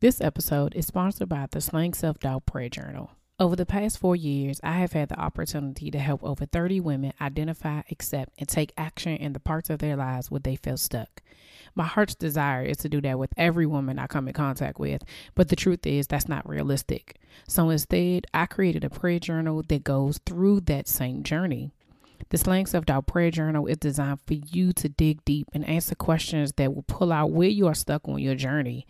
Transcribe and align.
This 0.00 0.22
episode 0.22 0.74
is 0.74 0.86
sponsored 0.86 1.28
by 1.28 1.46
the 1.50 1.60
Slaying 1.60 1.92
Self 1.92 2.18
Doubt 2.20 2.46
Prayer 2.46 2.70
Journal. 2.70 3.10
Over 3.38 3.54
the 3.54 3.66
past 3.66 3.98
four 3.98 4.16
years, 4.16 4.58
I 4.64 4.78
have 4.78 4.94
had 4.94 5.10
the 5.10 5.20
opportunity 5.20 5.90
to 5.90 5.98
help 5.98 6.24
over 6.24 6.46
30 6.46 6.80
women 6.80 7.12
identify, 7.20 7.82
accept, 7.90 8.32
and 8.38 8.48
take 8.48 8.72
action 8.78 9.14
in 9.16 9.34
the 9.34 9.40
parts 9.40 9.68
of 9.68 9.78
their 9.78 9.96
lives 9.96 10.30
where 10.30 10.40
they 10.40 10.56
feel 10.56 10.78
stuck. 10.78 11.20
My 11.74 11.84
heart's 11.84 12.14
desire 12.14 12.62
is 12.62 12.78
to 12.78 12.88
do 12.88 13.02
that 13.02 13.18
with 13.18 13.34
every 13.36 13.66
woman 13.66 13.98
I 13.98 14.06
come 14.06 14.26
in 14.26 14.32
contact 14.32 14.78
with, 14.80 15.02
but 15.34 15.48
the 15.48 15.56
truth 15.56 15.86
is 15.86 16.06
that's 16.06 16.30
not 16.30 16.48
realistic. 16.48 17.18
So 17.46 17.68
instead, 17.68 18.26
I 18.32 18.46
created 18.46 18.84
a 18.84 18.88
prayer 18.88 19.18
journal 19.18 19.62
that 19.68 19.84
goes 19.84 20.18
through 20.24 20.60
that 20.60 20.88
same 20.88 21.24
journey. 21.24 21.72
The 22.30 22.38
Slaying 22.38 22.64
Self 22.64 22.86
Doubt 22.86 23.06
Prayer 23.06 23.30
Journal 23.30 23.66
is 23.66 23.76
designed 23.76 24.20
for 24.26 24.32
you 24.32 24.72
to 24.72 24.88
dig 24.88 25.22
deep 25.26 25.48
and 25.52 25.62
answer 25.68 25.94
questions 25.94 26.52
that 26.52 26.74
will 26.74 26.84
pull 26.84 27.12
out 27.12 27.32
where 27.32 27.50
you 27.50 27.66
are 27.66 27.74
stuck 27.74 28.08
on 28.08 28.18
your 28.18 28.34
journey. 28.34 28.86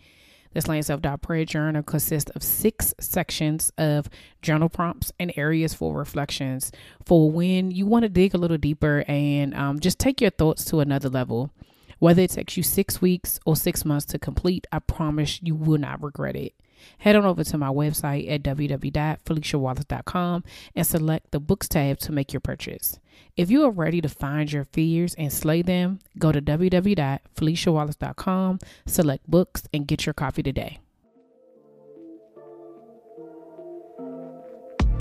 The 0.53 0.61
Slaying 0.61 0.83
Self 0.83 1.01
Prayer 1.21 1.45
Journal 1.45 1.81
consists 1.81 2.29
of 2.31 2.43
six 2.43 2.93
sections 2.99 3.71
of 3.77 4.09
journal 4.41 4.67
prompts 4.67 5.13
and 5.17 5.31
areas 5.37 5.73
for 5.73 5.95
reflections 5.95 6.71
for 7.05 7.31
when 7.31 7.71
you 7.71 7.85
want 7.85 8.03
to 8.03 8.09
dig 8.09 8.33
a 8.33 8.37
little 8.37 8.57
deeper 8.57 9.05
and 9.07 9.53
um, 9.55 9.79
just 9.79 9.97
take 9.97 10.19
your 10.19 10.29
thoughts 10.29 10.65
to 10.65 10.81
another 10.81 11.07
level. 11.07 11.51
Whether 11.99 12.23
it 12.23 12.31
takes 12.31 12.57
you 12.57 12.63
six 12.63 13.01
weeks 13.01 13.39
or 13.45 13.55
six 13.55 13.85
months 13.85 14.05
to 14.07 14.19
complete, 14.19 14.67
I 14.71 14.79
promise 14.79 15.39
you 15.41 15.55
will 15.55 15.77
not 15.77 16.03
regret 16.03 16.35
it. 16.35 16.53
Head 16.99 17.15
on 17.15 17.25
over 17.25 17.43
to 17.43 17.57
my 17.57 17.69
website 17.69 18.29
at 18.29 18.43
www.feliciawallace.com 18.43 20.43
and 20.75 20.87
select 20.87 21.31
the 21.31 21.39
books 21.39 21.67
tab 21.67 21.97
to 21.99 22.11
make 22.11 22.33
your 22.33 22.39
purchase. 22.39 22.99
If 23.37 23.49
you 23.49 23.63
are 23.63 23.71
ready 23.71 24.01
to 24.01 24.09
find 24.09 24.51
your 24.51 24.65
fears 24.65 25.15
and 25.15 25.31
slay 25.31 25.61
them, 25.61 25.99
go 26.19 26.31
to 26.31 26.41
www.feliciawallace.com, 26.41 28.59
select 28.85 29.29
books, 29.29 29.63
and 29.73 29.87
get 29.87 30.05
your 30.05 30.13
copy 30.13 30.43
today. 30.43 30.79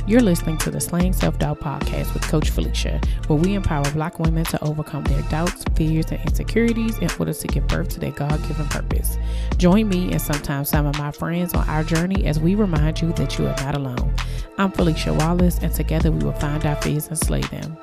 You're 0.07 0.23
listening 0.23 0.57
to 0.59 0.71
the 0.71 0.81
Slaying 0.81 1.13
Self 1.13 1.39
Doubt 1.39 1.61
podcast 1.61 2.15
with 2.15 2.23
Coach 2.23 2.49
Felicia, 2.51 3.01
where 3.27 3.39
we 3.39 3.55
empower 3.55 3.85
Black 3.93 4.19
women 4.19 4.45
to 4.47 4.65
overcome 4.65 5.05
their 5.05 5.21
doubts, 5.23 5.63
fears, 5.77 6.07
and 6.11 6.21
insecurities 6.23 6.97
in 6.99 7.11
order 7.19 7.35
to 7.35 7.47
give 7.47 7.67
birth 7.67 7.91
to 7.91 8.01
their 8.01 8.11
God 8.11 8.41
given 8.49 8.67
purpose. 8.69 9.19
Join 9.59 9.89
me 9.91 10.11
and 10.11 10.21
sometimes 10.21 10.71
some 10.71 10.87
of 10.87 10.99
my 10.99 11.13
friends 11.13 11.53
on 11.53 11.69
our 11.69 11.85
journey 11.85 12.27
as 12.27 12.41
we 12.41 12.55
remind 12.55 13.03
you 13.03 13.13
that 13.13 13.39
you 13.39 13.47
are 13.47 13.57
not 13.59 13.77
alone. 13.77 14.15
I'm 14.57 14.73
Felicia 14.73 15.13
Wallace, 15.13 15.59
and 15.59 15.73
together 15.73 16.11
we 16.11 16.25
will 16.25 16.33
find 16.33 16.65
our 16.65 16.77
fears 16.77 17.09
and 17.09 17.19
slay 17.19 17.43
them. 17.43 17.77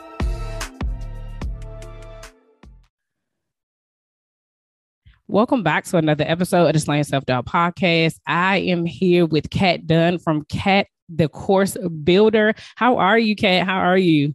Welcome 5.28 5.62
back 5.62 5.86
to 5.86 5.98
another 5.98 6.24
episode 6.28 6.66
of 6.66 6.74
the 6.74 6.80
Slaying 6.80 7.04
Self 7.04 7.26
Doubt 7.26 7.46
podcast. 7.46 8.18
I 8.26 8.58
am 8.58 8.86
here 8.86 9.26
with 9.28 9.52
Kat 9.52 9.86
Dunn 9.86 10.18
from 10.18 10.46
Kat 10.46 10.88
the 11.09 11.30
Course 11.30 11.77
Builder. 12.03 12.53
How 12.75 12.97
are 12.97 13.17
you, 13.17 13.36
Kat? 13.36 13.66
How 13.66 13.80
are 13.80 13.97
you? 13.97 14.33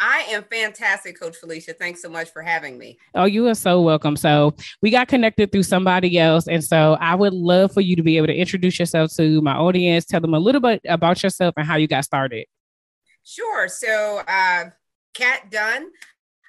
I 0.00 0.26
am 0.30 0.44
fantastic, 0.50 1.18
Coach 1.18 1.36
Felicia. 1.36 1.72
Thanks 1.72 2.02
so 2.02 2.08
much 2.08 2.30
for 2.30 2.42
having 2.42 2.76
me. 2.78 2.98
Oh, 3.14 3.24
you 3.24 3.46
are 3.46 3.54
so 3.54 3.80
welcome. 3.80 4.16
So, 4.16 4.54
we 4.82 4.90
got 4.90 5.08
connected 5.08 5.52
through 5.52 5.62
somebody 5.62 6.18
else. 6.18 6.48
And 6.48 6.64
so, 6.64 6.94
I 7.00 7.14
would 7.14 7.32
love 7.32 7.72
for 7.72 7.80
you 7.80 7.94
to 7.96 8.02
be 8.02 8.16
able 8.16 8.26
to 8.26 8.34
introduce 8.34 8.78
yourself 8.78 9.14
to 9.16 9.40
my 9.40 9.54
audience, 9.54 10.04
tell 10.04 10.20
them 10.20 10.34
a 10.34 10.38
little 10.38 10.60
bit 10.60 10.80
about 10.88 11.22
yourself 11.22 11.54
and 11.56 11.66
how 11.66 11.76
you 11.76 11.86
got 11.86 12.04
started. 12.04 12.46
Sure. 13.22 13.68
So, 13.68 14.22
uh, 14.26 14.64
Kat 15.14 15.50
Dunn. 15.50 15.90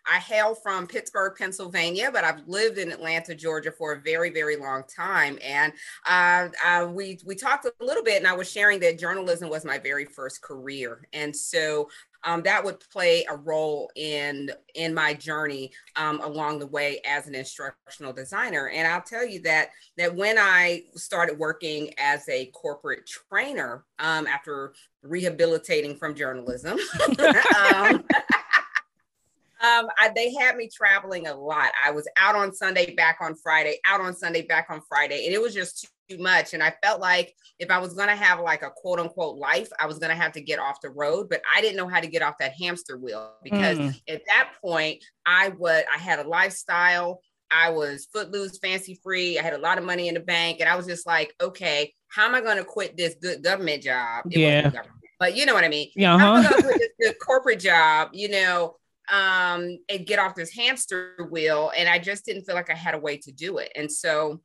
I 0.09 0.19
hail 0.19 0.55
from 0.55 0.87
Pittsburgh, 0.87 1.33
Pennsylvania, 1.37 2.09
but 2.11 2.23
I've 2.23 2.47
lived 2.47 2.77
in 2.77 2.91
Atlanta, 2.91 3.35
Georgia 3.35 3.71
for 3.71 3.93
a 3.93 4.01
very, 4.01 4.29
very 4.29 4.55
long 4.55 4.83
time. 4.83 5.37
And 5.43 5.73
uh, 6.07 6.49
uh, 6.65 6.87
we 6.91 7.19
we 7.25 7.35
talked 7.35 7.65
a 7.65 7.73
little 7.83 8.03
bit, 8.03 8.17
and 8.17 8.27
I 8.27 8.33
was 8.33 8.51
sharing 8.51 8.79
that 8.81 8.99
journalism 8.99 9.49
was 9.49 9.65
my 9.65 9.79
very 9.79 10.05
first 10.05 10.41
career, 10.41 11.07
and 11.13 11.35
so 11.35 11.89
um, 12.25 12.41
that 12.41 12.63
would 12.63 12.79
play 12.91 13.25
a 13.29 13.35
role 13.35 13.91
in 13.95 14.51
in 14.73 14.93
my 14.93 15.13
journey 15.13 15.71
um, 15.95 16.19
along 16.21 16.59
the 16.59 16.67
way 16.67 16.99
as 17.07 17.27
an 17.27 17.35
instructional 17.35 18.13
designer. 18.13 18.69
And 18.69 18.87
I'll 18.87 19.01
tell 19.01 19.25
you 19.25 19.41
that 19.43 19.69
that 19.97 20.13
when 20.13 20.37
I 20.37 20.83
started 20.95 21.37
working 21.37 21.93
as 21.97 22.27
a 22.29 22.47
corporate 22.47 23.07
trainer 23.07 23.85
um, 23.99 24.27
after 24.27 24.73
rehabilitating 25.03 25.95
from 25.95 26.15
journalism. 26.15 26.77
um, 29.65 29.87
I, 29.97 30.11
they 30.15 30.33
had 30.33 30.55
me 30.55 30.69
traveling 30.73 31.27
a 31.27 31.35
lot. 31.35 31.71
I 31.83 31.91
was 31.91 32.07
out 32.17 32.35
on 32.35 32.53
Sunday, 32.53 32.93
back 32.93 33.17
on 33.21 33.35
Friday, 33.35 33.79
out 33.85 34.01
on 34.01 34.15
Sunday, 34.15 34.43
back 34.43 34.67
on 34.69 34.81
Friday, 34.87 35.25
and 35.25 35.33
it 35.33 35.41
was 35.41 35.53
just 35.53 35.87
too, 36.09 36.17
much. 36.19 36.53
And 36.53 36.61
I 36.61 36.71
felt 36.83 37.01
like 37.01 37.33
if 37.57 37.71
I 37.71 37.79
was 37.79 37.95
going 37.95 38.09
to 38.09 38.15
have 38.15 38.39
like 38.39 38.61
a 38.61 38.69
quote 38.69 38.99
unquote 38.99 39.37
life, 39.37 39.69
I 39.79 39.87
was 39.87 39.97
going 39.97 40.11
to 40.11 40.15
have 40.15 40.33
to 40.33 40.41
get 40.41 40.59
off 40.59 40.79
the 40.81 40.91
road. 40.91 41.29
But 41.29 41.41
I 41.55 41.61
didn't 41.61 41.77
know 41.77 41.87
how 41.87 41.99
to 41.99 42.05
get 42.05 42.21
off 42.21 42.35
that 42.39 42.53
hamster 42.53 42.97
wheel 42.97 43.31
because 43.43 43.79
mm. 43.79 44.01
at 44.07 44.21
that 44.27 44.51
point, 44.61 45.03
I 45.25 45.49
would 45.49 45.83
I 45.91 45.97
had 45.97 46.19
a 46.19 46.27
lifestyle. 46.27 47.21
I 47.49 47.69
was 47.69 48.07
footloose, 48.13 48.59
fancy 48.59 48.99
free. 49.03 49.39
I 49.39 49.43
had 49.43 49.53
a 49.53 49.57
lot 49.57 49.79
of 49.79 49.83
money 49.83 50.07
in 50.07 50.13
the 50.13 50.19
bank, 50.19 50.59
and 50.59 50.69
I 50.69 50.75
was 50.75 50.85
just 50.85 51.07
like, 51.07 51.33
okay, 51.41 51.93
how 52.07 52.25
am 52.25 52.35
I 52.35 52.41
going 52.41 52.57
to 52.57 52.65
quit 52.65 52.97
this 52.97 53.15
good 53.19 53.43
government 53.43 53.81
job? 53.83 54.25
It 54.29 54.39
yeah. 54.39 54.71
But 55.19 55.35
you 55.35 55.45
know 55.45 55.53
what 55.53 55.63
I 55.63 55.69
mean? 55.69 55.89
Yeah. 55.95 56.15
Uh-huh. 56.15 56.25
I'm 56.25 56.43
going 56.43 56.55
to 56.55 56.63
quit 56.63 56.77
this 56.99 57.09
good 57.09 57.15
corporate 57.19 57.59
job, 57.59 58.09
you 58.13 58.29
know, 58.29 58.75
um, 59.11 59.77
and 59.89 60.05
get 60.05 60.19
off 60.19 60.35
this 60.35 60.53
hamster 60.53 61.27
wheel. 61.29 61.71
And 61.75 61.87
I 61.89 61.99
just 61.99 62.25
didn't 62.25 62.43
feel 62.43 62.55
like 62.55 62.69
I 62.69 62.75
had 62.75 62.95
a 62.95 62.99
way 62.99 63.17
to 63.17 63.31
do 63.31 63.57
it. 63.57 63.71
And 63.75 63.91
so 63.91 64.41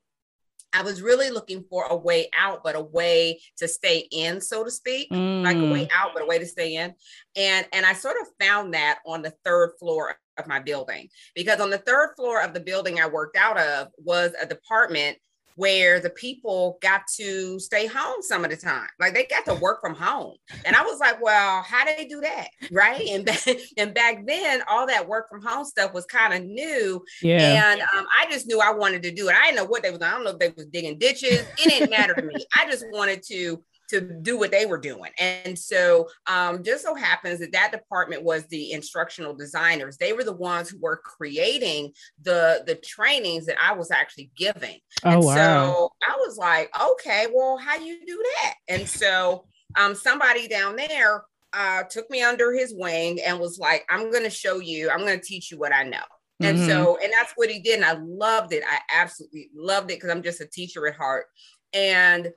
I 0.73 0.83
was 0.83 1.03
really 1.03 1.31
looking 1.31 1.65
for 1.69 1.85
a 1.85 1.97
way 1.97 2.31
out, 2.39 2.63
but 2.63 2.77
a 2.77 2.81
way 2.81 3.41
to 3.59 3.67
stay 3.67 4.07
in, 4.11 4.41
so 4.41 4.63
to 4.63 4.71
speak, 4.71 5.11
mm. 5.11 5.43
like 5.43 5.57
a 5.57 5.71
way 5.73 5.87
mm. 5.87 5.91
out, 5.93 6.11
but 6.15 6.23
a 6.23 6.27
way 6.27 6.39
to 6.39 6.47
stay 6.47 6.77
in. 6.77 6.95
And 7.37 7.67
and 7.73 7.85
I 7.85 7.93
sort 7.93 8.17
of 8.21 8.29
found 8.45 8.75
that 8.75 8.99
on 9.05 9.23
the 9.23 9.35
third 9.45 9.73
floor 9.79 10.17
of 10.39 10.47
my 10.47 10.61
building 10.61 11.09
because 11.35 11.61
on 11.61 11.71
the 11.71 11.79
third 11.79 12.15
floor 12.17 12.41
of 12.43 12.55
the 12.55 12.61
building 12.61 13.01
I 13.01 13.09
worked 13.09 13.37
out 13.37 13.59
of 13.59 13.89
was 13.99 14.33
a 14.41 14.47
department 14.47 15.19
where 15.57 16.01
the 16.01 16.11
people 16.11 16.79
got 16.81 17.03
to 17.17 17.59
stay 17.59 17.87
home 17.87 18.23
some 18.23 18.45
of 18.45 18.51
the 18.51 18.57
time. 18.57 18.89
Like 18.99 19.15
they 19.15 19.25
got 19.25 19.45
to 19.47 19.55
work 19.55 19.81
from 19.81 19.95
home. 19.95 20.35
And 20.65 20.77
I 20.77 20.83
was 20.83 21.01
like, 21.01 21.21
well, 21.23 21.63
how 21.63 21.85
do 21.85 21.93
they 21.97 22.07
do 22.07 22.21
that? 22.21 22.49
Right. 22.71 23.07
And 23.09 23.25
back, 23.25 23.47
and 23.77 23.95
back 23.95 24.27
then, 24.27 24.63
all 24.69 24.87
that 24.87 25.07
work 25.07 25.29
from 25.29 25.43
home 25.43 25.65
stuff 25.65 25.93
was 25.93 26.07
kind 26.07 26.35
of 26.35 26.43
new. 26.45 27.05
Yeah. 27.23 27.73
And 27.73 27.81
um, 27.81 28.07
I 28.19 28.31
just 28.31 28.47
knew 28.47 28.61
I 28.61 28.73
wanted 28.73 29.03
to 29.03 29.11
do 29.11 29.29
it. 29.29 29.37
I 29.37 29.47
didn't 29.47 29.57
know 29.57 29.65
what 29.65 29.83
they 29.83 29.91
was, 29.91 30.03
I 30.03 30.11
don't 30.11 30.25
know 30.25 30.31
if 30.31 30.39
they 30.39 30.51
was 30.51 30.67
digging 30.67 30.99
ditches. 30.99 31.41
It 31.59 31.69
didn't 31.69 31.91
matter 31.91 32.15
to 32.15 32.23
me. 32.23 32.35
I 32.57 32.69
just 32.71 32.85
wanted 32.91 33.23
to 33.25 33.63
to 33.91 34.01
do 34.01 34.39
what 34.39 34.51
they 34.51 34.67
were 34.67 34.79
doing. 34.79 35.11
And 35.19 35.59
so 35.59 36.09
um, 36.27 36.63
just 36.63 36.85
so 36.85 36.95
happens 36.95 37.41
that 37.41 37.53
that 37.53 37.73
department 37.73 38.23
was 38.23 38.47
the 38.47 38.73
instructional 38.73 39.35
designers. 39.35 39.97
They 39.97 40.13
were 40.13 40.25
the 40.25 40.33
ones 40.33 40.71
who 40.71 40.79
were 40.81 40.97
creating 40.97 41.93
the 42.23 42.63
the 42.67 42.77
trainings 42.77 43.47
that 43.47 43.57
I 43.61 43.73
was 43.73 43.91
actually 43.91 44.31
giving. 44.37 44.79
Oh, 45.05 45.11
and 45.11 45.25
wow. 45.25 45.35
so 45.35 45.93
I 46.09 46.17
was 46.17 46.37
like, 46.37 46.71
okay, 46.81 47.27
well, 47.33 47.59
how 47.59 47.79
do 47.79 47.85
you 47.85 47.99
do 48.07 48.25
that? 48.43 48.55
And 48.69 48.89
so 48.89 49.47
um, 49.77 49.95
somebody 49.95 50.49
down 50.49 50.77
there 50.77 51.25
uh, 51.53 51.83
took 51.91 52.09
me 52.11 52.23
under 52.23 52.53
his 52.53 52.75
wing 52.75 53.21
and 53.27 53.39
was 53.39 53.59
like, 53.59 53.85
I'm 53.91 54.11
going 54.11 54.25
to 54.25 54.31
show 54.31 54.59
you, 54.59 54.91
I'm 54.91 55.01
going 55.01 55.19
to 55.19 55.25
teach 55.25 55.51
you 55.51 55.59
what 55.59 55.75
I 55.75 55.85
know. 55.85 55.99
And 56.43 56.57
mm-hmm. 56.57 56.69
so, 56.69 56.99
and 57.03 57.13
that's 57.13 57.33
what 57.37 57.51
he 57.51 57.61
did. 57.61 57.77
And 57.77 57.85
I 57.85 57.99
loved 58.01 58.53
it. 58.55 58.63
I 58.67 58.79
absolutely 58.99 59.51
loved 59.55 59.91
it 59.91 59.97
because 59.97 60.11
I'm 60.11 60.23
just 60.23 60.41
a 60.41 60.47
teacher 60.47 60.87
at 60.87 60.97
heart. 60.97 61.27
And 61.75 62.31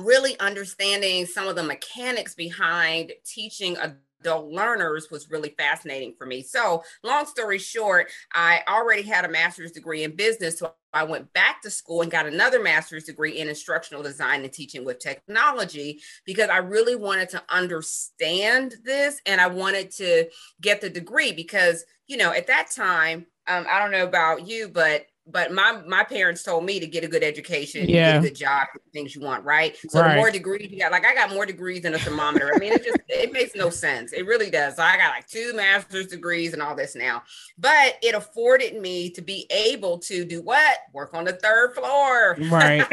really 0.00 0.38
understanding 0.40 1.26
some 1.26 1.48
of 1.48 1.56
the 1.56 1.62
mechanics 1.62 2.34
behind 2.34 3.12
teaching 3.24 3.76
adult 4.20 4.52
learners 4.52 5.08
was 5.10 5.30
really 5.30 5.54
fascinating 5.56 6.14
for 6.16 6.26
me. 6.26 6.42
So, 6.42 6.82
long 7.02 7.26
story 7.26 7.58
short, 7.58 8.10
I 8.34 8.60
already 8.68 9.02
had 9.02 9.24
a 9.24 9.28
master's 9.28 9.72
degree 9.72 10.04
in 10.04 10.14
business. 10.14 10.58
So, 10.58 10.74
I 10.92 11.04
went 11.04 11.32
back 11.32 11.62
to 11.62 11.70
school 11.70 12.02
and 12.02 12.10
got 12.10 12.26
another 12.26 12.60
master's 12.60 13.04
degree 13.04 13.38
in 13.38 13.48
instructional 13.48 14.02
design 14.02 14.42
and 14.42 14.52
teaching 14.52 14.84
with 14.84 14.98
technology 14.98 16.00
because 16.26 16.48
I 16.50 16.58
really 16.58 16.96
wanted 16.96 17.28
to 17.30 17.42
understand 17.48 18.74
this 18.84 19.20
and 19.24 19.40
I 19.40 19.46
wanted 19.46 19.92
to 19.92 20.28
get 20.60 20.80
the 20.80 20.90
degree 20.90 21.32
because, 21.32 21.84
you 22.08 22.16
know, 22.16 22.32
at 22.32 22.48
that 22.48 22.70
time, 22.70 23.26
um, 23.46 23.66
I 23.70 23.78
don't 23.78 23.92
know 23.92 24.04
about 24.04 24.46
you, 24.46 24.68
but 24.68 25.06
but 25.26 25.52
my 25.52 25.80
my 25.86 26.04
parents 26.04 26.42
told 26.42 26.64
me 26.64 26.80
to 26.80 26.86
get 26.86 27.04
a 27.04 27.08
good 27.08 27.22
education, 27.22 27.88
yeah. 27.88 28.12
get 28.12 28.18
a 28.18 28.28
good 28.28 28.36
job, 28.36 28.66
things 28.92 29.14
you 29.14 29.20
want, 29.20 29.44
right? 29.44 29.76
So 29.88 30.00
right. 30.00 30.10
the 30.10 30.16
more 30.16 30.30
degrees 30.30 30.70
you 30.70 30.78
got, 30.78 30.92
like 30.92 31.04
I 31.04 31.14
got 31.14 31.30
more 31.30 31.46
degrees 31.46 31.82
than 31.82 31.94
a 31.94 31.98
thermometer. 31.98 32.50
I 32.54 32.58
mean, 32.58 32.72
it 32.72 32.84
just 32.84 32.98
it 33.08 33.32
makes 33.32 33.54
no 33.54 33.70
sense. 33.70 34.12
It 34.12 34.26
really 34.26 34.50
does. 34.50 34.76
So 34.76 34.82
I 34.82 34.96
got 34.96 35.10
like 35.10 35.26
two 35.26 35.52
master's 35.54 36.06
degrees 36.06 36.52
and 36.52 36.62
all 36.62 36.74
this 36.74 36.94
now, 36.94 37.22
but 37.58 37.96
it 38.02 38.14
afforded 38.14 38.80
me 38.80 39.10
to 39.10 39.22
be 39.22 39.46
able 39.50 39.98
to 40.00 40.24
do 40.24 40.42
what? 40.42 40.78
Work 40.92 41.14
on 41.14 41.24
the 41.24 41.34
third 41.34 41.74
floor, 41.74 42.36
right? 42.50 42.86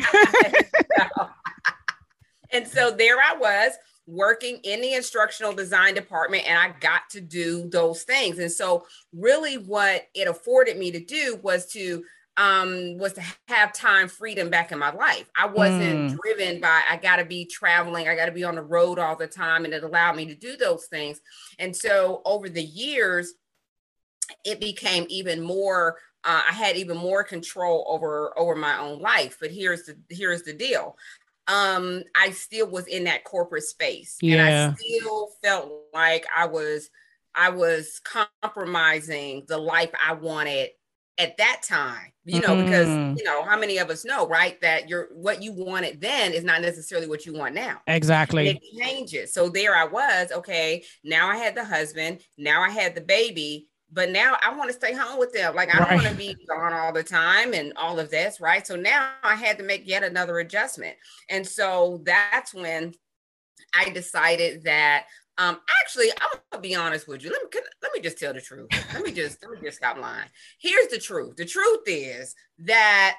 and 2.51 2.67
so 2.67 2.91
there 2.91 3.17
I 3.17 3.35
was 3.37 3.73
working 4.07 4.57
in 4.63 4.79
the 4.81 4.93
instructional 4.93 5.51
design 5.51 5.93
department 5.93 6.47
and 6.47 6.57
I 6.57 6.73
got 6.79 7.09
to 7.09 7.19
do 7.19 7.69
those 7.69 8.03
things. 8.03 8.39
And 8.39 8.51
so 8.51 8.85
really 9.13 9.57
what 9.57 10.07
it 10.15 10.29
afforded 10.29 10.77
me 10.77 10.91
to 10.91 11.03
do 11.03 11.39
was 11.43 11.65
to 11.73 12.03
um 12.37 12.97
was 12.97 13.13
to 13.13 13.23
have 13.47 13.73
time 13.73 14.07
freedom 14.07 14.49
back 14.49 14.71
in 14.71 14.79
my 14.79 14.91
life. 14.91 15.29
I 15.35 15.47
wasn't 15.47 16.11
mm. 16.11 16.17
driven 16.17 16.61
by 16.61 16.81
I 16.89 16.97
got 16.97 17.17
to 17.17 17.25
be 17.25 17.45
traveling, 17.45 18.07
I 18.07 18.15
got 18.15 18.27
to 18.27 18.31
be 18.31 18.43
on 18.43 18.55
the 18.55 18.61
road 18.61 18.99
all 18.99 19.15
the 19.15 19.27
time 19.27 19.65
and 19.65 19.73
it 19.73 19.83
allowed 19.83 20.15
me 20.15 20.27
to 20.27 20.35
do 20.35 20.55
those 20.55 20.85
things. 20.85 21.19
And 21.59 21.75
so 21.75 22.21
over 22.25 22.47
the 22.49 22.63
years 22.63 23.33
it 24.43 24.59
became 24.59 25.05
even 25.09 25.41
more 25.41 25.97
uh, 26.23 26.41
I 26.49 26.53
had 26.53 26.75
even 26.75 26.97
more 26.97 27.23
control 27.23 27.85
over 27.87 28.37
over 28.37 28.55
my 28.55 28.77
own 28.79 28.99
life. 28.99 29.37
But 29.39 29.51
here's 29.51 29.83
the 29.83 29.97
here's 30.09 30.43
the 30.43 30.53
deal 30.53 30.97
um, 31.47 32.03
I 32.15 32.31
still 32.31 32.67
was 32.67 32.87
in 32.87 33.05
that 33.05 33.23
corporate 33.23 33.63
space. 33.63 34.17
Yeah. 34.21 34.35
And 34.35 34.71
I 34.71 34.75
still 34.75 35.29
felt 35.43 35.71
like 35.93 36.25
I 36.35 36.45
was 36.45 36.89
I 37.33 37.49
was 37.49 38.01
compromising 38.41 39.45
the 39.47 39.57
life 39.57 39.91
I 40.05 40.13
wanted 40.13 40.69
at 41.17 41.37
that 41.37 41.61
time. 41.67 42.11
You 42.25 42.41
know, 42.41 42.49
mm. 42.49 42.65
because 42.65 42.87
you 43.17 43.23
know, 43.23 43.43
how 43.43 43.57
many 43.57 43.77
of 43.77 43.89
us 43.89 44.03
know, 44.03 44.27
right? 44.27 44.59
That 44.59 44.89
you're 44.89 45.07
what 45.13 45.41
you 45.41 45.53
wanted 45.53 46.01
then 46.01 46.33
is 46.33 46.43
not 46.43 46.61
necessarily 46.61 47.07
what 47.07 47.25
you 47.25 47.33
want 47.33 47.55
now. 47.55 47.81
Exactly. 47.87 48.49
And 48.49 48.59
it 48.61 48.77
changes. 48.77 49.33
So 49.33 49.47
there 49.47 49.73
I 49.75 49.85
was, 49.85 50.31
okay, 50.33 50.83
now 51.05 51.29
I 51.29 51.37
had 51.37 51.55
the 51.55 51.63
husband, 51.63 52.19
now 52.37 52.61
I 52.61 52.69
had 52.69 52.95
the 52.95 53.01
baby 53.01 53.67
but 53.91 54.09
now 54.09 54.35
I 54.43 54.53
want 54.53 54.69
to 54.69 54.75
stay 54.75 54.93
home 54.93 55.17
with 55.17 55.31
them. 55.33 55.55
Like 55.55 55.73
I 55.73 55.79
don't 55.79 56.03
want 56.03 56.07
to 56.07 56.15
be 56.15 56.35
gone 56.47 56.73
all 56.73 56.91
the 56.91 57.03
time 57.03 57.53
and 57.53 57.73
all 57.77 57.99
of 57.99 58.11
this, 58.11 58.41
right? 58.41 58.65
So 58.65 58.75
now 58.75 59.11
I 59.23 59.35
had 59.35 59.57
to 59.59 59.63
make 59.63 59.87
yet 59.87 60.03
another 60.03 60.39
adjustment. 60.39 60.97
And 61.29 61.47
so 61.47 62.01
that's 62.03 62.53
when 62.53 62.93
I 63.73 63.89
decided 63.89 64.63
that 64.63 65.05
um 65.37 65.59
actually 65.83 66.09
I'm 66.11 66.39
gonna 66.51 66.61
be 66.61 66.75
honest 66.75 67.07
with 67.07 67.23
you. 67.23 67.31
Let 67.31 67.43
me 67.43 67.49
can, 67.51 67.63
let 67.81 67.93
me 67.93 68.01
just 68.01 68.17
tell 68.17 68.33
the 68.33 68.41
truth. 68.41 68.69
Let 68.93 69.03
me 69.03 69.11
just 69.11 69.43
let 69.43 69.51
me 69.51 69.59
just 69.65 69.77
stop 69.77 69.97
lying. 69.97 70.29
Here's 70.59 70.87
the 70.87 70.99
truth. 70.99 71.35
The 71.35 71.45
truth 71.45 71.83
is 71.85 72.35
that 72.59 73.17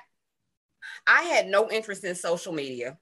I 1.06 1.22
had 1.22 1.46
no 1.46 1.70
interest 1.70 2.04
in 2.04 2.14
social 2.14 2.52
media. 2.52 2.98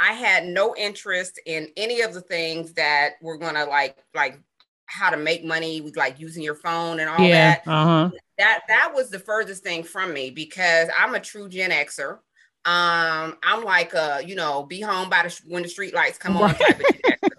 I 0.00 0.12
had 0.14 0.46
no 0.46 0.74
interest 0.76 1.40
in 1.46 1.68
any 1.76 2.00
of 2.00 2.12
the 2.12 2.20
things 2.20 2.72
that 2.74 3.12
were 3.22 3.38
gonna 3.38 3.64
like 3.64 3.96
like 4.14 4.40
how 4.86 5.10
to 5.10 5.16
make 5.16 5.44
money 5.44 5.80
with 5.80 5.96
like 5.96 6.20
using 6.20 6.42
your 6.42 6.54
phone 6.54 7.00
and 7.00 7.08
all 7.08 7.20
yeah, 7.20 7.54
that. 7.54 7.62
Uh-huh. 7.66 8.10
That 8.38 8.62
that 8.68 8.92
was 8.94 9.10
the 9.10 9.18
furthest 9.18 9.62
thing 9.62 9.84
from 9.84 10.12
me 10.12 10.30
because 10.30 10.88
I'm 10.98 11.14
a 11.14 11.20
true 11.20 11.48
Gen 11.48 11.70
Xer. 11.70 12.18
Um, 12.64 13.36
I'm 13.42 13.64
like 13.64 13.94
uh, 13.94 14.22
you 14.24 14.34
know, 14.34 14.64
be 14.64 14.80
home 14.80 15.08
by 15.08 15.22
the 15.22 15.40
when 15.46 15.62
the 15.62 15.68
street 15.68 15.94
lights 15.94 16.18
come 16.18 16.36
on 16.36 16.54
type 16.54 16.80
of. 16.80 17.31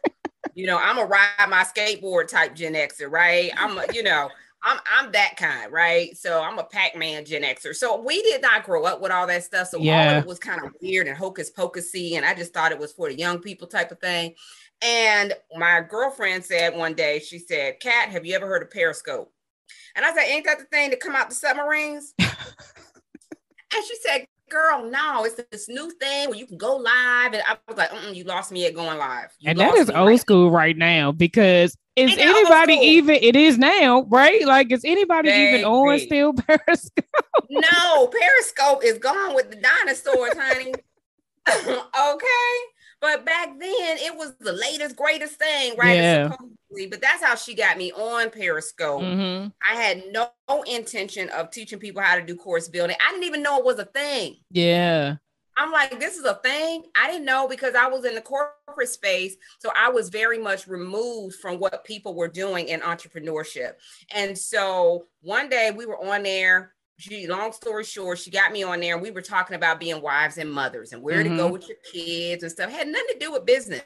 You 0.55 0.67
know, 0.67 0.77
I'm 0.77 0.97
a 0.97 1.05
ride 1.05 1.49
my 1.49 1.63
skateboard 1.63 2.27
type 2.27 2.55
Gen 2.55 2.73
Xer, 2.73 3.11
right? 3.11 3.51
I'm 3.57 3.77
a, 3.77 3.85
you 3.93 4.03
know, 4.03 4.29
I'm 4.63 4.79
I'm 4.91 5.11
that 5.11 5.35
kind, 5.37 5.71
right? 5.71 6.15
So 6.17 6.41
I'm 6.41 6.57
a 6.59 6.63
Pac-Man 6.63 7.25
Gen 7.25 7.43
Xer. 7.43 7.75
So 7.75 8.01
we 8.01 8.21
did 8.21 8.41
not 8.41 8.63
grow 8.63 8.85
up 8.85 9.01
with 9.01 9.11
all 9.11 9.27
that 9.27 9.43
stuff. 9.43 9.67
So 9.69 9.79
yeah. 9.79 10.11
all 10.11 10.17
of 10.17 10.23
it 10.23 10.27
was 10.27 10.39
kind 10.39 10.63
of 10.63 10.71
weird 10.81 11.07
and 11.07 11.17
hocus 11.17 11.49
pocusy, 11.49 12.15
and 12.15 12.25
I 12.25 12.33
just 12.33 12.53
thought 12.53 12.71
it 12.71 12.79
was 12.79 12.93
for 12.93 13.09
the 13.09 13.17
young 13.17 13.39
people 13.39 13.67
type 13.67 13.91
of 13.91 13.99
thing. 13.99 14.35
And 14.81 15.33
my 15.55 15.81
girlfriend 15.81 16.43
said 16.43 16.75
one 16.75 16.93
day, 16.93 17.19
she 17.19 17.39
said, 17.39 17.79
Kat, 17.79 18.09
have 18.09 18.25
you 18.25 18.35
ever 18.35 18.47
heard 18.47 18.63
of 18.63 18.71
Periscope? 18.71 19.31
And 19.95 20.05
I 20.05 20.13
said, 20.13 20.25
Ain't 20.25 20.45
that 20.45 20.59
the 20.59 20.65
thing 20.65 20.91
to 20.91 20.97
come 20.97 21.15
out 21.15 21.29
the 21.29 21.35
submarines? 21.35 22.13
and 22.19 22.29
she 23.87 23.95
said, 24.01 24.25
Girl, 24.53 24.87
no, 24.87 25.25
it's 25.25 25.41
this 25.51 25.67
new 25.67 25.89
thing 25.99 26.29
where 26.29 26.37
you 26.37 26.45
can 26.45 26.57
go 26.57 26.75
live. 26.75 27.33
And 27.33 27.41
I 27.47 27.57
was 27.67 27.75
like, 27.75 27.89
You 28.15 28.23
lost 28.23 28.51
me 28.51 28.67
at 28.67 28.75
going 28.75 28.99
live. 28.99 29.31
You 29.39 29.49
and 29.49 29.59
that 29.59 29.73
is 29.75 29.89
old 29.89 30.07
right 30.09 30.19
school 30.19 30.49
now. 30.49 30.55
right 30.55 30.77
now 30.77 31.11
because 31.11 31.75
is 31.95 32.11
Ain't 32.11 32.19
anybody 32.21 32.73
even 32.73 33.15
it 33.15 33.35
is 33.35 33.57
now, 33.57 34.03
right? 34.09 34.45
Like 34.45 34.71
is 34.71 34.85
anybody 34.85 35.29
Baby. 35.29 35.53
even 35.59 35.65
on 35.65 35.99
still 35.99 36.33
Periscope? 36.47 37.05
no, 37.49 38.07
Periscope 38.07 38.83
is 38.83 38.99
gone 38.99 39.33
with 39.33 39.49
the 39.49 39.57
dinosaurs, 39.57 40.37
honey. 40.37 40.73
okay. 41.49 42.72
But 43.03 43.25
back 43.25 43.59
then, 43.59 43.97
it 43.97 44.15
was 44.15 44.33
the 44.39 44.53
latest, 44.53 44.95
greatest 44.95 45.33
thing, 45.33 45.75
right? 45.77 45.97
Yeah. 45.97 46.33
But 46.89 47.01
that's 47.01 47.21
how 47.21 47.35
she 47.35 47.53
got 47.53 47.77
me 47.77 47.91
on 47.91 48.29
Periscope. 48.29 49.01
Mm-hmm. 49.01 49.49
I 49.69 49.75
had 49.75 50.03
no 50.13 50.29
intention 50.63 51.27
of 51.31 51.51
teaching 51.51 51.79
people 51.79 52.01
how 52.01 52.15
to 52.15 52.21
do 52.21 52.37
course 52.37 52.69
building. 52.69 52.95
I 53.05 53.11
didn't 53.11 53.25
even 53.25 53.43
know 53.43 53.57
it 53.57 53.65
was 53.65 53.77
a 53.77 53.83
thing. 53.83 54.37
Yeah. 54.51 55.17
I'm 55.57 55.73
like, 55.73 55.99
this 55.99 56.15
is 56.15 56.23
a 56.23 56.35
thing. 56.35 56.85
I 56.95 57.11
didn't 57.11 57.25
know 57.25 57.45
because 57.49 57.75
I 57.75 57.87
was 57.87 58.05
in 58.05 58.15
the 58.15 58.21
corporate 58.21 58.87
space. 58.87 59.35
So 59.59 59.69
I 59.77 59.89
was 59.89 60.07
very 60.07 60.39
much 60.39 60.65
removed 60.65 61.35
from 61.35 61.59
what 61.59 61.83
people 61.83 62.15
were 62.15 62.29
doing 62.29 62.69
in 62.69 62.79
entrepreneurship. 62.79 63.73
And 64.15 64.37
so 64.37 65.07
one 65.19 65.49
day 65.49 65.71
we 65.75 65.85
were 65.85 66.01
on 66.01 66.23
there 66.23 66.72
she 66.97 67.27
long 67.27 67.51
story 67.51 67.83
short, 67.83 68.19
she 68.19 68.29
got 68.29 68.51
me 68.51 68.63
on 68.63 68.79
there 68.79 68.93
and 68.93 69.01
we 69.01 69.11
were 69.11 69.21
talking 69.21 69.55
about 69.55 69.79
being 69.79 70.01
wives 70.01 70.37
and 70.37 70.51
mothers 70.51 70.93
and 70.93 71.01
where 71.01 71.23
mm-hmm. 71.23 71.31
to 71.31 71.37
go 71.37 71.43
mm-hmm. 71.45 71.53
with 71.53 71.67
your 71.67 71.77
kids 71.91 72.43
and 72.43 72.51
stuff. 72.51 72.71
Had 72.71 72.87
nothing 72.87 73.07
to 73.13 73.19
do 73.19 73.31
with 73.31 73.45
business. 73.45 73.81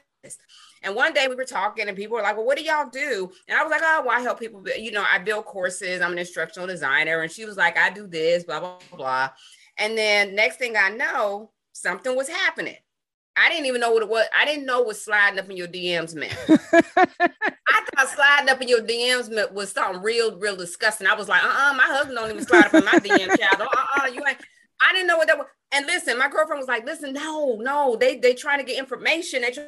And 0.82 0.94
one 0.94 1.12
day 1.14 1.26
we 1.28 1.34
were 1.34 1.44
talking 1.44 1.88
and 1.88 1.96
people 1.96 2.16
were 2.16 2.22
like, 2.22 2.36
Well, 2.36 2.46
what 2.46 2.58
do 2.58 2.64
y'all 2.64 2.88
do? 2.90 3.30
And 3.48 3.58
I 3.58 3.62
was 3.62 3.70
like, 3.70 3.82
Oh, 3.84 4.02
well, 4.06 4.16
I 4.16 4.20
help 4.20 4.38
people. 4.38 4.62
You 4.76 4.92
know, 4.92 5.04
I 5.10 5.18
build 5.18 5.44
courses, 5.44 6.00
I'm 6.00 6.12
an 6.12 6.18
instructional 6.18 6.68
designer. 6.68 7.22
And 7.22 7.32
she 7.32 7.44
was 7.44 7.56
like, 7.56 7.78
I 7.78 7.90
do 7.90 8.06
this, 8.06 8.44
blah, 8.44 8.60
blah, 8.60 8.78
blah. 8.94 9.30
And 9.78 9.96
then 9.96 10.34
next 10.34 10.56
thing 10.56 10.76
I 10.76 10.90
know, 10.90 11.50
something 11.72 12.14
was 12.14 12.28
happening. 12.28 12.76
I 13.38 13.48
didn't 13.48 13.66
even 13.66 13.80
know 13.80 13.92
what 13.92 14.02
it 14.02 14.08
was. 14.08 14.26
I 14.36 14.44
didn't 14.44 14.66
know 14.66 14.82
what 14.82 14.96
sliding 14.96 15.38
up 15.38 15.48
in 15.48 15.56
your 15.56 15.68
DMs 15.68 16.14
meant. 16.14 16.36
I 16.48 17.84
thought 17.94 18.08
sliding 18.08 18.48
up 18.48 18.60
in 18.60 18.68
your 18.68 18.80
DMs 18.80 19.30
meant 19.30 19.52
was 19.52 19.72
something 19.72 20.02
real, 20.02 20.36
real 20.38 20.56
disgusting. 20.56 21.06
I 21.06 21.14
was 21.14 21.28
like, 21.28 21.44
uh-uh, 21.44 21.74
my 21.74 21.84
husband 21.84 22.16
don't 22.16 22.30
even 22.30 22.44
slide 22.44 22.66
up 22.66 22.74
in 22.74 22.84
my 22.84 22.92
DM 22.92 23.38
child. 23.38 23.60
Uh-uh, 23.60 24.06
you 24.06 24.22
ain't. 24.26 24.38
I 24.80 24.92
didn't 24.92 25.06
know 25.06 25.16
what 25.16 25.28
that 25.28 25.38
was. 25.38 25.46
And 25.72 25.86
listen, 25.86 26.18
my 26.18 26.28
girlfriend 26.28 26.58
was 26.58 26.68
like, 26.68 26.84
listen, 26.84 27.12
no, 27.12 27.56
no, 27.60 27.96
they 27.96 28.16
they 28.18 28.34
trying 28.34 28.58
to 28.58 28.64
get 28.64 28.78
information. 28.78 29.42
They 29.42 29.50
try- 29.50 29.66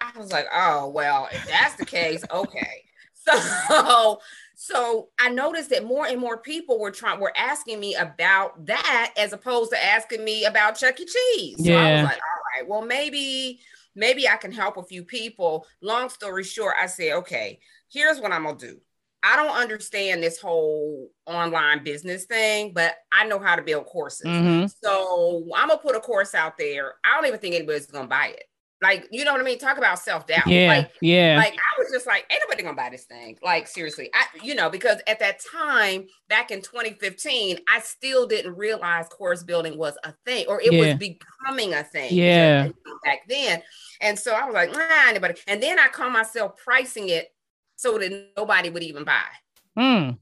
I 0.00 0.18
was 0.18 0.32
like, 0.32 0.46
oh 0.52 0.88
well, 0.88 1.28
if 1.32 1.46
that's 1.46 1.76
the 1.76 1.86
case, 1.86 2.24
okay. 2.30 2.85
So 3.68 4.20
so 4.58 5.10
I 5.18 5.28
noticed 5.28 5.68
that 5.70 5.84
more 5.84 6.06
and 6.06 6.18
more 6.18 6.38
people 6.38 6.80
were 6.80 6.90
trying 6.90 7.20
were 7.20 7.32
asking 7.36 7.78
me 7.78 7.94
about 7.94 8.64
that 8.66 9.12
as 9.18 9.34
opposed 9.34 9.70
to 9.72 9.84
asking 9.84 10.24
me 10.24 10.46
about 10.46 10.78
Chuck 10.78 10.98
E. 10.98 11.04
Cheese. 11.04 11.58
So 11.58 11.70
yeah. 11.70 11.78
I 11.78 11.92
was 11.96 12.04
like, 12.04 12.14
all 12.14 12.60
right, 12.60 12.68
well, 12.68 12.82
maybe, 12.82 13.60
maybe 13.94 14.26
I 14.26 14.36
can 14.36 14.50
help 14.50 14.78
a 14.78 14.82
few 14.82 15.04
people. 15.04 15.66
Long 15.82 16.08
story 16.08 16.42
short, 16.42 16.74
I 16.80 16.86
said, 16.86 17.12
okay, 17.18 17.60
here's 17.92 18.18
what 18.18 18.32
I'm 18.32 18.44
gonna 18.44 18.56
do. 18.56 18.80
I 19.22 19.36
don't 19.36 19.56
understand 19.56 20.22
this 20.22 20.40
whole 20.40 21.10
online 21.26 21.84
business 21.84 22.24
thing, 22.24 22.72
but 22.72 22.94
I 23.12 23.26
know 23.26 23.38
how 23.38 23.56
to 23.56 23.62
build 23.62 23.84
courses. 23.86 24.26
Mm-hmm. 24.26 24.66
So 24.82 25.48
I'm 25.54 25.68
gonna 25.68 25.80
put 25.80 25.96
a 25.96 26.00
course 26.00 26.34
out 26.34 26.56
there. 26.56 26.94
I 27.04 27.16
don't 27.16 27.26
even 27.26 27.40
think 27.40 27.56
anybody's 27.56 27.86
gonna 27.86 28.08
buy 28.08 28.28
it. 28.28 28.44
Like, 28.82 29.08
you 29.10 29.24
know 29.24 29.32
what 29.32 29.40
I 29.40 29.44
mean? 29.44 29.58
Talk 29.58 29.78
about 29.78 29.98
self 29.98 30.26
doubt. 30.26 30.46
Yeah, 30.46 30.68
like, 30.68 30.90
yeah. 31.00 31.36
Like, 31.38 31.54
I 31.54 31.80
was 31.80 31.90
just 31.90 32.06
like, 32.06 32.26
ain't 32.30 32.42
nobody 32.44 32.62
gonna 32.62 32.76
buy 32.76 32.90
this 32.90 33.04
thing. 33.04 33.38
Like, 33.42 33.66
seriously, 33.66 34.10
I, 34.12 34.26
you 34.42 34.54
know, 34.54 34.68
because 34.68 35.00
at 35.06 35.18
that 35.20 35.40
time, 35.50 36.06
back 36.28 36.50
in 36.50 36.60
2015, 36.60 37.58
I 37.72 37.80
still 37.80 38.26
didn't 38.26 38.54
realize 38.54 39.08
course 39.08 39.42
building 39.42 39.78
was 39.78 39.94
a 40.04 40.12
thing, 40.26 40.44
or 40.48 40.60
it 40.60 40.72
yeah. 40.72 40.88
was 40.88 40.94
becoming 40.96 41.72
a 41.72 41.84
thing. 41.84 42.12
Yeah. 42.12 42.68
Back 43.04 43.28
then, 43.28 43.62
and 44.00 44.18
so 44.18 44.32
I 44.32 44.44
was 44.44 44.54
like, 44.54 44.72
nah, 44.72 45.08
anybody. 45.08 45.34
And 45.46 45.62
then 45.62 45.78
I 45.78 45.88
caught 45.88 46.10
myself 46.10 46.56
pricing 46.56 47.08
it 47.08 47.28
so 47.76 47.98
that 47.98 48.30
nobody 48.36 48.68
would 48.68 48.82
even 48.82 49.04
buy. 49.04 49.22
Hmm 49.76 50.16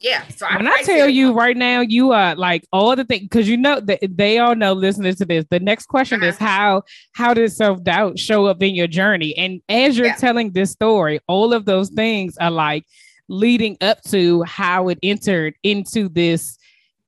yeah. 0.00 0.26
So 0.28 0.46
when 0.46 0.68
I, 0.68 0.76
I 0.78 0.82
tell 0.82 1.08
you 1.08 1.32
right 1.32 1.56
now, 1.56 1.80
you 1.80 2.12
are 2.12 2.36
like 2.36 2.66
all 2.72 2.94
the 2.94 3.04
things 3.04 3.22
because 3.22 3.48
you 3.48 3.56
know 3.56 3.80
that 3.80 4.00
they 4.16 4.38
all 4.38 4.54
know 4.54 4.72
listening 4.72 5.14
to 5.16 5.24
this. 5.24 5.44
The 5.50 5.60
next 5.60 5.86
question 5.86 6.20
uh-huh. 6.20 6.28
is 6.28 6.38
how 6.38 6.82
how 7.12 7.34
does 7.34 7.56
self 7.56 7.82
doubt 7.82 8.18
show 8.18 8.46
up 8.46 8.62
in 8.62 8.74
your 8.74 8.86
journey? 8.86 9.36
And 9.36 9.60
as 9.68 9.98
you're 9.98 10.08
yeah. 10.08 10.16
telling 10.16 10.52
this 10.52 10.70
story, 10.70 11.20
all 11.26 11.52
of 11.52 11.64
those 11.64 11.90
things 11.90 12.36
are 12.38 12.50
like 12.50 12.84
leading 13.28 13.76
up 13.80 14.02
to 14.02 14.42
how 14.44 14.88
it 14.88 14.98
entered 15.02 15.54
into 15.62 16.08
this 16.08 16.58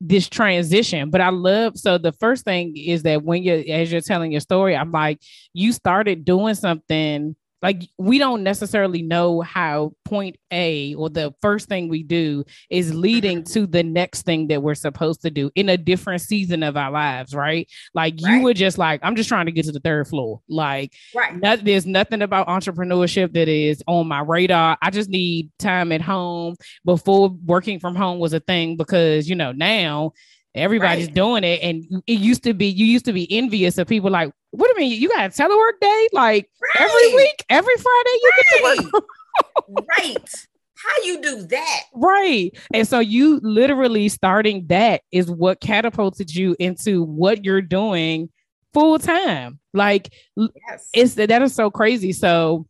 this 0.01 0.27
transition. 0.27 1.11
But 1.11 1.21
I 1.21 1.29
love 1.29 1.77
so 1.77 1.97
the 1.97 2.11
first 2.11 2.43
thing 2.43 2.75
is 2.75 3.03
that 3.03 3.23
when 3.23 3.43
you're 3.43 3.63
as 3.69 3.91
you're 3.91 4.01
telling 4.01 4.31
your 4.31 4.41
story, 4.41 4.75
I'm 4.75 4.91
like 4.91 5.19
you 5.53 5.71
started 5.71 6.25
doing 6.25 6.55
something 6.55 7.35
like 7.61 7.83
we 7.97 8.17
don't 8.17 8.43
necessarily 8.43 9.01
know 9.01 9.41
how 9.41 9.93
point 10.05 10.37
A 10.51 10.95
or 10.95 11.09
the 11.09 11.33
first 11.41 11.69
thing 11.69 11.89
we 11.89 12.03
do 12.03 12.43
is 12.69 12.93
leading 12.93 13.43
mm-hmm. 13.43 13.53
to 13.53 13.67
the 13.67 13.83
next 13.83 14.23
thing 14.23 14.47
that 14.47 14.63
we're 14.63 14.75
supposed 14.75 15.21
to 15.21 15.29
do 15.29 15.51
in 15.55 15.69
a 15.69 15.77
different 15.77 16.21
season 16.21 16.63
of 16.63 16.75
our 16.75 16.91
lives, 16.91 17.35
right? 17.35 17.69
Like 17.93 18.15
right. 18.21 18.33
you 18.33 18.43
were 18.43 18.53
just 18.53 18.77
like, 18.77 18.99
I'm 19.03 19.15
just 19.15 19.29
trying 19.29 19.45
to 19.45 19.51
get 19.51 19.65
to 19.65 19.71
the 19.71 19.79
third 19.79 20.07
floor. 20.07 20.41
Like, 20.49 20.93
right. 21.15 21.39
Not, 21.39 21.63
there's 21.63 21.85
nothing 21.85 22.21
about 22.21 22.47
entrepreneurship 22.47 23.33
that 23.33 23.47
is 23.47 23.83
on 23.87 24.07
my 24.07 24.21
radar. 24.21 24.77
I 24.81 24.89
just 24.89 25.09
need 25.09 25.51
time 25.59 25.91
at 25.91 26.01
home 26.01 26.55
before 26.83 27.29
working 27.45 27.79
from 27.79 27.95
home 27.95 28.19
was 28.19 28.33
a 28.33 28.39
thing 28.39 28.75
because, 28.75 29.29
you 29.29 29.35
know, 29.35 29.51
now 29.51 30.13
everybody's 30.55 31.05
right. 31.05 31.15
doing 31.15 31.43
it. 31.43 31.61
And 31.61 32.03
it 32.07 32.19
used 32.19 32.43
to 32.43 32.53
be, 32.53 32.67
you 32.67 32.85
used 32.85 33.05
to 33.05 33.13
be 33.13 33.31
envious 33.31 33.77
of 33.77 33.87
people 33.87 34.09
like, 34.09 34.33
what 34.51 34.67
do 34.67 34.81
you 34.81 34.89
mean? 34.89 35.01
You 35.01 35.09
got 35.09 35.25
a 35.25 35.29
telework 35.29 35.79
day? 35.79 36.07
Like 36.11 36.49
right. 36.61 36.89
every 36.89 37.15
week, 37.15 37.45
every 37.49 37.75
Friday, 37.75 38.09
you 38.21 38.31
right. 38.31 38.77
get 38.77 38.85
to 38.85 38.91
work. 38.93 39.87
right. 39.97 40.29
How 40.75 41.03
you 41.03 41.21
do 41.21 41.43
that? 41.43 41.81
Right. 41.93 42.57
And 42.73 42.87
so 42.87 42.99
you 42.99 43.39
literally 43.43 44.09
starting 44.09 44.65
that 44.67 45.01
is 45.11 45.29
what 45.29 45.61
catapulted 45.61 46.33
you 46.33 46.55
into 46.59 47.03
what 47.03 47.45
you're 47.45 47.61
doing 47.61 48.29
full 48.73 48.97
time. 48.97 49.59
Like 49.73 50.13
yes. 50.35 50.89
it's 50.93 51.15
that 51.15 51.41
is 51.41 51.53
so 51.53 51.69
crazy. 51.69 52.13
So 52.13 52.67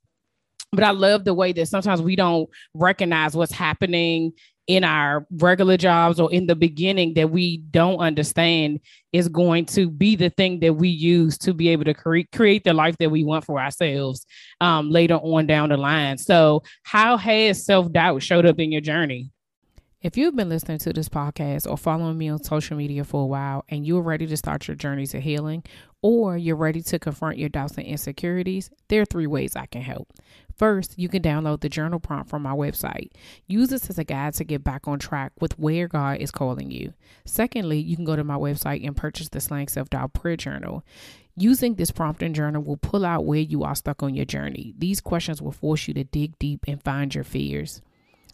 but 0.74 0.86
I 0.86 0.92
love 0.92 1.26
the 1.26 1.34
way 1.34 1.52
that 1.52 1.68
sometimes 1.68 2.02
we 2.02 2.16
don't 2.16 2.50
recognize 2.74 3.36
what's 3.36 3.52
happening 3.52 4.32
in 4.68 4.84
our 4.84 5.26
regular 5.32 5.76
jobs 5.78 6.20
or 6.20 6.32
in 6.32 6.48
the 6.48 6.56
beginning 6.56 7.14
that 7.16 7.30
we 7.30 7.58
don't 7.58 8.00
understand 8.00 8.80
is 9.12 9.28
going 9.28 9.66
to 9.66 9.90
be 9.90 10.16
the 10.16 10.30
thing 10.30 10.60
that 10.60 10.74
we 10.74 10.88
use 10.88 11.38
to 11.40 11.54
be 11.54 11.70
able 11.70 11.84
to 11.84 11.94
cre- 11.94 12.20
create 12.34 12.64
the 12.64 12.74
life 12.74 12.96
that 13.00 13.10
we 13.10 13.24
want 13.24 13.44
for 13.46 13.60
ourselves 13.60 14.26
um, 14.62 14.90
later 14.90 15.16
on 15.16 15.48
down 15.48 15.70
the 15.70 15.78
line. 15.78 16.18
So, 16.18 16.64
how 16.84 17.18
has 17.18 17.66
self 17.66 17.92
doubt 17.92 18.22
showed 18.22 18.46
up 18.46 18.60
in 18.60 18.72
your 18.72 18.82
journey? 18.82 19.32
If 20.02 20.18
you've 20.18 20.36
been 20.36 20.50
listening 20.50 20.80
to 20.80 20.94
this 20.94 21.10
podcast 21.10 21.70
or 21.70 21.78
following 21.78 22.18
me 22.18 22.30
on 22.30 22.44
social 22.44 22.76
media 22.76 23.04
for 23.04 23.22
a 23.22 23.28
while 23.28 23.66
and 23.70 23.86
you're 23.86 24.02
ready 24.02 24.26
to 24.26 24.36
start 24.36 24.68
your 24.68 24.74
journey 24.74 25.06
to 25.08 25.20
healing, 25.20 25.64
or 26.02 26.38
you're 26.38 26.56
ready 26.56 26.82
to 26.82 26.98
confront 26.98 27.38
your 27.38 27.50
doubts 27.50 27.78
and 27.78 27.86
insecurities, 27.86 28.72
there 28.90 29.04
are 29.04 29.06
three 29.06 29.28
ways 29.28 29.56
I 29.56 29.68
can 29.68 29.84
help. 29.84 30.08
First, 30.62 30.94
you 30.96 31.10
can 31.10 31.24
download 31.24 31.62
the 31.62 31.70
journal 31.70 32.00
prompt 32.00 32.30
from 32.30 32.44
my 32.44 32.52
website. 32.52 33.10
Use 33.48 33.70
this 33.70 33.90
as 33.90 33.98
a 33.98 34.04
guide 34.04 34.36
to 34.36 34.44
get 34.44 34.64
back 34.64 34.88
on 34.88 35.00
track 35.00 35.32
with 35.40 35.58
where 35.58 35.88
God 35.88 36.20
is 36.20 36.30
calling 36.30 36.70
you. 36.70 36.94
Secondly, 37.26 37.80
you 37.80 37.96
can 37.96 38.06
go 38.06 38.16
to 38.16 38.24
my 38.24 38.36
website 38.36 38.86
and 38.86 38.96
purchase 38.96 39.28
the 39.28 39.42
Slaying 39.42 39.70
Self 39.70 39.90
Doubt 39.90 40.14
Prayer 40.14 40.38
Journal. 40.38 40.86
Using 41.36 41.74
this 41.74 41.90
prompt 41.90 42.22
and 42.22 42.36
journal 42.36 42.62
will 42.62 42.78
pull 42.78 43.08
out 43.08 43.26
where 43.26 43.40
you 43.40 43.64
are 43.64 43.74
stuck 43.74 44.04
on 44.04 44.14
your 44.14 44.26
journey. 44.26 44.76
These 44.78 45.02
questions 45.02 45.42
will 45.42 45.52
force 45.52 45.88
you 45.88 45.96
to 45.96 46.04
dig 46.04 46.38
deep 46.38 46.66
and 46.68 46.84
find 46.84 47.16
your 47.16 47.24
fears. 47.24 47.82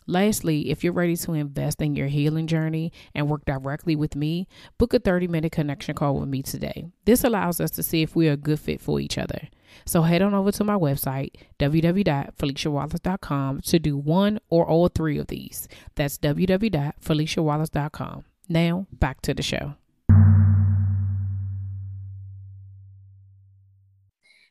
Lastly, 0.08 0.72
if 0.72 0.84
you're 0.84 0.94
ready 0.94 1.16
to 1.18 1.34
invest 1.34 1.80
in 1.82 1.96
your 1.96 2.08
healing 2.08 2.48
journey 2.48 2.92
and 3.14 3.30
work 3.30 3.46
directly 3.46 3.96
with 3.96 4.16
me, 4.16 4.48
book 4.78 4.94
a 4.94 5.00
30 5.00 5.28
minute 5.28 5.52
connection 5.52 5.96
call 5.96 6.18
with 6.18 6.30
me 6.30 6.42
today. 6.42 6.88
This 7.04 7.26
allows 7.26 7.60
us 7.60 7.72
to 7.72 7.84
see 7.84 8.02
if 8.02 8.16
we 8.16 8.30
are 8.30 8.34
a 8.34 8.38
good 8.38 8.62
fit 8.62 8.80
for 8.80 9.02
each 9.02 9.18
other. 9.18 9.50
So 9.86 10.04
head 10.04 10.22
on 10.22 10.34
over 10.34 10.54
to 10.54 10.64
my 10.64 10.76
website, 10.76 11.32
www.feliciawallace.com, 11.60 13.62
to 13.62 13.80
do 13.80 13.98
one 13.98 14.40
or 14.50 14.66
all 14.66 14.88
three 14.88 15.18
of 15.18 15.28
these. 15.28 15.68
That's 15.96 16.18
www.feliciawallace.com. 16.18 18.24
Now, 18.50 18.88
back 18.94 19.20
to 19.22 19.34
the 19.34 19.44
show. 19.44 19.74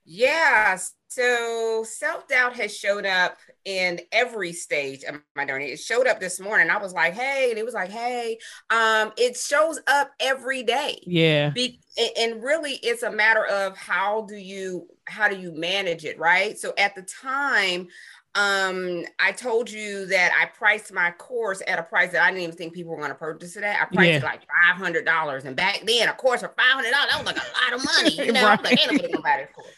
Yes. 0.04 0.95
So 1.08 1.84
self 1.88 2.26
doubt 2.28 2.56
has 2.56 2.76
showed 2.76 3.06
up 3.06 3.38
in 3.64 4.00
every 4.12 4.52
stage 4.52 5.02
of 5.04 5.16
my 5.34 5.44
journey. 5.44 5.66
It 5.66 5.78
showed 5.80 6.06
up 6.06 6.20
this 6.20 6.40
morning. 6.40 6.68
I 6.68 6.78
was 6.78 6.92
like, 6.92 7.14
"Hey," 7.14 7.50
and 7.50 7.58
it 7.58 7.64
was 7.64 7.74
like, 7.74 7.90
"Hey." 7.90 8.38
Um, 8.70 9.12
it 9.16 9.36
shows 9.36 9.80
up 9.86 10.10
every 10.20 10.62
day. 10.62 11.02
Yeah. 11.06 11.50
Be- 11.50 11.80
and 12.18 12.42
really, 12.42 12.74
it's 12.82 13.02
a 13.02 13.10
matter 13.10 13.46
of 13.46 13.76
how 13.76 14.22
do 14.22 14.36
you 14.36 14.88
how 15.06 15.28
do 15.28 15.36
you 15.36 15.52
manage 15.52 16.04
it, 16.04 16.18
right? 16.18 16.58
So 16.58 16.74
at 16.76 16.94
the 16.94 17.02
time, 17.02 17.88
um, 18.34 19.04
I 19.18 19.32
told 19.32 19.70
you 19.70 20.04
that 20.06 20.32
I 20.38 20.46
priced 20.46 20.92
my 20.92 21.10
course 21.12 21.62
at 21.66 21.78
a 21.78 21.82
price 21.82 22.12
that 22.12 22.22
I 22.22 22.28
didn't 22.28 22.42
even 22.42 22.56
think 22.56 22.74
people 22.74 22.92
were 22.92 22.98
going 22.98 23.08
to 23.08 23.14
purchase 23.14 23.56
it 23.56 23.64
at. 23.64 23.80
I 23.80 23.84
priced 23.86 24.10
yeah. 24.10 24.16
it 24.16 24.22
like 24.24 24.40
five 24.40 24.76
hundred 24.76 25.06
dollars, 25.06 25.44
and 25.46 25.56
back 25.56 25.82
then, 25.86 26.08
a 26.08 26.12
course 26.12 26.40
for 26.40 26.48
five 26.48 26.74
hundred 26.74 26.90
dollars 26.90 27.10
that 27.12 27.18
was 27.18 27.26
like 27.26 27.38
a 27.38 27.72
lot 27.72 27.80
of 27.80 27.84
money. 27.84 28.26
You 28.26 28.32
know, 28.34 28.44
right. 28.44 28.62
Like, 28.62 28.78
"Ain't 28.78 28.92
nobody 28.92 29.12
gonna 29.12 29.22
buy 29.22 29.36
this 29.38 29.54
course." 29.54 29.72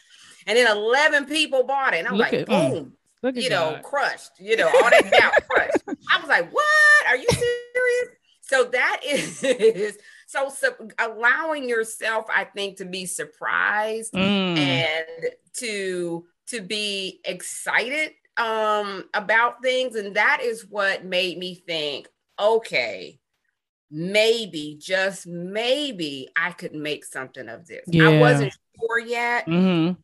And 0.49 0.57
then 0.57 0.67
11 0.67 1.25
people 1.25 1.63
bought 1.63 1.93
it. 1.93 1.99
And 1.99 2.07
I'm 2.07 2.15
Look 2.15 2.31
like, 2.31 2.47
boom, 2.47 2.93
Look 3.21 3.35
you 3.35 3.51
know, 3.51 3.73
God. 3.73 3.83
crushed, 3.83 4.31
you 4.39 4.57
know, 4.57 4.65
all 4.67 4.89
that 4.89 5.11
doubt 5.11 5.33
crushed. 5.47 5.99
I 6.09 6.19
was 6.19 6.27
like, 6.27 6.51
what? 6.51 7.07
Are 7.07 7.15
you 7.15 7.27
serious? 7.29 8.15
So 8.41 8.63
that 8.63 9.01
is 9.05 9.99
so, 10.25 10.49
so 10.49 10.73
allowing 10.97 11.69
yourself, 11.69 12.25
I 12.35 12.45
think, 12.45 12.77
to 12.77 12.85
be 12.85 13.05
surprised 13.05 14.13
mm. 14.13 14.57
and 14.57 15.29
to 15.57 16.25
to 16.47 16.61
be 16.61 17.21
excited 17.25 18.13
um 18.37 19.03
about 19.13 19.61
things. 19.61 19.95
And 19.95 20.15
that 20.15 20.41
is 20.41 20.65
what 20.65 21.05
made 21.05 21.37
me 21.37 21.61
think, 21.67 22.07
okay, 22.39 23.19
maybe, 23.91 24.79
just 24.81 25.27
maybe 25.27 26.29
I 26.35 26.53
could 26.53 26.73
make 26.73 27.05
something 27.05 27.47
of 27.47 27.67
this. 27.67 27.83
Yeah. 27.85 28.09
I 28.09 28.17
wasn't 28.17 28.57
sure 28.79 28.99
yet. 28.99 29.45
Mm-hmm 29.45 30.01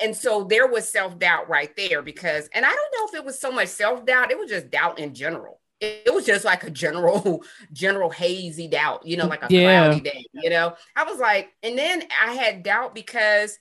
and 0.00 0.16
so 0.16 0.44
there 0.44 0.66
was 0.66 0.88
self-doubt 0.88 1.48
right 1.48 1.74
there 1.76 2.02
because 2.02 2.48
and 2.54 2.64
i 2.64 2.68
don't 2.68 2.94
know 2.96 3.08
if 3.08 3.14
it 3.14 3.24
was 3.24 3.38
so 3.38 3.50
much 3.50 3.68
self-doubt 3.68 4.30
it 4.30 4.38
was 4.38 4.50
just 4.50 4.70
doubt 4.70 4.98
in 4.98 5.14
general 5.14 5.60
it, 5.80 6.02
it 6.06 6.14
was 6.14 6.26
just 6.26 6.44
like 6.44 6.64
a 6.64 6.70
general 6.70 7.42
general 7.72 8.10
hazy 8.10 8.68
doubt 8.68 9.04
you 9.06 9.16
know 9.16 9.26
like 9.26 9.42
a 9.42 9.46
yeah. 9.50 9.84
cloudy 9.84 10.00
day 10.00 10.24
you 10.32 10.50
know 10.50 10.74
i 10.96 11.04
was 11.04 11.18
like 11.18 11.50
and 11.62 11.78
then 11.78 12.02
i 12.22 12.32
had 12.32 12.62
doubt 12.62 12.94
because 12.94 13.58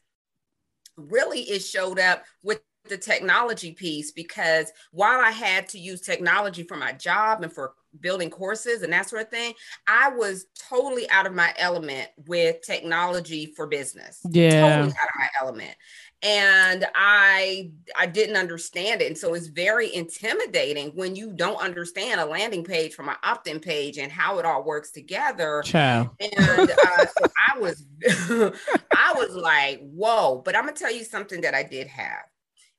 really 0.98 1.42
it 1.42 1.60
showed 1.60 2.00
up 2.00 2.24
with 2.44 2.62
the 2.90 2.98
technology 2.98 3.72
piece 3.72 4.12
because 4.12 4.72
while 4.92 5.20
I 5.20 5.32
had 5.32 5.68
to 5.70 5.80
use 5.80 6.02
technology 6.02 6.64
for 6.64 6.76
my 6.76 6.92
job 6.92 7.44
and 7.44 7.54
for 7.54 7.74
building 8.00 8.30
courses 8.30 8.82
and 8.82 8.92
that 8.94 9.10
sort 9.10 9.22
of 9.22 9.30
thing, 9.30 9.54
I 9.88 10.10
was 10.10 10.46
totally 10.70 11.10
out 11.10 11.28
of 11.28 11.34
my 11.34 11.54
element 11.58 12.10
with 12.28 12.62
technology 12.62 13.54
for 13.56 13.68
business. 13.68 14.20
Yeah. 14.30 14.78
Totally 14.78 14.94
out 15.00 15.10
of 15.10 15.20
my 15.20 15.30
element 15.42 15.76
and 16.22 16.86
i 16.96 17.72
i 17.98 18.06
didn't 18.06 18.36
understand 18.36 19.02
it. 19.02 19.08
And 19.08 19.18
so 19.18 19.34
it's 19.34 19.48
very 19.48 19.94
intimidating 19.94 20.90
when 20.90 21.16
you 21.16 21.32
don't 21.32 21.62
understand 21.62 22.20
a 22.20 22.26
landing 22.26 22.64
page 22.64 22.94
from 22.94 23.10
an 23.10 23.16
opt-in 23.24 23.60
page 23.60 23.98
and 23.98 24.12
how 24.12 24.38
it 24.40 24.46
all 24.46 24.64
works 24.64 24.92
together. 24.92 25.62
Ciao. 25.66 26.12
and 26.20 26.32
uh, 26.38 27.06
so 27.18 27.26
i 27.48 27.60
was 27.60 27.86
i 28.96 29.14
was 29.16 29.36
like 29.36 29.80
whoa 29.82 30.42
but 30.44 30.56
i'm 30.56 30.66
gonna 30.66 30.76
tell 30.76 30.94
you 30.94 31.04
something 31.04 31.42
that 31.42 31.56
i 31.56 31.64
did 31.64 31.88
have. 31.88 32.26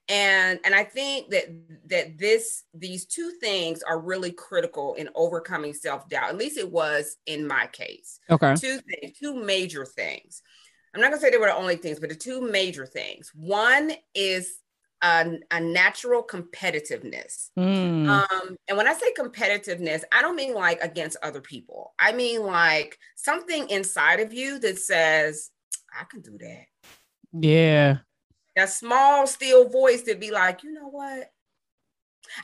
And 0.09 0.59
and 0.65 0.75
i 0.75 0.85
think 0.85 1.31
that 1.31 1.45
that 1.87 2.19
this 2.19 2.65
these 2.75 3.07
two 3.07 3.31
things 3.41 3.83
are 3.83 3.99
really 3.99 4.33
critical 4.33 4.95
in 4.95 5.09
overcoming 5.15 5.73
self-doubt. 5.73 6.29
At 6.29 6.37
least 6.37 6.59
it 6.59 6.71
was 6.71 7.17
in 7.27 7.47
my 7.47 7.69
case. 7.69 8.19
Okay. 8.29 8.55
Two 8.57 8.81
things 8.81 9.19
two 9.19 9.35
major 9.35 9.87
things 9.87 10.43
I'm 10.95 11.01
not 11.01 11.11
gonna 11.11 11.21
say 11.21 11.31
they 11.31 11.37
were 11.37 11.47
the 11.47 11.57
only 11.57 11.77
things, 11.77 12.01
but 12.01 12.09
the 12.09 12.17
two 12.17 12.41
major 12.41 12.87
things. 12.87 13.31
One 13.35 13.93
is 14.15 14.59
a, 15.03 15.39
a 15.51 15.61
natural 15.61 16.23
competitiveness. 16.23 17.51
Mm. 17.59 18.09
Um, 18.09 18.57
and 18.69 18.77
when 18.77 18.89
I 18.89 18.95
say 18.95 19.13
competitiveness, 19.19 20.03
I 20.13 20.23
don't 20.23 20.37
mean 20.37 20.55
like 20.55 20.81
against 20.83 21.17
other 21.23 21.41
people. 21.41 21.95
I 21.99 22.13
mean 22.13 22.43
like 22.43 22.99
something 23.17 23.69
inside 23.71 24.21
of 24.21 24.33
you 24.33 24.59
that 24.61 24.79
says, 24.79 25.51
I 25.99 26.05
can 26.05 26.21
do 26.21 26.37
that. 26.39 26.65
Yeah. 27.33 27.99
That 28.57 28.71
small, 28.71 29.27
still 29.27 29.69
voice 29.69 30.03
to 30.03 30.17
be 30.17 30.31
like, 30.31 30.63
you 30.65 30.73
know 30.73 30.89
what? 30.89 31.31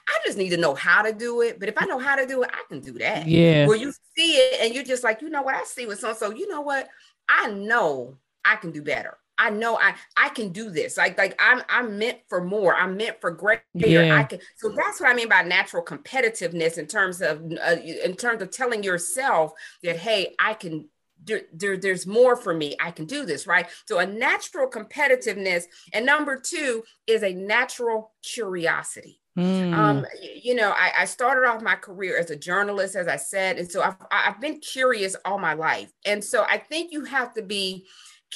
I 0.08 0.18
just 0.24 0.38
need 0.38 0.50
to 0.50 0.56
know 0.56 0.74
how 0.74 1.02
to 1.02 1.12
do 1.12 1.42
it. 1.42 1.60
But 1.60 1.68
if 1.68 1.74
I 1.80 1.84
know 1.84 1.98
how 1.98 2.16
to 2.16 2.26
do 2.26 2.42
it, 2.42 2.50
I 2.52 2.62
can 2.68 2.80
do 2.80 2.92
that. 2.98 3.26
Yeah. 3.26 3.66
Where 3.66 3.76
you 3.76 3.92
see 4.16 4.36
it 4.36 4.60
and 4.62 4.74
you're 4.74 4.84
just 4.84 5.04
like, 5.04 5.20
you 5.20 5.30
know 5.30 5.42
what? 5.42 5.54
I 5.54 5.64
see 5.64 5.86
with 5.86 6.00
so 6.00 6.12
so. 6.12 6.30
You 6.30 6.48
know 6.48 6.60
what? 6.60 6.88
I 7.28 7.50
know 7.50 8.18
I 8.46 8.56
can 8.56 8.70
do 8.70 8.82
better. 8.82 9.18
I 9.38 9.50
know 9.50 9.76
I 9.76 9.94
I 10.16 10.30
can 10.30 10.50
do 10.50 10.70
this. 10.70 10.96
Like 10.96 11.18
like 11.18 11.38
I'm 11.38 11.62
I'm 11.68 11.98
meant 11.98 12.18
for 12.28 12.42
more. 12.42 12.74
I'm 12.74 12.96
meant 12.96 13.20
for 13.20 13.30
greater. 13.30 13.62
Yeah. 13.74 14.16
I 14.16 14.24
can. 14.24 14.40
So 14.56 14.70
that's 14.70 15.00
what 15.00 15.10
I 15.10 15.14
mean 15.14 15.28
by 15.28 15.42
natural 15.42 15.84
competitiveness 15.84 16.78
in 16.78 16.86
terms 16.86 17.20
of 17.20 17.42
uh, 17.42 17.76
in 17.82 18.16
terms 18.16 18.40
of 18.42 18.50
telling 18.50 18.82
yourself 18.82 19.52
that 19.82 19.96
hey, 19.96 20.34
I 20.38 20.54
can 20.54 20.88
there, 21.24 21.42
there, 21.52 21.76
there's 21.76 22.06
more 22.06 22.36
for 22.36 22.54
me. 22.54 22.76
I 22.80 22.90
can 22.90 23.04
do 23.04 23.24
this, 23.26 23.46
right? 23.46 23.66
So 23.86 23.98
a 23.98 24.06
natural 24.06 24.68
competitiveness. 24.68 25.64
And 25.92 26.06
number 26.06 26.38
two 26.38 26.84
is 27.06 27.22
a 27.22 27.32
natural 27.32 28.12
curiosity. 28.22 29.20
Mm. 29.36 29.74
Um, 29.74 30.06
you 30.34 30.54
know, 30.54 30.70
I, 30.70 30.92
I, 31.00 31.04
started 31.04 31.46
off 31.46 31.60
my 31.60 31.74
career 31.74 32.18
as 32.18 32.30
a 32.30 32.36
journalist, 32.36 32.96
as 32.96 33.06
I 33.06 33.16
said, 33.16 33.58
and 33.58 33.70
so 33.70 33.82
I've, 33.82 33.96
I've 34.10 34.40
been 34.40 34.60
curious 34.60 35.14
all 35.26 35.38
my 35.38 35.52
life. 35.52 35.92
And 36.06 36.24
so 36.24 36.46
I 36.48 36.56
think 36.56 36.90
you 36.90 37.04
have 37.04 37.34
to 37.34 37.42
be 37.42 37.86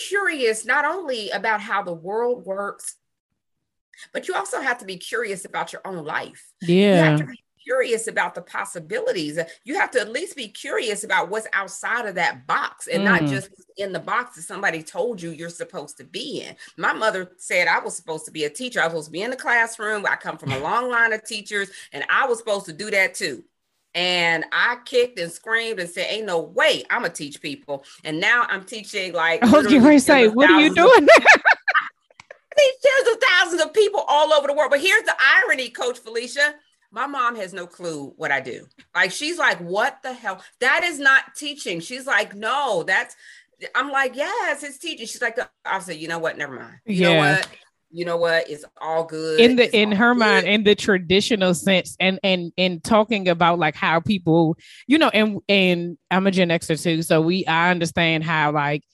curious 0.08 0.64
not 0.64 0.84
only 0.84 1.30
about 1.30 1.60
how 1.60 1.82
the 1.82 1.92
world 1.92 2.44
works, 2.44 2.96
but 4.12 4.28
you 4.28 4.34
also 4.34 4.60
have 4.60 4.78
to 4.78 4.84
be 4.84 4.96
curious 4.96 5.44
about 5.44 5.72
your 5.72 5.82
own 5.84 6.04
life. 6.04 6.52
Yeah. 6.62 7.18
curious 7.62 8.06
about 8.06 8.34
the 8.34 8.40
possibilities. 8.40 9.38
You 9.64 9.74
have 9.78 9.90
to 9.90 10.00
at 10.00 10.10
least 10.10 10.34
be 10.34 10.48
curious 10.48 11.04
about 11.04 11.28
what's 11.28 11.46
outside 11.52 12.06
of 12.06 12.14
that 12.14 12.46
box 12.46 12.86
and 12.86 13.02
mm. 13.02 13.04
not 13.04 13.20
just 13.26 13.50
in 13.76 13.92
the 13.92 14.00
box 14.00 14.36
that 14.36 14.42
somebody 14.42 14.82
told 14.82 15.20
you 15.20 15.30
you're 15.30 15.50
supposed 15.50 15.98
to 15.98 16.04
be 16.04 16.40
in. 16.40 16.56
My 16.78 16.94
mother 16.94 17.32
said 17.36 17.68
I 17.68 17.78
was 17.78 17.94
supposed 17.94 18.24
to 18.24 18.30
be 18.30 18.44
a 18.44 18.50
teacher. 18.50 18.80
I 18.80 18.84
was 18.84 18.92
supposed 18.92 19.06
to 19.08 19.12
be 19.12 19.22
in 19.22 19.30
the 19.30 19.36
classroom. 19.36 20.06
I 20.06 20.16
come 20.16 20.38
from 20.38 20.52
a 20.52 20.58
long 20.60 20.90
line 20.90 21.12
of 21.12 21.22
teachers 21.24 21.70
and 21.92 22.04
I 22.08 22.26
was 22.26 22.38
supposed 22.38 22.66
to 22.66 22.72
do 22.72 22.90
that 22.90 23.14
too. 23.14 23.44
And 23.94 24.44
I 24.52 24.78
kicked 24.84 25.18
and 25.18 25.32
screamed 25.32 25.80
and 25.80 25.90
said, 25.90 26.06
Ain't 26.08 26.26
no 26.26 26.40
way 26.40 26.84
I'm 26.90 27.02
gonna 27.02 27.12
teach 27.12 27.40
people. 27.40 27.84
And 28.04 28.20
now 28.20 28.46
I'm 28.48 28.64
teaching 28.64 29.12
like 29.12 29.42
I 29.42 29.50
was 29.50 29.66
to 29.66 30.00
say, 30.00 30.28
what 30.28 30.50
are 30.50 30.60
you 30.60 30.74
doing? 30.74 31.08
teach 31.08 32.74
tens 32.82 33.08
of 33.12 33.20
thousands 33.20 33.62
of 33.62 33.74
people 33.74 34.04
all 34.06 34.32
over 34.32 34.46
the 34.46 34.54
world. 34.54 34.70
But 34.70 34.80
here's 34.80 35.02
the 35.02 35.14
irony, 35.20 35.70
Coach 35.70 35.98
Felicia. 35.98 36.54
My 36.92 37.06
mom 37.06 37.36
has 37.36 37.52
no 37.52 37.66
clue 37.66 38.12
what 38.16 38.32
I 38.32 38.40
do. 38.40 38.66
Like 38.94 39.10
she's 39.10 39.38
like, 39.38 39.58
what 39.58 40.02
the 40.02 40.12
hell? 40.12 40.42
That 40.60 40.84
is 40.84 40.98
not 40.98 41.34
teaching. 41.36 41.80
She's 41.80 42.06
like, 42.06 42.34
no, 42.34 42.84
that's 42.84 43.16
I'm 43.74 43.90
like, 43.90 44.16
yes, 44.16 44.62
it's 44.62 44.78
teaching. 44.78 45.06
She's 45.06 45.22
like, 45.22 45.38
I 45.64 45.78
said, 45.80 45.96
you 45.96 46.08
know 46.08 46.18
what? 46.18 46.38
Never 46.38 46.54
mind. 46.54 46.76
You 46.86 46.94
yeah. 46.94 47.08
know 47.08 47.18
what? 47.18 47.48
You 47.90 48.04
know 48.04 48.16
what 48.16 48.48
it's 48.48 48.64
all 48.80 49.04
good 49.04 49.40
in 49.40 49.56
the 49.56 49.64
it's 49.64 49.74
in 49.74 49.92
her 49.92 50.14
good. 50.14 50.20
mind 50.20 50.46
in 50.46 50.64
the 50.64 50.74
traditional 50.74 51.54
sense 51.54 51.96
and 52.00 52.18
and 52.22 52.52
and 52.56 52.82
talking 52.84 53.28
about 53.28 53.58
like 53.58 53.74
how 53.74 54.00
people 54.00 54.56
you 54.86 54.96
know 54.98 55.08
and 55.08 55.40
and 55.48 55.98
i'm 56.10 56.26
a 56.26 56.30
gen 56.30 56.48
xer 56.48 56.80
too 56.80 57.02
so 57.02 57.20
we 57.20 57.44
i 57.46 57.70
understand 57.70 58.22
how 58.24 58.52
like 58.52 58.84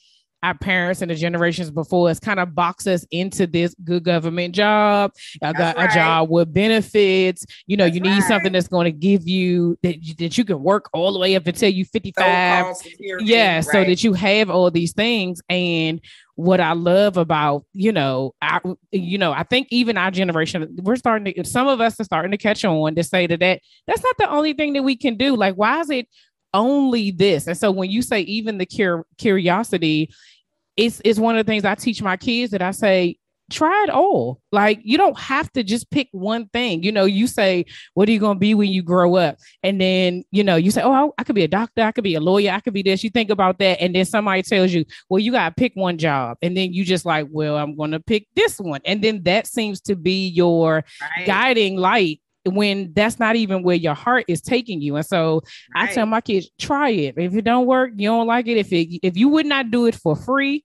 our 0.43 0.55
parents 0.55 1.02
and 1.02 1.11
the 1.11 1.14
generations 1.14 1.71
before 1.71 2.09
us 2.09 2.21
kind 2.21 2.38
of 2.38 2.55
box 2.55 2.87
us 2.87 3.07
into 3.11 3.47
this 3.47 3.75
good 3.85 4.05
government 4.05 4.55
job. 4.55 5.12
I 5.43 5.52
got 5.52 5.76
right. 5.76 5.90
a 5.90 5.95
job 5.95 6.31
with 6.31 6.52
benefits. 6.52 7.45
You 7.66 7.76
know, 7.76 7.85
that's 7.85 7.95
you 7.95 8.00
need 8.00 8.11
right. 8.11 8.28
something 8.28 8.52
that's 8.52 8.69
going 8.69 8.85
to 8.85 8.93
give 8.93 9.26
you 9.26 9.78
that, 9.83 10.02
you 10.02 10.14
that 10.14 10.38
you 10.38 10.45
can 10.45 10.62
work 10.62 10.88
all 10.93 11.12
the 11.12 11.19
way 11.19 11.37
up 11.37 11.47
until 11.47 11.71
you 11.71 11.85
55. 11.85 12.76
yeah, 13.21 13.57
right. 13.57 13.64
so 13.64 13.85
that 13.85 14.05
you 14.05 14.12
have 14.12 14.50
all 14.50 14.71
these 14.71 14.93
things. 14.93 15.40
And 15.49 16.00
what 16.37 16.61
I 16.61 16.75
love 16.75 17.16
about, 17.16 17.64
you 17.73 17.93
know, 17.93 18.35
I 18.43 18.61
you 18.93 19.19
know, 19.19 19.33
I 19.33 19.43
think 19.43 19.69
even 19.71 19.97
our 19.97 20.11
generation, 20.11 20.76
we're 20.83 20.97
starting 20.97 21.33
to 21.33 21.45
some 21.45 21.66
of 21.66 21.81
us 21.81 21.99
are 21.99 22.05
starting 22.05 22.31
to 22.31 22.37
catch 22.38 22.64
on 22.64 22.95
to 22.95 23.02
say 23.02 23.26
that, 23.26 23.40
that 23.40 23.61
that's 23.87 24.02
not 24.02 24.16
the 24.19 24.31
only 24.31 24.52
thing 24.52 24.75
that 24.75 24.83
we 24.83 24.97
can 24.97 25.16
do. 25.16 25.35
Like, 25.35 25.55
why 25.55 25.81
is 25.81 25.90
it 25.90 26.09
only 26.57 27.11
this? 27.13 27.47
And 27.47 27.57
so 27.57 27.71
when 27.71 27.91
you 27.91 28.03
say 28.03 28.21
even 28.23 28.59
the 28.59 28.67
cur- 28.67 29.07
curiosity, 29.19 30.11
it's 30.77 31.01
it's 31.05 31.19
one 31.19 31.37
of 31.37 31.47
the 31.47 31.51
things 31.51 31.65
I 31.65 31.75
teach 31.75 32.03
my 32.03 32.17
kids 32.17 32.53
that 32.53 32.63
I 32.63 32.73
say 32.73 33.19
try 33.51 33.85
it 33.85 33.91
all. 33.91 34.41
Like 34.53 34.81
you 34.83 34.99
don't 34.99 35.19
have 35.19 35.53
to 35.53 35.63
just 35.63 35.91
pick 35.91 36.09
one 36.13 36.49
thing. 36.49 36.83
You 36.83 36.93
know, 36.93 37.05
you 37.05 37.27
say, 37.27 37.67
what 37.95 38.09
are 38.09 38.13
you 38.13 38.19
going 38.19 38.37
to 38.37 38.41
be 38.41 38.55
when 38.55 38.71
you 38.71 38.83
grow 38.83 39.17
up? 39.17 39.37
And 39.63 39.81
then, 39.81 40.25
you 40.31 40.43
know, 40.43 40.57
you 40.57 40.71
say, 40.71 40.83
oh, 40.85 41.15
I 41.19 41.25
could 41.25 41.35
be 41.35 41.45
a 41.45 41.49
doctor, 41.49 41.83
I 41.83 41.93
could 41.93 42.05
be 42.05 42.15
a 42.15 42.21
lawyer, 42.21 42.53
I 42.53 42.61
could 42.61 42.75
be 42.75 42.83
this. 42.83 43.05
You 43.05 43.11
think 43.11 43.31
about 43.31 43.59
that. 43.59 43.81
And 43.81 43.95
then 43.95 44.05
somebody 44.05 44.43
tells 44.43 44.73
you, 44.73 44.85
well, 45.09 45.21
you 45.21 45.33
got 45.33 45.51
to 45.51 45.55
pick 45.55 45.73
one 45.75 45.99
job. 45.99 46.39
And 46.43 46.57
then 46.57 46.73
you 46.73 46.85
just 46.85 47.07
like, 47.07 47.29
well, 47.31 47.57
I'm 47.57 47.77
going 47.77 47.93
to 47.93 48.01
pick 48.01 48.27
this 48.35 48.59
one. 48.59 48.81
And 48.85 49.03
then 49.03 49.23
that 49.25 49.47
seems 49.47 49.81
to 49.83 49.97
be 49.97 50.29
your 50.29 50.85
right. 51.01 51.27
guiding 51.27 51.77
light 51.77 52.21
when 52.47 52.93
that's 52.95 53.19
not 53.19 53.37
even 53.37 53.62
where 53.62 53.76
your 53.76 53.95
heart 53.95 54.25
is 54.29 54.41
taking 54.41 54.81
you. 54.81 54.97
And 54.97 55.07
so 55.07 55.43
right. 55.75 55.88
I 55.88 55.93
tell 55.93 56.07
my 56.07 56.21
kids, 56.21 56.50
try 56.59 56.91
it. 56.91 57.15
If 57.17 57.35
it 57.35 57.43
don't 57.43 57.67
work, 57.67 57.93
you 57.97 58.09
don't 58.09 58.26
like 58.26 58.47
it. 58.47 58.57
If 58.57 58.73
it 58.73 59.00
if 59.03 59.17
you 59.17 59.29
would 59.29 59.47
not 59.47 59.71
do 59.71 59.87
it 59.87 59.95
for 59.95 60.17
free, 60.17 60.65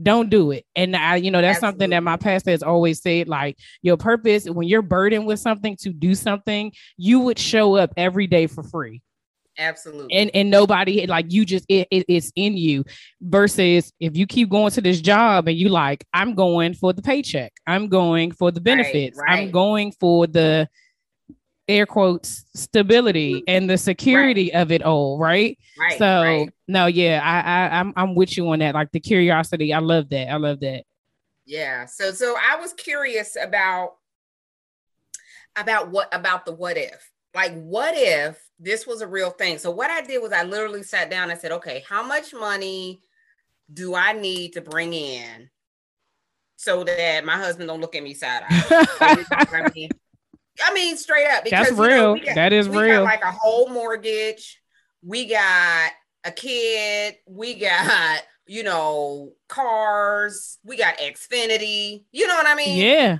don't 0.00 0.28
do 0.28 0.50
it. 0.50 0.64
And 0.74 0.96
I, 0.96 1.16
you 1.16 1.30
know, 1.30 1.40
that's 1.40 1.56
Absolutely. 1.56 1.72
something 1.72 1.90
that 1.90 2.02
my 2.02 2.16
pastor 2.16 2.50
has 2.50 2.62
always 2.62 3.00
said. 3.00 3.28
Like 3.28 3.58
your 3.82 3.96
purpose, 3.96 4.46
when 4.46 4.68
you're 4.68 4.82
burdened 4.82 5.26
with 5.26 5.40
something 5.40 5.76
to 5.82 5.90
do 5.90 6.14
something, 6.14 6.72
you 6.96 7.20
would 7.20 7.38
show 7.38 7.76
up 7.76 7.92
every 7.96 8.26
day 8.26 8.46
for 8.46 8.62
free. 8.62 9.02
Absolutely. 9.58 10.12
And 10.12 10.30
and 10.34 10.50
nobody 10.50 11.06
like 11.06 11.32
you 11.32 11.44
just 11.44 11.64
it, 11.68 11.86
it, 11.90 12.04
it's 12.08 12.32
in 12.34 12.56
you 12.56 12.84
versus 13.20 13.92
if 14.00 14.16
you 14.16 14.26
keep 14.26 14.48
going 14.48 14.72
to 14.72 14.80
this 14.80 15.00
job 15.00 15.46
and 15.46 15.56
you 15.56 15.68
like, 15.68 16.04
I'm 16.12 16.34
going 16.34 16.74
for 16.74 16.92
the 16.92 17.02
paycheck, 17.02 17.52
I'm 17.66 17.88
going 17.88 18.32
for 18.32 18.50
the 18.50 18.60
benefits, 18.60 19.16
right, 19.16 19.28
right. 19.28 19.38
I'm 19.38 19.50
going 19.52 19.92
for 19.92 20.26
the 20.26 20.68
air 21.68 21.86
quotes 21.86 22.44
stability 22.54 23.42
and 23.48 23.68
the 23.68 23.78
security 23.78 24.50
right. 24.52 24.60
of 24.60 24.72
it 24.72 24.82
all, 24.82 25.18
right? 25.18 25.58
Right. 25.78 25.98
So 25.98 26.22
right. 26.22 26.50
no, 26.68 26.86
yeah, 26.86 27.20
I, 27.22 27.76
I 27.76 27.80
I'm 27.80 27.92
I'm 27.96 28.14
with 28.14 28.36
you 28.36 28.48
on 28.50 28.58
that. 28.60 28.74
Like 28.74 28.92
the 28.92 29.00
curiosity, 29.00 29.72
I 29.72 29.78
love 29.78 30.08
that. 30.10 30.30
I 30.30 30.36
love 30.36 30.60
that. 30.60 30.84
Yeah. 31.46 31.86
So 31.86 32.12
so 32.12 32.36
I 32.40 32.56
was 32.56 32.72
curious 32.72 33.36
about 33.40 33.94
about 35.56 35.90
what 35.90 36.14
about 36.14 36.44
the 36.44 36.52
what 36.52 36.76
if. 36.76 37.10
Like 37.34 37.54
what 37.62 37.94
if 37.96 38.40
this 38.58 38.86
was 38.86 39.00
a 39.00 39.06
real 39.06 39.30
thing? 39.30 39.58
So 39.58 39.70
what 39.70 39.90
I 39.90 40.02
did 40.02 40.22
was 40.22 40.32
I 40.32 40.44
literally 40.44 40.82
sat 40.82 41.10
down 41.10 41.30
and 41.30 41.40
said, 41.40 41.52
okay, 41.52 41.84
how 41.88 42.02
much 42.06 42.32
money 42.32 43.00
do 43.72 43.94
I 43.94 44.12
need 44.12 44.52
to 44.52 44.60
bring 44.60 44.92
in 44.92 45.48
so 46.56 46.84
that 46.84 47.24
my 47.24 47.36
husband 47.36 47.68
don't 47.68 47.80
look 47.80 47.96
at 47.96 48.02
me 48.02 48.14
side 48.14 48.44
eye? 48.48 49.88
I 50.62 50.72
mean, 50.74 50.96
straight 50.96 51.28
up. 51.28 51.44
Because, 51.44 51.68
That's 51.68 51.78
real. 51.78 52.16
Know, 52.16 52.24
got, 52.24 52.34
that 52.34 52.52
is 52.52 52.68
real. 52.68 53.02
like 53.02 53.22
a 53.22 53.32
whole 53.32 53.68
mortgage. 53.68 54.60
We 55.02 55.26
got 55.26 55.90
a 56.24 56.30
kid. 56.30 57.16
We 57.26 57.54
got, 57.54 58.22
you 58.46 58.62
know, 58.62 59.32
cars. 59.48 60.58
We 60.64 60.76
got 60.76 60.98
Xfinity. 60.98 62.04
You 62.12 62.26
know 62.26 62.34
what 62.34 62.46
I 62.46 62.54
mean? 62.54 62.78
Yeah. 62.80 63.18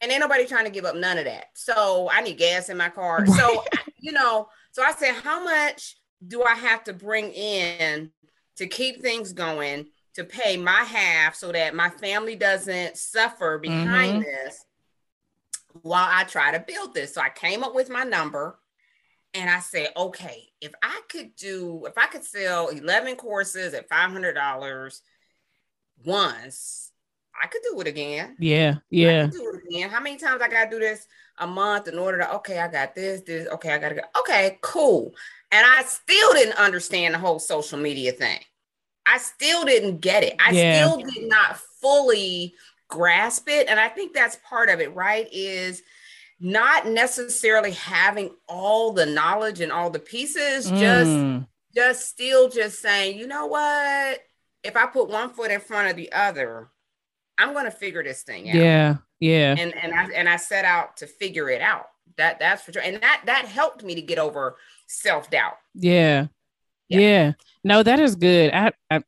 And 0.00 0.10
ain't 0.10 0.20
nobody 0.20 0.46
trying 0.46 0.64
to 0.64 0.70
give 0.70 0.84
up 0.84 0.96
none 0.96 1.18
of 1.18 1.26
that. 1.26 1.46
So 1.54 2.10
I 2.12 2.22
need 2.22 2.36
gas 2.36 2.68
in 2.68 2.76
my 2.76 2.88
car. 2.88 3.24
So, 3.26 3.64
you 4.00 4.10
know, 4.12 4.48
so 4.72 4.82
I 4.82 4.92
said, 4.92 5.12
how 5.14 5.44
much 5.44 5.96
do 6.26 6.42
I 6.42 6.54
have 6.54 6.82
to 6.84 6.92
bring 6.92 7.30
in 7.30 8.10
to 8.56 8.66
keep 8.66 9.00
things 9.00 9.32
going, 9.32 9.86
to 10.14 10.24
pay 10.24 10.56
my 10.56 10.82
half 10.82 11.36
so 11.36 11.52
that 11.52 11.74
my 11.74 11.88
family 11.88 12.36
doesn't 12.36 12.96
suffer 12.96 13.58
behind 13.58 14.14
mm-hmm. 14.14 14.22
this? 14.22 14.64
While 15.82 16.08
I 16.10 16.24
try 16.24 16.52
to 16.52 16.60
build 16.60 16.94
this. 16.94 17.14
So 17.14 17.20
I 17.20 17.28
came 17.28 17.62
up 17.62 17.74
with 17.74 17.90
my 17.90 18.04
number 18.04 18.58
and 19.34 19.48
I 19.48 19.60
said, 19.60 19.88
okay, 19.96 20.48
if 20.60 20.72
I 20.82 21.00
could 21.08 21.34
do, 21.36 21.84
if 21.86 21.96
I 21.96 22.06
could 22.06 22.24
sell 22.24 22.68
11 22.68 23.16
courses 23.16 23.74
at 23.74 23.88
$500 23.88 25.00
once, 26.04 26.90
I 27.40 27.46
could 27.46 27.62
do 27.70 27.80
it 27.80 27.86
again. 27.86 28.36
Yeah. 28.38 28.76
Yeah. 28.90 29.26
do 29.26 29.52
it 29.54 29.62
again. 29.68 29.90
How 29.90 30.00
many 30.00 30.16
times 30.16 30.42
I 30.42 30.48
got 30.48 30.64
to 30.64 30.70
do 30.70 30.78
this 30.78 31.06
a 31.38 31.46
month 31.46 31.88
in 31.88 31.98
order 31.98 32.18
to, 32.18 32.34
okay, 32.36 32.58
I 32.58 32.68
got 32.68 32.94
this, 32.94 33.22
this, 33.22 33.48
okay, 33.48 33.72
I 33.72 33.78
got 33.78 33.88
to 33.88 33.94
go. 33.96 34.02
Okay, 34.20 34.58
cool. 34.60 35.14
And 35.50 35.66
I 35.66 35.82
still 35.82 36.34
didn't 36.34 36.58
understand 36.58 37.14
the 37.14 37.18
whole 37.18 37.38
social 37.38 37.78
media 37.78 38.12
thing. 38.12 38.38
I 39.06 39.18
still 39.18 39.64
didn't 39.64 40.00
get 40.00 40.22
it. 40.22 40.36
I 40.38 40.52
yeah. 40.52 40.86
still 40.86 40.98
did 40.98 41.28
not 41.28 41.58
fully 41.80 42.54
grasp 42.92 43.48
it. 43.48 43.68
And 43.68 43.80
I 43.80 43.88
think 43.88 44.12
that's 44.12 44.36
part 44.48 44.68
of 44.68 44.80
it, 44.80 44.94
right? 44.94 45.26
Is 45.32 45.82
not 46.38 46.86
necessarily 46.86 47.70
having 47.72 48.30
all 48.48 48.92
the 48.92 49.06
knowledge 49.06 49.60
and 49.60 49.72
all 49.72 49.90
the 49.90 49.98
pieces, 49.98 50.70
mm. 50.70 50.78
just 50.78 51.48
just 51.74 52.10
still 52.10 52.50
just 52.50 52.80
saying, 52.80 53.18
you 53.18 53.26
know 53.26 53.46
what? 53.46 54.20
If 54.62 54.76
I 54.76 54.86
put 54.86 55.08
one 55.08 55.30
foot 55.30 55.50
in 55.50 55.60
front 55.60 55.90
of 55.90 55.96
the 55.96 56.12
other, 56.12 56.68
I'm 57.38 57.54
going 57.54 57.64
to 57.64 57.70
figure 57.70 58.02
this 58.02 58.22
thing 58.22 58.50
out. 58.50 58.56
Yeah, 58.56 58.96
yeah. 59.20 59.54
And 59.58 59.74
and 59.76 59.94
I 59.94 60.04
and 60.12 60.28
I 60.28 60.36
set 60.36 60.64
out 60.64 60.98
to 60.98 61.06
figure 61.06 61.48
it 61.48 61.62
out. 61.62 61.86
That 62.18 62.38
that's 62.38 62.62
for 62.62 62.72
sure. 62.72 62.82
And 62.82 63.00
that 63.02 63.22
that 63.26 63.46
helped 63.46 63.82
me 63.82 63.94
to 63.94 64.02
get 64.02 64.18
over 64.18 64.56
self 64.86 65.30
doubt. 65.30 65.56
Yeah. 65.74 66.26
yeah, 66.88 66.98
yeah. 66.98 67.32
No, 67.64 67.82
that 67.82 68.00
is 68.00 68.16
good. 68.16 68.52
I, 68.52 68.72
I 68.90 69.02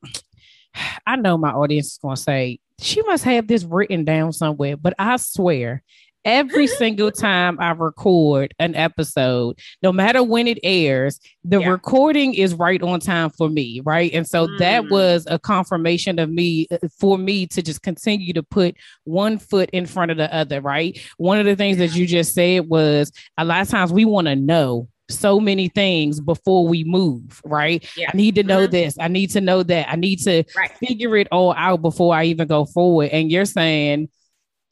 I 1.06 1.16
know 1.16 1.36
my 1.36 1.50
audience 1.50 1.92
is 1.92 1.98
going 1.98 2.16
to 2.16 2.22
say 2.22 2.58
she 2.80 3.02
must 3.02 3.24
have 3.24 3.46
this 3.46 3.64
written 3.64 4.04
down 4.04 4.32
somewhere, 4.32 4.76
but 4.76 4.94
I 4.98 5.16
swear 5.16 5.82
every 6.24 6.66
single 6.78 7.10
time 7.10 7.58
I 7.60 7.70
record 7.70 8.54
an 8.58 8.74
episode, 8.74 9.58
no 9.82 9.92
matter 9.92 10.22
when 10.22 10.46
it 10.46 10.58
airs, 10.62 11.20
the 11.44 11.60
yeah. 11.60 11.68
recording 11.68 12.34
is 12.34 12.54
right 12.54 12.82
on 12.82 13.00
time 13.00 13.30
for 13.30 13.48
me, 13.48 13.80
right? 13.84 14.12
And 14.12 14.26
so 14.26 14.46
mm. 14.46 14.58
that 14.58 14.90
was 14.90 15.26
a 15.30 15.38
confirmation 15.38 16.18
of 16.18 16.30
me 16.30 16.66
uh, 16.70 16.78
for 16.98 17.18
me 17.18 17.46
to 17.48 17.62
just 17.62 17.82
continue 17.82 18.32
to 18.32 18.42
put 18.42 18.76
one 19.04 19.38
foot 19.38 19.70
in 19.72 19.86
front 19.86 20.10
of 20.10 20.16
the 20.16 20.34
other, 20.34 20.60
right? 20.60 20.98
One 21.16 21.38
of 21.38 21.46
the 21.46 21.56
things 21.56 21.78
that 21.78 21.94
you 21.94 22.06
just 22.06 22.34
said 22.34 22.68
was 22.68 23.12
a 23.38 23.44
lot 23.44 23.62
of 23.62 23.68
times 23.68 23.92
we 23.92 24.04
want 24.04 24.26
to 24.26 24.36
know 24.36 24.88
so 25.10 25.40
many 25.40 25.68
things 25.68 26.20
before 26.20 26.66
we 26.66 26.84
move, 26.84 27.40
right? 27.44 27.86
Yeah. 27.96 28.10
I 28.12 28.16
need 28.16 28.34
to 28.36 28.42
know 28.42 28.62
mm-hmm. 28.62 28.72
this. 28.72 28.96
I 28.98 29.08
need 29.08 29.30
to 29.30 29.40
know 29.40 29.62
that. 29.62 29.90
I 29.90 29.96
need 29.96 30.20
to 30.20 30.44
right. 30.56 30.70
figure 30.78 31.16
it 31.16 31.28
all 31.30 31.54
out 31.56 31.82
before 31.82 32.14
I 32.14 32.24
even 32.24 32.48
go 32.48 32.64
forward. 32.64 33.10
And 33.10 33.30
you're 33.30 33.44
saying, 33.44 34.08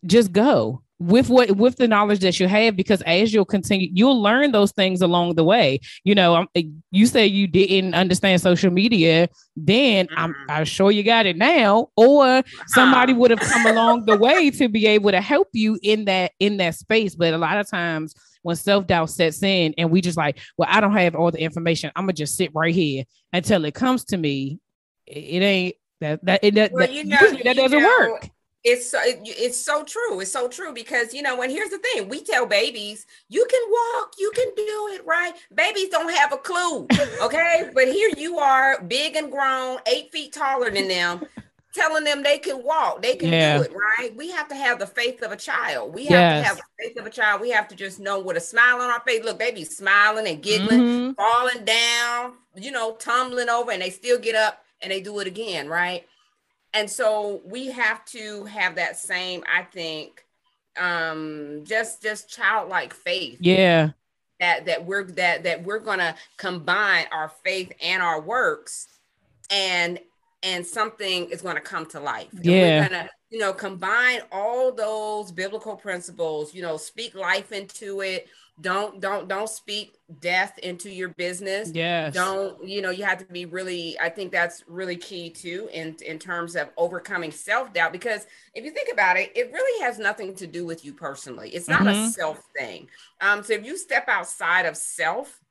just 0.06 0.32
go. 0.32 0.82
with 0.98 1.28
what 1.28 1.50
with 1.52 1.76
the 1.76 1.88
knowledge 1.88 2.20
that 2.20 2.38
you 2.38 2.46
have 2.46 2.76
because 2.76 3.02
as 3.02 3.34
you'll 3.34 3.44
continue 3.44 3.88
you'll 3.92 4.22
learn 4.22 4.52
those 4.52 4.70
things 4.72 5.02
along 5.02 5.34
the 5.34 5.42
way 5.42 5.80
you 6.04 6.14
know 6.14 6.36
um, 6.36 6.48
you 6.90 7.06
say 7.06 7.26
you 7.26 7.46
didn't 7.48 7.94
understand 7.94 8.40
social 8.40 8.70
media 8.70 9.28
then 9.56 10.06
mm-hmm. 10.06 10.18
i'm 10.18 10.34
i'm 10.48 10.64
sure 10.64 10.92
you 10.92 11.02
got 11.02 11.26
it 11.26 11.36
now 11.36 11.88
or 11.96 12.42
somebody 12.68 13.12
would 13.12 13.30
have 13.30 13.40
come 13.40 13.66
along 13.66 14.04
the 14.06 14.16
way 14.26 14.50
to 14.50 14.68
be 14.68 14.86
able 14.86 15.10
to 15.10 15.20
help 15.20 15.48
you 15.52 15.78
in 15.82 16.04
that 16.04 16.30
in 16.38 16.56
that 16.58 16.74
space 16.74 17.16
but 17.16 17.34
a 17.34 17.38
lot 17.38 17.58
of 17.58 17.68
times 17.68 18.14
when 18.42 18.56
self-doubt 18.56 19.10
sets 19.10 19.42
in 19.42 19.74
and 19.78 19.90
we 19.90 20.00
just 20.00 20.16
like 20.16 20.38
well 20.56 20.68
i 20.70 20.80
don't 20.80 20.92
have 20.92 21.14
all 21.14 21.30
the 21.30 21.40
information. 21.40 21.90
I'm 21.96 22.04
gonna 22.04 22.12
just 22.12 22.36
sit 22.36 22.50
right 22.54 22.74
here 22.74 23.04
until 23.32 23.64
it 23.64 23.74
comes 23.74 24.04
to 24.06 24.16
me. 24.16 24.58
It, 25.06 25.18
it 25.18 25.42
ain't 25.42 25.76
that 26.00 26.24
that 26.24 26.40
it 26.42 26.54
that, 26.54 26.72
well, 26.72 26.90
you 26.90 27.04
know, 27.04 27.18
that 27.44 27.56
doesn't 27.56 27.82
know, 27.82 28.08
work. 28.10 28.28
it's 28.64 28.90
so 28.90 28.98
it's 29.04 29.58
so 29.58 29.84
true. 29.84 30.20
It's 30.20 30.32
so 30.32 30.48
true 30.48 30.72
because 30.72 31.14
you 31.14 31.22
know 31.22 31.40
and 31.42 31.50
here's 31.50 31.70
the 31.70 31.78
thing. 31.78 32.08
We 32.08 32.22
tell 32.22 32.46
babies 32.46 33.06
you 33.28 33.46
can 33.50 33.60
walk 33.70 34.12
you 34.18 34.32
can 34.34 34.48
do 34.56 34.88
it 34.92 35.06
right? 35.06 35.32
Babies 35.54 35.88
don't 35.88 36.12
have 36.12 36.32
a 36.32 36.38
clue 36.38 36.86
okay? 37.22 37.70
But 37.74 37.88
here 37.88 38.10
you 38.16 38.38
are 38.38 38.82
big 38.82 39.16
and 39.16 39.30
grown 39.30 39.78
eight 39.86 40.10
feet 40.12 40.32
taller 40.32 40.70
than 40.70 40.88
them 40.88 41.22
telling 41.74 42.04
them 42.04 42.22
they 42.22 42.38
can 42.38 42.62
walk 42.62 43.02
they 43.02 43.16
can 43.16 43.32
yeah. 43.32 43.58
do 43.58 43.64
it 43.64 43.72
right 43.72 44.14
we 44.16 44.30
have 44.30 44.48
to 44.48 44.54
have 44.54 44.78
the 44.78 44.86
faith 44.86 45.22
of 45.22 45.32
a 45.32 45.36
child 45.36 45.94
we 45.94 46.02
have 46.04 46.10
yes. 46.10 46.42
to 46.42 46.48
have 46.48 46.56
the 46.56 46.84
faith 46.84 46.98
of 46.98 47.06
a 47.06 47.10
child 47.10 47.40
we 47.40 47.50
have 47.50 47.66
to 47.68 47.74
just 47.74 47.98
know 47.98 48.20
with 48.20 48.36
a 48.36 48.40
smile 48.40 48.80
on 48.80 48.90
our 48.90 49.00
face 49.00 49.24
look 49.24 49.38
babies 49.38 49.76
smiling 49.76 50.26
and 50.26 50.42
giggling 50.42 50.80
mm-hmm. 50.80 51.12
falling 51.12 51.64
down 51.64 52.34
you 52.56 52.70
know 52.70 52.94
tumbling 52.96 53.48
over 53.48 53.70
and 53.70 53.82
they 53.82 53.90
still 53.90 54.18
get 54.18 54.34
up 54.34 54.64
and 54.82 54.90
they 54.90 55.00
do 55.00 55.18
it 55.18 55.26
again 55.26 55.68
right 55.68 56.06
and 56.74 56.88
so 56.90 57.40
we 57.44 57.66
have 57.66 58.04
to 58.04 58.44
have 58.44 58.74
that 58.74 58.96
same 58.96 59.42
i 59.52 59.62
think 59.62 60.24
um 60.78 61.60
just 61.64 62.02
just 62.02 62.28
childlike 62.28 62.92
faith 62.92 63.38
yeah 63.40 63.90
that 64.40 64.66
that 64.66 64.84
we're 64.84 65.04
that 65.04 65.44
that 65.44 65.62
we're 65.62 65.78
gonna 65.78 66.14
combine 66.36 67.06
our 67.12 67.30
faith 67.44 67.72
and 67.80 68.02
our 68.02 68.20
works 68.20 68.88
and 69.50 69.98
and 70.42 70.66
something 70.66 71.28
is 71.30 71.42
going 71.42 71.54
to 71.54 71.60
come 71.60 71.86
to 71.86 72.00
life. 72.00 72.28
Yeah 72.42 72.80
we're 72.80 72.88
gonna 72.88 73.10
you 73.30 73.38
know 73.38 73.52
combine 73.52 74.20
all 74.30 74.72
those 74.72 75.32
biblical 75.32 75.76
principles 75.76 76.54
you 76.54 76.62
know 76.62 76.76
speak 76.76 77.14
life 77.14 77.52
into 77.52 78.00
it. 78.00 78.28
Don't 78.60 79.00
don't 79.00 79.28
don't 79.28 79.48
speak 79.48 79.96
death 80.20 80.58
into 80.58 80.90
your 80.90 81.08
business. 81.10 81.70
Yes. 81.72 82.14
Don't 82.14 82.62
you 82.66 82.82
know 82.82 82.90
you 82.90 83.04
have 83.04 83.18
to 83.18 83.24
be 83.24 83.46
really 83.46 83.98
i 83.98 84.08
think 84.08 84.30
that's 84.30 84.62
really 84.66 84.96
key 84.96 85.30
too 85.30 85.68
in 85.72 85.96
in 86.04 86.18
terms 86.18 86.54
of 86.54 86.68
overcoming 86.76 87.30
self-doubt 87.30 87.92
because 87.92 88.26
if 88.54 88.64
you 88.64 88.70
think 88.70 88.90
about 88.92 89.16
it 89.16 89.32
it 89.34 89.50
really 89.52 89.84
has 89.84 89.98
nothing 89.98 90.34
to 90.36 90.46
do 90.46 90.66
with 90.66 90.84
you 90.84 90.92
personally. 90.92 91.50
It's 91.50 91.68
not 91.68 91.82
mm-hmm. 91.82 92.08
a 92.08 92.10
self 92.10 92.42
thing. 92.56 92.88
Um 93.20 93.42
so 93.42 93.54
if 93.54 93.64
you 93.64 93.76
step 93.78 94.08
outside 94.08 94.66
of 94.66 94.76
self 94.76 95.41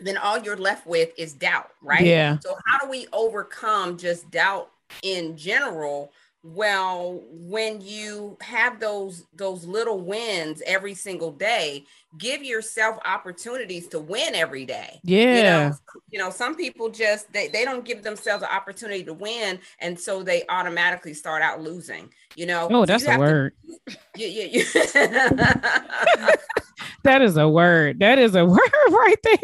then 0.00 0.16
all 0.16 0.38
you're 0.38 0.56
left 0.56 0.86
with 0.86 1.10
is 1.16 1.32
doubt 1.32 1.70
right? 1.82 2.04
Yeah. 2.04 2.38
So 2.40 2.56
how 2.66 2.78
do 2.78 2.88
we 2.88 3.06
overcome 3.12 3.98
just 3.98 4.30
doubt 4.30 4.70
in 5.02 5.36
general 5.36 6.12
well 6.42 7.22
when 7.30 7.80
you 7.82 8.36
have 8.40 8.80
those 8.80 9.24
those 9.34 9.64
little 9.64 10.00
wins 10.00 10.62
every 10.64 10.94
single 10.94 11.30
day 11.30 11.84
give 12.16 12.42
yourself 12.42 12.96
opportunities 13.04 13.88
to 13.88 14.00
win 14.00 14.34
every 14.34 14.64
day. 14.64 15.00
Yeah 15.02 15.36
you 15.36 15.42
know, 15.42 15.76
you 16.10 16.18
know 16.18 16.30
some 16.30 16.56
people 16.56 16.88
just 16.88 17.30
they, 17.32 17.48
they 17.48 17.64
don't 17.64 17.84
give 17.84 18.02
themselves 18.02 18.42
an 18.42 18.48
opportunity 18.50 19.04
to 19.04 19.12
win 19.12 19.58
and 19.80 19.98
so 19.98 20.22
they 20.22 20.44
automatically 20.48 21.12
start 21.12 21.42
out 21.42 21.60
losing 21.60 22.08
you 22.36 22.46
know? 22.46 22.68
Oh 22.70 22.86
that's 22.86 23.06
a 23.06 23.18
word 23.18 23.52
to, 23.68 23.96
yeah, 24.16 24.26
yeah, 24.26 24.64
yeah. 24.94 26.36
that 27.04 27.22
is 27.22 27.36
a 27.36 27.48
word. 27.48 28.00
That 28.00 28.18
is 28.18 28.34
a 28.34 28.44
word 28.46 28.60
right 28.90 29.18
there. 29.22 29.36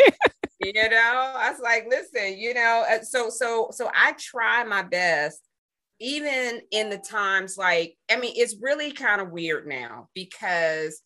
You 0.61 0.73
know 0.73 1.35
i 1.37 1.51
was 1.51 1.61
like 1.61 1.87
listen 1.89 2.39
you 2.39 2.55
know 2.55 2.85
uh, 2.91 3.03
so 3.03 3.29
so 3.29 3.69
so 3.73 3.91
i 3.95 4.13
try 4.13 4.65
my 4.65 4.83
best 4.83 5.43
even 5.99 6.61
in 6.71 6.91
the 6.91 6.99
times 6.99 7.57
like, 7.57 7.97
I 8.11 8.17
mean, 8.17 8.35
it's 8.37 8.57
really 8.61 8.93
kind 8.93 9.21
of 9.21 9.31
weird 9.31 9.67
now 9.67 10.09
because 10.15 11.01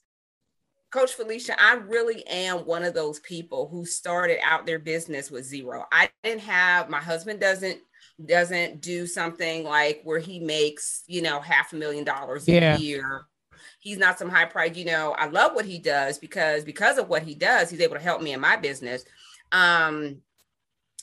Coach 0.91 1.15
Felicia, 1.15 1.55
I 1.61 1.75
really 1.75 2.27
am 2.27 2.67
one 2.67 2.83
of 2.83 2.95
those 2.95 3.21
people 3.21 3.69
who 3.69 3.85
started 3.85 4.39
out 4.45 4.67
their 4.67 4.81
business 4.81 5.31
with 5.31 5.45
zero. 5.45 5.85
I 5.93 6.11
didn't 6.25 6.43
have 6.43 6.91
my 6.91 6.99
husband 6.99 7.41
doesn't 7.41 7.79
doesn't 8.27 8.81
do 8.81 9.07
something 9.07 9.65
like 9.65 10.01
where 10.05 10.19
he 10.19 10.41
makes, 10.41 11.05
you 11.07 11.23
know, 11.23 11.41
half 11.41 11.73
a 11.73 11.77
million 11.77 12.05
dollars 12.05 12.47
yeah. 12.49 12.77
a 12.77 12.79
year. 12.79 13.23
He's 13.79 13.99
not 13.99 14.19
some 14.19 14.29
high 14.29 14.45
price, 14.47 14.77
you 14.77 14.85
know. 14.85 15.15
I 15.17 15.27
love 15.27 15.55
what 15.55 15.65
he 15.65 15.79
does 15.79 16.19
because 16.19 16.65
because 16.65 16.99
of 16.99 17.09
what 17.09 17.23
he 17.23 17.35
does, 17.35 17.71
he's 17.71 17.81
able 17.81 17.95
to 17.95 18.03
help 18.03 18.21
me 18.21 18.33
in 18.33 18.41
my 18.41 18.57
business. 18.57 19.05
Um, 19.53 20.19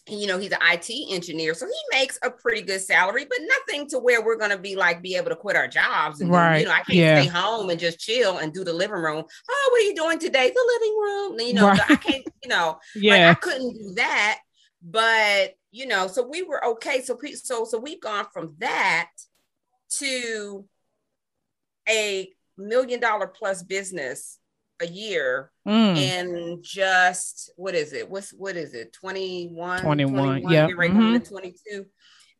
you 0.09 0.27
know 0.27 0.37
he's 0.37 0.51
an 0.51 0.59
IT 0.61 0.89
engineer, 1.11 1.53
so 1.53 1.65
he 1.65 1.97
makes 1.97 2.17
a 2.23 2.29
pretty 2.29 2.61
good 2.61 2.81
salary, 2.81 3.25
but 3.25 3.37
nothing 3.41 3.87
to 3.89 3.99
where 3.99 4.23
we're 4.23 4.37
gonna 4.37 4.57
be 4.57 4.75
like 4.75 5.01
be 5.01 5.15
able 5.15 5.29
to 5.29 5.35
quit 5.35 5.55
our 5.55 5.67
jobs. 5.67 6.21
And 6.21 6.31
right. 6.31 6.59
you 6.59 6.65
know, 6.65 6.71
I 6.71 6.81
can't 6.81 6.97
yeah. 6.97 7.21
stay 7.21 7.29
home 7.29 7.69
and 7.69 7.79
just 7.79 7.99
chill 7.99 8.37
and 8.37 8.53
do 8.53 8.63
the 8.63 8.73
living 8.73 9.01
room. 9.01 9.23
Oh, 9.49 9.69
what 9.71 9.81
are 9.81 9.85
you 9.85 9.95
doing 9.95 10.19
today? 10.19 10.51
The 10.53 10.79
living 10.79 10.97
room. 10.97 11.39
You 11.39 11.53
know, 11.53 11.67
right. 11.67 11.91
I 11.91 11.95
can't. 11.95 12.27
You 12.43 12.49
know, 12.49 12.79
yeah, 12.95 13.11
like 13.27 13.37
I 13.37 13.39
couldn't 13.39 13.73
do 13.73 13.93
that. 13.95 14.39
But 14.81 15.55
you 15.71 15.87
know, 15.87 16.07
so 16.07 16.27
we 16.27 16.43
were 16.43 16.63
okay. 16.65 17.01
So 17.01 17.17
so 17.35 17.65
so 17.65 17.79
we've 17.79 18.01
gone 18.01 18.25
from 18.31 18.55
that 18.59 19.09
to 19.99 20.65
a 21.87 22.29
million 22.57 22.99
dollar 22.99 23.27
plus 23.27 23.63
business 23.63 24.39
a 24.81 24.87
year 24.87 25.51
mm. 25.67 25.97
and 25.97 26.63
just 26.63 27.51
what 27.55 27.75
is 27.75 27.93
it? 27.93 28.09
What's 28.09 28.31
what 28.31 28.55
is 28.55 28.73
it? 28.73 28.93
21 28.93 29.81
21, 29.81 30.49
yeah 30.49 30.67
right 30.75 30.91
mm-hmm. 30.91 31.23
22 31.23 31.85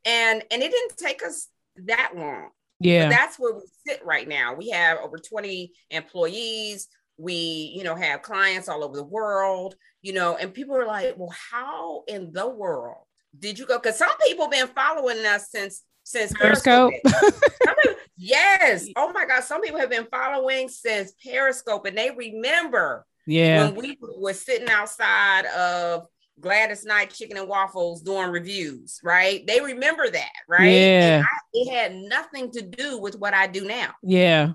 and 0.06 0.44
and 0.52 0.64
it 0.64 0.72
didn't 0.72 0.98
take 0.98 1.24
us 1.24 1.48
that 1.86 2.14
long. 2.16 2.50
Yeah. 2.80 3.06
but 3.06 3.10
that's 3.10 3.40
where 3.40 3.56
we 3.56 3.62
sit 3.88 4.06
right 4.06 4.28
now. 4.28 4.54
We 4.54 4.70
have 4.70 5.00
over 5.00 5.18
20 5.18 5.72
employees. 5.90 6.88
We 7.18 7.74
you 7.76 7.84
know 7.84 7.96
have 7.96 8.22
clients 8.22 8.70
all 8.70 8.84
over 8.84 8.96
the 8.96 9.04
world 9.04 9.76
you 10.04 10.14
know 10.14 10.38
and 10.38 10.54
people 10.54 10.76
are 10.76 10.86
like 10.86 11.16
well 11.18 11.34
how 11.52 12.04
in 12.08 12.32
the 12.32 12.48
world 12.48 13.08
did 13.40 13.60
you 13.60 13.66
go? 13.66 13.78
Because 13.78 13.98
some 13.98 14.10
people 14.26 14.48
been 14.48 14.68
following 14.68 15.26
us 15.26 15.50
since 15.52 15.84
since 16.08 16.32
Periscope. 16.32 16.94
Periscope. 17.04 17.98
yes. 18.18 18.88
Oh 18.96 19.12
my 19.12 19.26
God. 19.26 19.44
Some 19.44 19.62
people 19.62 19.80
have 19.80 19.90
been 19.90 20.08
following 20.10 20.70
since 20.70 21.12
Periscope 21.22 21.86
and 21.86 21.98
they 21.98 22.12
remember 22.12 23.06
yeah. 23.26 23.66
when 23.66 23.76
we 23.76 23.98
were 24.18 24.34
sitting 24.34 24.70
outside 24.70 25.46
of 25.48 26.08
Gladys 26.40 26.86
Knight 26.86 27.10
Chicken 27.10 27.36
and 27.36 27.50
Waffles 27.50 28.02
doing 28.04 28.30
reviews, 28.30 29.02
right? 29.04 29.46
They 29.46 29.60
remember 29.60 30.10
that, 30.10 30.32
right? 30.48 30.72
Yeah. 30.72 31.24
I, 31.26 31.38
it 31.52 31.74
had 31.74 31.94
nothing 31.94 32.52
to 32.52 32.62
do 32.62 33.00
with 33.00 33.20
what 33.20 33.34
I 33.34 33.48
do 33.48 33.66
now. 33.66 33.92
Yeah. 34.02 34.54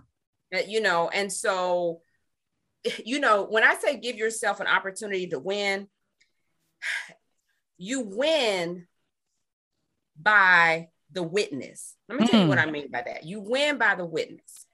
Uh, 0.55 0.61
you 0.67 0.81
know, 0.81 1.11
and 1.11 1.31
so, 1.31 2.01
you 3.05 3.21
know, 3.21 3.45
when 3.45 3.63
I 3.63 3.75
say 3.75 3.99
give 3.99 4.17
yourself 4.17 4.61
an 4.61 4.69
opportunity 4.69 5.27
to 5.29 5.39
win, 5.39 5.87
you 7.77 8.01
win 8.01 8.87
by 10.19 10.89
the 11.13 11.23
witness. 11.23 11.95
Let 12.09 12.21
me 12.21 12.27
tell 12.27 12.43
you 12.43 12.49
what 12.49 12.59
hmm. 12.59 12.69
I 12.69 12.71
mean 12.71 12.91
by 12.91 13.03
that. 13.03 13.25
You 13.25 13.41
win 13.41 13.79
by 13.79 13.95
the 13.95 14.07
witness, 14.07 14.67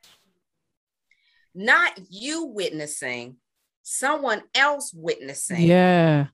not 1.54 1.98
you 2.10 2.46
witnessing, 2.46 3.36
someone 3.82 4.42
else 4.54 4.92
witnessing. 4.94 5.62
Yeah. 5.62 6.26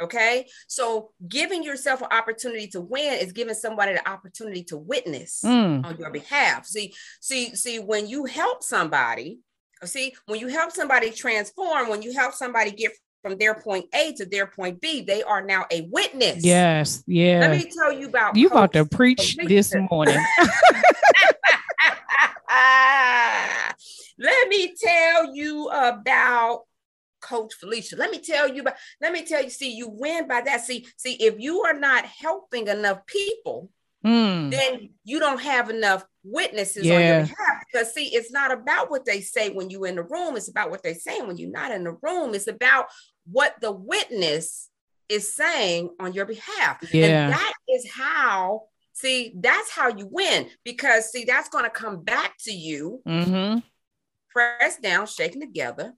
Okay. 0.00 0.46
So 0.68 1.10
giving 1.26 1.64
yourself 1.64 2.02
an 2.02 2.08
opportunity 2.12 2.68
to 2.68 2.80
win 2.80 3.14
is 3.14 3.32
giving 3.32 3.54
somebody 3.54 3.94
the 3.94 4.08
opportunity 4.08 4.62
to 4.64 4.76
witness 4.76 5.42
mm. 5.44 5.84
on 5.84 5.96
your 5.98 6.10
behalf. 6.10 6.66
See, 6.66 6.94
see, 7.20 7.56
see, 7.56 7.80
when 7.80 8.06
you 8.06 8.24
help 8.24 8.62
somebody, 8.62 9.40
see, 9.84 10.14
when 10.26 10.38
you 10.38 10.48
help 10.48 10.70
somebody 10.72 11.10
transform, 11.10 11.88
when 11.88 12.02
you 12.02 12.12
help 12.12 12.34
somebody 12.34 12.70
get 12.70 12.92
from 13.22 13.38
their 13.38 13.54
point 13.54 13.86
A 13.94 14.12
to 14.14 14.26
their 14.26 14.46
point 14.46 14.80
B, 14.80 15.02
they 15.02 15.22
are 15.22 15.42
now 15.42 15.66
a 15.70 15.88
witness. 15.90 16.44
Yes, 16.44 17.02
yeah. 17.06 17.40
Let 17.40 17.50
me 17.50 17.70
tell 17.70 17.92
you 17.92 18.08
about 18.08 18.36
you 18.36 18.48
about 18.48 18.72
to 18.74 18.84
preach 18.84 19.36
this 19.36 19.74
morning. 19.90 20.18
Let 24.18 24.48
me 24.48 24.74
tell 24.76 25.34
you 25.34 25.68
about 25.68 26.62
Coach 27.20 27.54
Felicia. 27.54 27.96
Let 27.96 28.10
me 28.10 28.20
tell 28.20 28.52
you 28.52 28.62
about, 28.62 28.74
let 29.00 29.12
me 29.12 29.24
tell 29.24 29.42
you, 29.42 29.50
see, 29.50 29.72
you 29.72 29.88
win 29.88 30.26
by 30.26 30.40
that. 30.42 30.62
See, 30.62 30.86
see, 30.96 31.14
if 31.14 31.34
you 31.38 31.62
are 31.62 31.78
not 31.78 32.04
helping 32.04 32.68
enough 32.68 33.06
people, 33.06 33.70
mm. 34.04 34.50
then 34.50 34.90
you 35.04 35.18
don't 35.20 35.40
have 35.40 35.70
enough 35.70 36.04
witnesses 36.24 36.84
yeah. 36.84 36.94
on 36.94 37.00
your 37.00 37.20
behalf. 37.22 37.64
Because 37.72 37.94
see, 37.94 38.06
it's 38.14 38.32
not 38.32 38.52
about 38.52 38.90
what 38.90 39.04
they 39.04 39.20
say 39.20 39.50
when 39.50 39.70
you're 39.70 39.86
in 39.86 39.96
the 39.96 40.02
room, 40.02 40.36
it's 40.36 40.48
about 40.48 40.70
what 40.70 40.82
they're 40.82 40.94
saying 40.94 41.26
when 41.26 41.36
you're 41.36 41.50
not 41.50 41.72
in 41.72 41.84
the 41.84 41.96
room. 42.02 42.34
It's 42.34 42.48
about 42.48 42.86
what 43.30 43.54
the 43.60 43.72
witness 43.72 44.68
is 45.08 45.34
saying 45.34 45.90
on 46.00 46.12
your 46.12 46.26
behalf. 46.26 46.78
Yeah. 46.92 47.24
And 47.24 47.32
that 47.32 47.52
is 47.68 47.90
how, 47.90 48.62
see, 48.92 49.32
that's 49.36 49.70
how 49.70 49.88
you 49.88 50.08
win. 50.10 50.48
Because 50.64 51.10
see, 51.10 51.24
that's 51.24 51.48
going 51.48 51.64
to 51.64 51.70
come 51.70 52.02
back 52.02 52.34
to 52.40 52.52
you. 52.52 53.00
Mm-hmm 53.06 53.58
pressed 54.38 54.82
down, 54.82 55.06
shaking 55.06 55.40
together, 55.40 55.94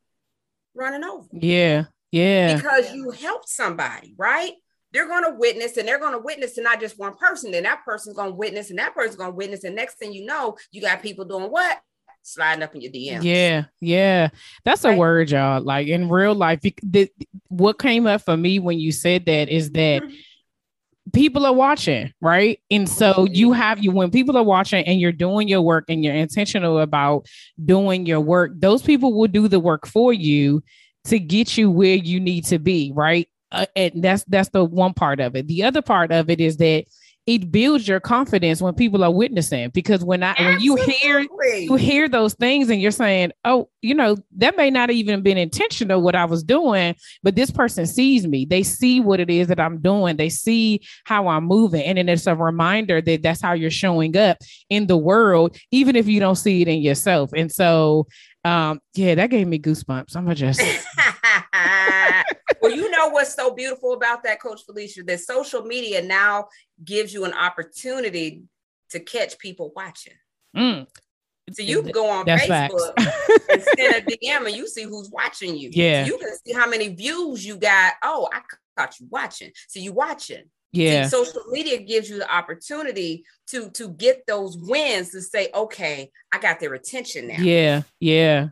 running 0.75 1.05
over. 1.05 1.29
Yeah. 1.33 1.85
Yeah. 2.11 2.57
Because 2.57 2.93
you 2.93 3.11
helped 3.11 3.49
somebody, 3.49 4.15
right? 4.17 4.53
They're 4.93 5.09
going 5.09 5.25
to 5.25 5.37
witness 5.39 5.77
and 5.77 5.87
they're 5.87 6.01
going 6.01 6.13
to 6.13 6.19
witness 6.19 6.55
to 6.55 6.63
not 6.63 6.81
just 6.81 6.99
one 6.99 7.17
person. 7.17 7.53
Then 7.53 7.63
that 7.63 7.85
person's 7.85 8.17
going 8.17 8.31
to 8.31 8.35
witness 8.35 8.71
and 8.71 8.79
that 8.79 8.95
person's 8.95 9.17
going 9.17 9.31
to 9.31 9.37
witness. 9.37 9.65
And 9.65 9.77
next 9.77 9.99
thing 9.99 10.13
you 10.13 10.27
know, 10.27 10.57
you 10.73 10.81
got 10.81 11.03
people 11.03 11.25
doing 11.25 11.51
what? 11.51 11.81
Sliding 12.23 12.63
up 12.63 12.75
in 12.75 12.81
your 12.81 12.93
DMs. 12.93 13.23
Yeah. 13.23 13.65
Yeah. 13.81 14.29
That's 14.65 14.85
right? 14.85 14.95
a 14.95 14.97
word, 14.97 15.31
y'all. 15.31 15.63
Like 15.63 15.89
in 15.89 16.09
real 16.09 16.35
life, 16.35 16.61
the, 16.83 17.11
what 17.49 17.79
came 17.79 18.07
up 18.07 18.23
for 18.23 18.37
me 18.37 18.59
when 18.59 18.79
you 18.79 18.93
said 18.93 19.27
that 19.27 19.49
is 19.49 19.71
that. 19.73 20.03
Mm-hmm 20.03 20.15
people 21.13 21.47
are 21.47 21.53
watching, 21.53 22.13
right? 22.21 22.61
And 22.71 22.89
so 22.89 23.27
you 23.31 23.53
have 23.53 23.83
you 23.83 23.91
when 23.91 24.11
people 24.11 24.37
are 24.37 24.43
watching 24.43 24.85
and 24.87 25.01
you're 25.01 25.13
doing 25.13 25.49
your 25.49 25.63
work 25.63 25.85
and 25.89 26.05
you're 26.05 26.15
intentional 26.15 26.79
about 26.79 27.27
doing 27.65 28.07
your 28.07 28.21
work, 28.21 28.53
those 28.57 28.83
people 28.83 29.13
will 29.13 29.29
do 29.29 29.49
the 29.49 29.61
work 29.61 29.87
for 29.87 30.13
you 30.13 30.63
to 31.05 31.19
get 31.19 31.57
you 31.57 31.71
where 31.71 31.97
you 31.97 32.21
need 32.21 32.45
to 32.47 32.59
be, 32.59 32.93
right? 32.95 33.29
Uh, 33.53 33.67
and 33.75 34.03
that's 34.03 34.25
that's 34.25 34.51
the 34.51 34.65
one 34.65 34.95
part 34.95 35.21
of 35.21 35.35
it. 35.35 35.47
The 35.47 35.65
other 35.65 35.83
part 35.83 36.13
of 36.13 36.31
it 36.31 36.41
is 36.41 36.57
that 36.59 36.85
it 37.27 37.53
builds 37.53 37.87
your 37.87 38.01
confidence 38.01 38.63
when 38.63 38.75
people 38.75 39.05
are 39.05 39.11
witnessing 39.11 39.69
because 39.71 40.03
when 40.03 40.23
I 40.23 40.31
Absolutely. 40.31 40.55
when 40.55 40.61
you 40.61 40.77
hear 40.77 41.27
you 41.61 41.75
hear 41.77 42.09
those 42.09 42.35
things 42.35 42.71
and 42.71 42.81
you're 42.81 42.91
saying, 42.91 43.33
oh, 43.45 43.69
you 43.83 43.95
know, 43.95 44.17
that 44.37 44.57
may 44.57 44.71
not 44.71 44.91
even 44.91 45.23
been 45.23 45.39
intentional 45.39 46.03
what 46.03 46.17
I 46.17 46.25
was 46.25 46.43
doing, 46.43 46.97
but 47.23 47.37
this 47.37 47.51
person 47.51 47.87
sees 47.87 48.27
me. 48.27 48.47
They 48.47 48.63
see 48.63 49.01
what 49.01 49.21
it 49.21 49.31
is 49.31 49.49
that 49.49 49.61
I'm 49.61 49.81
doing. 49.81 50.17
They 50.17 50.29
see 50.29 50.81
how 51.05 51.29
I'm 51.29 51.45
moving, 51.45 51.83
and 51.83 51.99
then 51.99 52.09
it's 52.09 52.27
a 52.27 52.35
reminder 52.35 53.01
that 53.01 53.23
that's 53.23 53.43
how 53.43 53.53
you're 53.53 53.71
showing 53.71 54.17
up 54.17 54.39
in 54.69 54.87
the 54.87 54.97
world, 54.97 55.57
even 55.71 55.97
if 55.97 56.09
you 56.09 56.21
don't 56.21 56.37
see 56.37 56.63
it 56.63 56.69
in 56.69 56.81
yourself. 56.81 57.31
And 57.37 57.53
so, 57.53 58.07
um, 58.45 58.81
yeah, 58.95 59.15
that 59.15 59.31
gave 59.31 59.47
me 59.47 59.59
goosebumps. 59.59 60.17
I'm 60.17 60.25
gonna 60.25 60.35
just. 60.35 60.61
well, 62.61 62.73
you 62.73 62.91
know 62.91 63.09
what's 63.09 63.35
so 63.35 63.55
beautiful 63.55 63.93
about 63.93 64.23
that, 64.25 64.41
Coach 64.41 64.63
Felicia, 64.65 65.03
that 65.05 65.21
social 65.21 65.63
media 65.63 66.03
now 66.03 66.49
gives 66.85 67.13
you 67.13 67.25
an 67.25 67.33
opportunity 67.33 68.43
to 68.91 69.01
catch 69.01 69.39
people 69.39 69.73
watching. 69.75 70.15
Mm. 70.57 70.87
So 71.53 71.63
you 71.63 71.83
can 71.83 71.91
go 71.91 72.09
on 72.09 72.27
That's 72.27 72.47
Facebook 72.47 72.93
and 73.51 73.63
send 73.63 73.95
a 73.95 74.03
DM 74.03 74.47
and 74.47 74.55
you 74.55 74.69
see 74.69 74.85
who's 74.85 75.11
watching 75.11 75.57
you. 75.57 75.71
Yeah. 75.73 76.05
So 76.05 76.13
you 76.13 76.19
can 76.19 76.37
see 76.45 76.53
how 76.53 76.69
many 76.69 76.89
views 76.89 77.45
you 77.45 77.57
got. 77.57 77.95
Oh, 78.03 78.29
I 78.33 78.41
caught 78.77 79.01
you 79.01 79.07
watching. 79.11 79.51
So 79.69 79.81
you 79.81 79.93
watching. 79.93 80.45
Yeah. 80.73 81.05
See, 81.05 81.11
social 81.11 81.43
media 81.51 81.79
gives 81.79 82.09
you 82.09 82.19
the 82.19 82.33
opportunity 82.33 83.25
to 83.49 83.71
to 83.71 83.89
get 83.89 84.25
those 84.27 84.57
wins 84.57 85.11
to 85.11 85.21
say, 85.21 85.49
okay, 85.53 86.11
I 86.33 86.39
got 86.39 86.61
their 86.61 86.75
attention 86.75 87.29
now. 87.29 87.41
Yeah. 87.41 87.83
Yeah. 87.99 88.49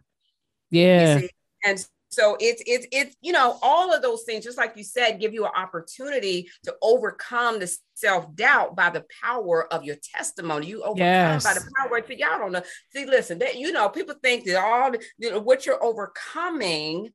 Yeah. 0.71 1.21
And 1.65 1.87
so 2.11 2.37
it's 2.41 2.63
it's 2.67 2.87
it's 2.91 3.17
you 3.21 3.33
know 3.33 3.59
all 3.63 3.93
of 3.93 4.03
those 4.03 4.23
things 4.25 4.45
just 4.45 4.57
like 4.57 4.77
you 4.77 4.85
said 4.85 5.21
give 5.21 5.35
you 5.35 5.45
an 5.45 5.53
opportunity 5.55 6.49
to 6.65 6.75
overcome 6.83 7.59
the 7.59 7.71
self-doubt 7.95 8.77
by 8.77 8.91
the 8.91 9.05
power 9.23 9.73
of 9.73 9.85
your 9.85 9.97
testimony. 10.15 10.67
You 10.67 10.83
overcome 10.83 10.99
yes. 10.99 11.45
by 11.45 11.55
the 11.55 11.69
power 11.77 11.99
of 11.99 12.11
y'all 12.11 12.39
don't 12.39 12.53
know. 12.53 12.63
See 12.95 13.05
listen 13.05 13.39
that 13.41 13.59
you 13.59 13.73
know 13.73 13.89
people 13.89 14.15
think 14.23 14.45
that 14.45 14.63
all 14.63 14.93
you 15.19 15.31
know, 15.31 15.41
what 15.41 15.67
you're 15.67 15.83
overcoming 15.83 17.11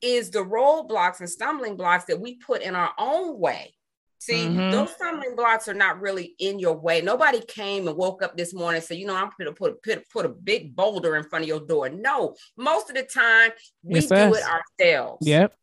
is 0.00 0.30
the 0.30 0.38
roadblocks 0.38 1.20
and 1.20 1.28
stumbling 1.28 1.76
blocks 1.76 2.04
that 2.06 2.20
we 2.20 2.36
put 2.36 2.62
in 2.62 2.74
our 2.74 2.92
own 2.98 3.38
way 3.38 3.74
See, 4.20 4.44
mm-hmm. 4.44 4.70
those 4.70 4.90
stumbling 4.92 5.34
blocks 5.34 5.66
are 5.66 5.74
not 5.74 5.98
really 5.98 6.34
in 6.38 6.58
your 6.58 6.76
way. 6.76 7.00
Nobody 7.00 7.40
came 7.40 7.88
and 7.88 7.96
woke 7.96 8.22
up 8.22 8.36
this 8.36 8.52
morning 8.52 8.76
and 8.76 8.84
said, 8.84 8.98
you 8.98 9.06
know, 9.06 9.16
I'm 9.16 9.30
going 9.38 9.46
to 9.46 9.52
put, 9.52 9.82
put, 9.82 10.06
put 10.10 10.26
a 10.26 10.28
big 10.28 10.76
boulder 10.76 11.16
in 11.16 11.24
front 11.24 11.44
of 11.44 11.48
your 11.48 11.60
door. 11.60 11.88
No, 11.88 12.36
most 12.54 12.90
of 12.90 12.96
the 12.96 13.02
time 13.02 13.50
we 13.82 14.00
do 14.00 14.34
it 14.34 14.44
ourselves. 14.44 15.26
Yep. 15.26 15.54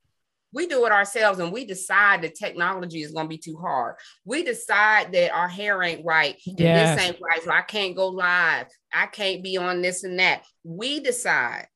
We 0.54 0.66
do 0.66 0.88
it 0.88 0.92
ourselves 0.92 1.38
and 1.38 1.52
we 1.52 1.66
decide 1.66 2.24
that 2.24 2.34
technology 2.34 3.04
is 3.04 3.12
going 3.12 3.26
to 3.26 3.30
be 3.30 3.38
too 3.38 3.58
hard. 3.58 3.98
We 4.26 4.42
decide 4.42 5.12
that 5.12 5.32
our 5.34 5.48
hair 5.48 5.84
ain't 5.84 6.04
right. 6.04 6.36
Yes. 6.44 6.98
This 6.98 7.06
ain't 7.06 7.22
right. 7.22 7.44
So 7.44 7.52
I 7.52 7.62
can't 7.62 7.96
go 7.96 8.08
live. 8.08 8.66
I 8.92 9.06
can't 9.06 9.44
be 9.44 9.58
on 9.58 9.84
this 9.84 10.04
and 10.04 10.18
that. 10.18 10.46
We 10.64 11.00
decide 11.00 11.68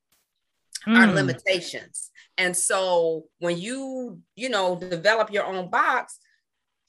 mm. 0.87 0.97
our 0.97 1.13
limitations. 1.13 2.09
And 2.39 2.57
so 2.57 3.25
when 3.37 3.59
you, 3.59 4.19
you 4.35 4.49
know, 4.49 4.77
develop 4.77 5.31
your 5.31 5.45
own 5.45 5.69
box, 5.69 6.17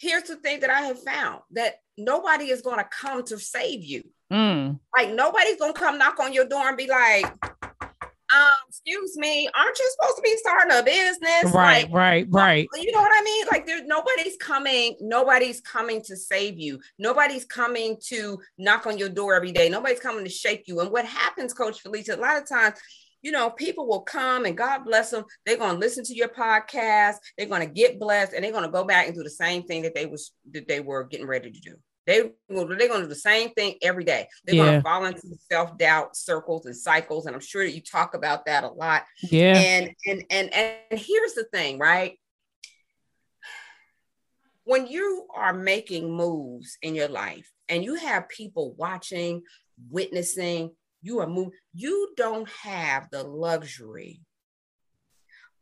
here's 0.02 0.24
the 0.24 0.36
thing 0.36 0.60
that 0.60 0.68
I 0.68 0.82
have 0.82 1.00
found 1.00 1.42
that 1.52 1.76
nobody 1.96 2.50
is 2.50 2.60
going 2.60 2.78
to 2.78 2.88
come 2.90 3.24
to 3.26 3.38
save 3.38 3.84
you. 3.84 4.02
Mm. 4.32 4.80
Like 4.96 5.14
nobody's 5.14 5.56
going 5.56 5.72
to 5.72 5.78
come 5.78 5.96
knock 5.96 6.18
on 6.18 6.32
your 6.32 6.46
door 6.46 6.68
and 6.68 6.76
be 6.76 6.88
like, 6.88 7.24
um, 8.34 8.54
excuse 8.68 9.16
me, 9.16 9.48
aren't 9.54 9.78
you 9.78 9.90
supposed 9.92 10.16
to 10.16 10.22
be 10.22 10.36
starting 10.38 10.76
a 10.76 10.82
business? 10.82 11.54
Right, 11.54 11.84
like, 11.84 11.92
right, 11.92 12.26
right. 12.30 12.68
You 12.74 12.90
know 12.90 13.00
what 13.00 13.12
I 13.14 13.22
mean? 13.22 13.46
Like 13.50 13.64
there's 13.66 13.84
nobody's 13.84 14.36
coming, 14.38 14.96
nobody's 15.00 15.60
coming 15.60 16.02
to 16.02 16.16
save 16.16 16.58
you. 16.58 16.80
Nobody's 16.98 17.44
coming 17.44 17.96
to 18.06 18.40
knock 18.58 18.86
on 18.86 18.98
your 18.98 19.10
door 19.10 19.34
every 19.34 19.52
day. 19.52 19.68
Nobody's 19.68 20.00
coming 20.00 20.24
to 20.24 20.30
shake 20.30 20.66
you. 20.66 20.80
And 20.80 20.90
what 20.90 21.04
happens, 21.04 21.52
Coach 21.52 21.80
Felicia, 21.80 22.16
a 22.16 22.16
lot 22.16 22.38
of 22.40 22.48
times 22.48 22.74
you 23.22 23.30
know, 23.30 23.50
people 23.50 23.86
will 23.86 24.02
come 24.02 24.44
and 24.44 24.56
God 24.56 24.84
bless 24.84 25.10
them. 25.10 25.24
They're 25.46 25.56
going 25.56 25.74
to 25.74 25.78
listen 25.78 26.04
to 26.04 26.14
your 26.14 26.28
podcast. 26.28 27.16
They're 27.38 27.46
going 27.46 27.66
to 27.66 27.72
get 27.72 28.00
blessed, 28.00 28.32
and 28.32 28.44
they're 28.44 28.52
going 28.52 28.64
to 28.64 28.70
go 28.70 28.84
back 28.84 29.06
and 29.06 29.14
do 29.14 29.22
the 29.22 29.30
same 29.30 29.62
thing 29.62 29.82
that 29.82 29.94
they 29.94 30.06
was 30.06 30.32
that 30.50 30.68
they 30.68 30.80
were 30.80 31.04
getting 31.04 31.26
ready 31.26 31.50
to 31.50 31.60
do. 31.60 31.76
They 32.06 32.32
they're 32.48 32.66
going 32.66 32.76
to 32.76 33.02
do 33.02 33.06
the 33.06 33.14
same 33.14 33.50
thing 33.50 33.76
every 33.80 34.04
day. 34.04 34.26
They're 34.44 34.56
yeah. 34.56 34.64
going 34.64 34.76
to 34.78 34.82
fall 34.82 35.04
into 35.04 35.22
self 35.50 35.78
doubt 35.78 36.16
circles 36.16 36.66
and 36.66 36.76
cycles, 36.76 37.26
and 37.26 37.34
I'm 37.34 37.40
sure 37.40 37.64
that 37.64 37.74
you 37.74 37.80
talk 37.80 38.14
about 38.14 38.46
that 38.46 38.64
a 38.64 38.68
lot. 38.68 39.04
Yeah. 39.22 39.56
And 39.56 39.94
and 40.06 40.24
and 40.28 40.52
and 40.52 40.76
here's 40.90 41.34
the 41.34 41.44
thing, 41.52 41.78
right? 41.78 42.18
When 44.64 44.86
you 44.86 45.26
are 45.34 45.52
making 45.52 46.12
moves 46.12 46.76
in 46.82 46.94
your 46.94 47.08
life, 47.08 47.50
and 47.68 47.84
you 47.84 47.94
have 47.94 48.28
people 48.28 48.74
watching, 48.76 49.42
witnessing, 49.90 50.72
you 51.02 51.20
are 51.20 51.26
moving, 51.26 51.52
you 51.74 52.12
don't 52.16 52.48
have 52.48 53.08
the 53.10 53.22
luxury 53.24 54.20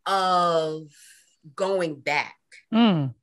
of 0.07 0.88
going 1.55 1.96
back 1.96 2.37
mm. 2.72 3.14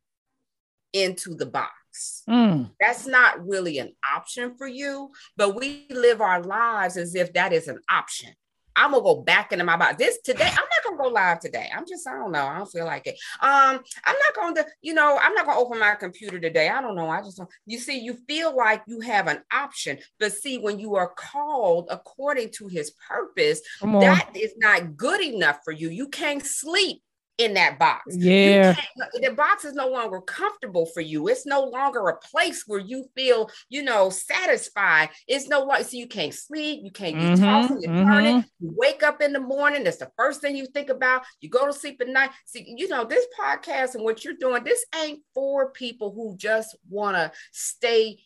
into 0.93 1.35
the 1.35 1.45
box. 1.45 2.23
Mm. 2.29 2.71
That's 2.79 3.07
not 3.07 3.47
really 3.47 3.79
an 3.79 3.93
option 4.15 4.55
for 4.57 4.67
you, 4.67 5.11
but 5.35 5.55
we 5.55 5.87
live 5.89 6.21
our 6.21 6.41
lives 6.41 6.97
as 6.97 7.15
if 7.15 7.33
that 7.33 7.53
is 7.53 7.67
an 7.67 7.79
option. 7.89 8.33
I'm 8.75 8.91
gonna 8.91 9.03
go 9.03 9.21
back 9.21 9.51
into 9.51 9.65
my 9.65 9.77
box. 9.77 9.97
This 9.97 10.19
today, 10.23 10.47
I'm 10.47 10.55
not 10.55 10.76
gonna 10.87 11.09
go 11.09 11.09
live 11.09 11.39
today. 11.39 11.69
I'm 11.75 11.85
just, 11.87 12.07
I 12.07 12.13
don't 12.13 12.31
know. 12.31 12.45
I 12.45 12.57
don't 12.57 12.71
feel 12.71 12.85
like 12.85 13.07
it. 13.07 13.15
Um, 13.41 13.79
I'm 14.05 14.15
not 14.15 14.35
gonna, 14.35 14.65
you 14.81 14.93
know, 14.93 15.17
I'm 15.21 15.33
not 15.33 15.45
gonna 15.45 15.59
open 15.59 15.79
my 15.79 15.95
computer 15.95 16.39
today. 16.39 16.69
I 16.69 16.81
don't 16.81 16.95
know. 16.95 17.09
I 17.09 17.21
just 17.21 17.37
don't. 17.37 17.49
You 17.65 17.79
see, 17.79 17.99
you 17.99 18.17
feel 18.27 18.55
like 18.55 18.83
you 18.87 18.99
have 19.01 19.27
an 19.27 19.41
option, 19.51 19.99
but 20.19 20.33
see, 20.33 20.57
when 20.57 20.79
you 20.79 20.95
are 20.95 21.09
called 21.09 21.87
according 21.89 22.51
to 22.57 22.67
His 22.67 22.91
purpose, 23.07 23.61
that 24.01 24.29
is 24.35 24.53
not 24.57 24.97
good 24.97 25.21
enough 25.21 25.59
for 25.63 25.71
you. 25.71 25.89
You 25.89 26.07
can't 26.07 26.45
sleep 26.45 27.01
in 27.37 27.53
that 27.53 27.77
box. 27.77 28.15
Yeah. 28.15 28.75
The 29.21 29.31
box 29.31 29.63
is 29.65 29.73
no 29.73 29.89
longer 29.89 30.21
comfortable 30.21 30.85
for 30.87 31.01
you. 31.01 31.27
It's 31.27 31.45
no 31.45 31.63
longer 31.63 32.07
a 32.07 32.17
place 32.17 32.63
where 32.65 32.79
you 32.79 33.05
feel, 33.15 33.49
you 33.69 33.83
know, 33.83 34.09
satisfied. 34.09 35.09
It's 35.27 35.47
no 35.47 35.63
longer, 35.63 35.83
so 35.83 35.97
you 35.97 36.07
can't 36.07 36.33
sleep, 36.33 36.81
you 36.83 36.91
can't 36.91 37.15
mm-hmm, 37.15 37.43
tossing 37.43 37.83
and 37.85 37.95
mm-hmm. 37.95 38.09
turning. 38.09 38.45
You 38.59 38.73
wake 38.75 39.03
up 39.03 39.21
in 39.21 39.33
the 39.33 39.39
morning, 39.39 39.83
that's 39.83 39.97
the 39.97 40.11
first 40.17 40.41
thing 40.41 40.55
you 40.55 40.65
think 40.65 40.89
about. 40.89 41.23
You 41.39 41.49
go 41.49 41.67
to 41.67 41.73
sleep 41.73 42.01
at 42.01 42.07
night. 42.07 42.31
See, 42.45 42.73
you 42.75 42.87
know, 42.87 43.05
this 43.05 43.25
podcast 43.39 43.95
and 43.95 44.03
what 44.03 44.23
you're 44.23 44.33
doing, 44.39 44.63
this 44.63 44.83
ain't 45.03 45.21
for 45.33 45.71
people 45.71 46.11
who 46.13 46.35
just 46.37 46.75
want 46.89 47.17
to 47.17 47.31
stay 47.51 48.17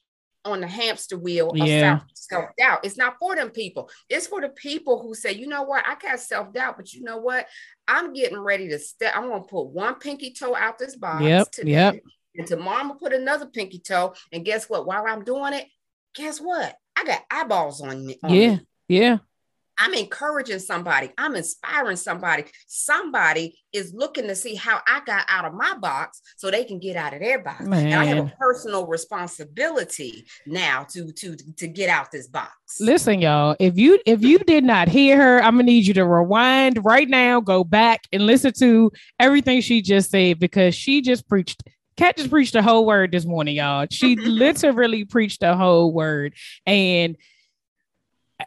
on 0.45 0.62
the 0.62 0.67
hamster 0.67 1.17
wheel 1.17 1.51
of 1.51 1.58
yeah. 1.58 1.99
self 2.13 2.45
doubt. 2.58 2.80
It's 2.84 2.97
not 2.97 3.17
for 3.19 3.36
them 3.36 3.49
people. 3.49 3.89
It's 4.10 4.27
for 4.27 4.41
the 4.41 4.49
people 4.49 5.01
who 5.01 5.13
say, 5.13 5.34
you 5.34 5.47
know 5.47 5.63
what, 5.63 5.86
I 5.88 5.95
got 5.95 6.19
self 6.19 6.54
doubt, 6.54 6.77
but 6.77 6.93
you 6.93 7.04
know 7.04 7.17
what, 7.17 7.47
I'm 7.88 8.13
getting 8.13 8.39
ready 8.39 8.67
to 8.69 8.80
step. 8.80 9.13
I'm 9.15 9.30
gonna 9.30 9.43
put 9.43 9.67
one 9.67 9.95
pinky 9.95 10.34
toe 10.34 10.56
out 10.56 10.80
this 10.80 10.95
box 10.95 11.23
yep, 11.23 11.51
today, 11.51 11.71
yep. 11.71 11.95
and 12.36 12.47
tomorrow 12.47 12.80
I'm 12.80 12.88
gonna 12.89 12.99
put 12.99 13.13
another 13.13 13.45
pinky 13.45 13.80
toe. 13.80 14.13
And 14.32 14.45
guess 14.45 14.69
what? 14.69 14.86
While 14.86 15.06
I'm 15.08 15.23
doing 15.23 15.54
it, 15.54 15.67
guess 16.15 16.39
what? 16.39 16.75
I 16.95 17.04
got 17.04 17.21
eyeballs 17.30 17.82
on 17.82 18.06
me. 18.06 18.17
On 18.23 18.34
yeah, 18.34 18.56
me. 18.56 18.65
yeah. 18.88 19.17
I'm 19.78 19.94
encouraging 19.94 20.60
somebody. 20.60 21.12
I'm 21.18 21.36
inspiring 21.36 21.98
somebody. 21.98 22.46
Somebody 22.68 23.60
is 23.74 23.94
looking 23.94 24.28
to 24.28 24.36
see 24.36 24.56
how 24.56 24.80
I 24.88 25.02
got 25.06 25.26
out 25.30 25.46
of 25.46 25.54
my 25.54 25.76
box 25.78 26.22
so 26.38 26.52
they 26.52 26.64
can 26.64 26.80
get 26.80 26.96
out 26.96 27.14
of 27.14 27.20
their 27.20 27.42
box. 27.42 27.66
Man. 27.66 27.88
And 27.88 27.96
I 27.96 28.06
have 28.06 28.26
a 28.26 28.34
personal 28.40 28.86
responsibility 28.86 30.26
now 30.46 30.86
to 30.92 31.12
to 31.12 31.36
to 31.58 31.68
get 31.68 31.90
out 31.90 32.12
this 32.12 32.28
box. 32.28 32.52
Listen, 32.80 33.22
y'all, 33.22 33.56
if 33.60 33.78
you 33.78 34.00
if 34.06 34.22
you 34.22 34.40
did 34.40 34.64
not 34.64 34.88
hear 34.88 35.18
her, 35.18 35.44
I'm 35.44 35.54
gonna 35.54 35.64
need 35.64 35.88
you 35.88 35.94
to 35.96 36.06
rewind 36.06 36.84
right 36.84 37.10
now, 37.10 37.40
go 37.40 37.64
back 37.64 38.02
and 38.12 38.26
listen 38.26 38.54
to 38.60 38.92
everything 39.20 39.62
she 39.62 39.82
just 39.82 40.12
said 40.12 40.40
because 40.40 40.76
she 40.76 41.02
just 41.02 41.28
preached 41.28 41.64
Kat 41.98 42.18
just 42.18 42.30
preached 42.30 42.56
a 42.56 42.64
whole 42.64 42.86
word 42.86 43.12
this 43.12 43.26
morning, 43.26 43.58
y'all. 43.58 43.86
She 43.92 44.16
literally 44.18 45.06
preached 45.06 45.44
a 45.44 45.56
whole 45.56 45.92
word. 45.92 46.34
And 46.66 47.18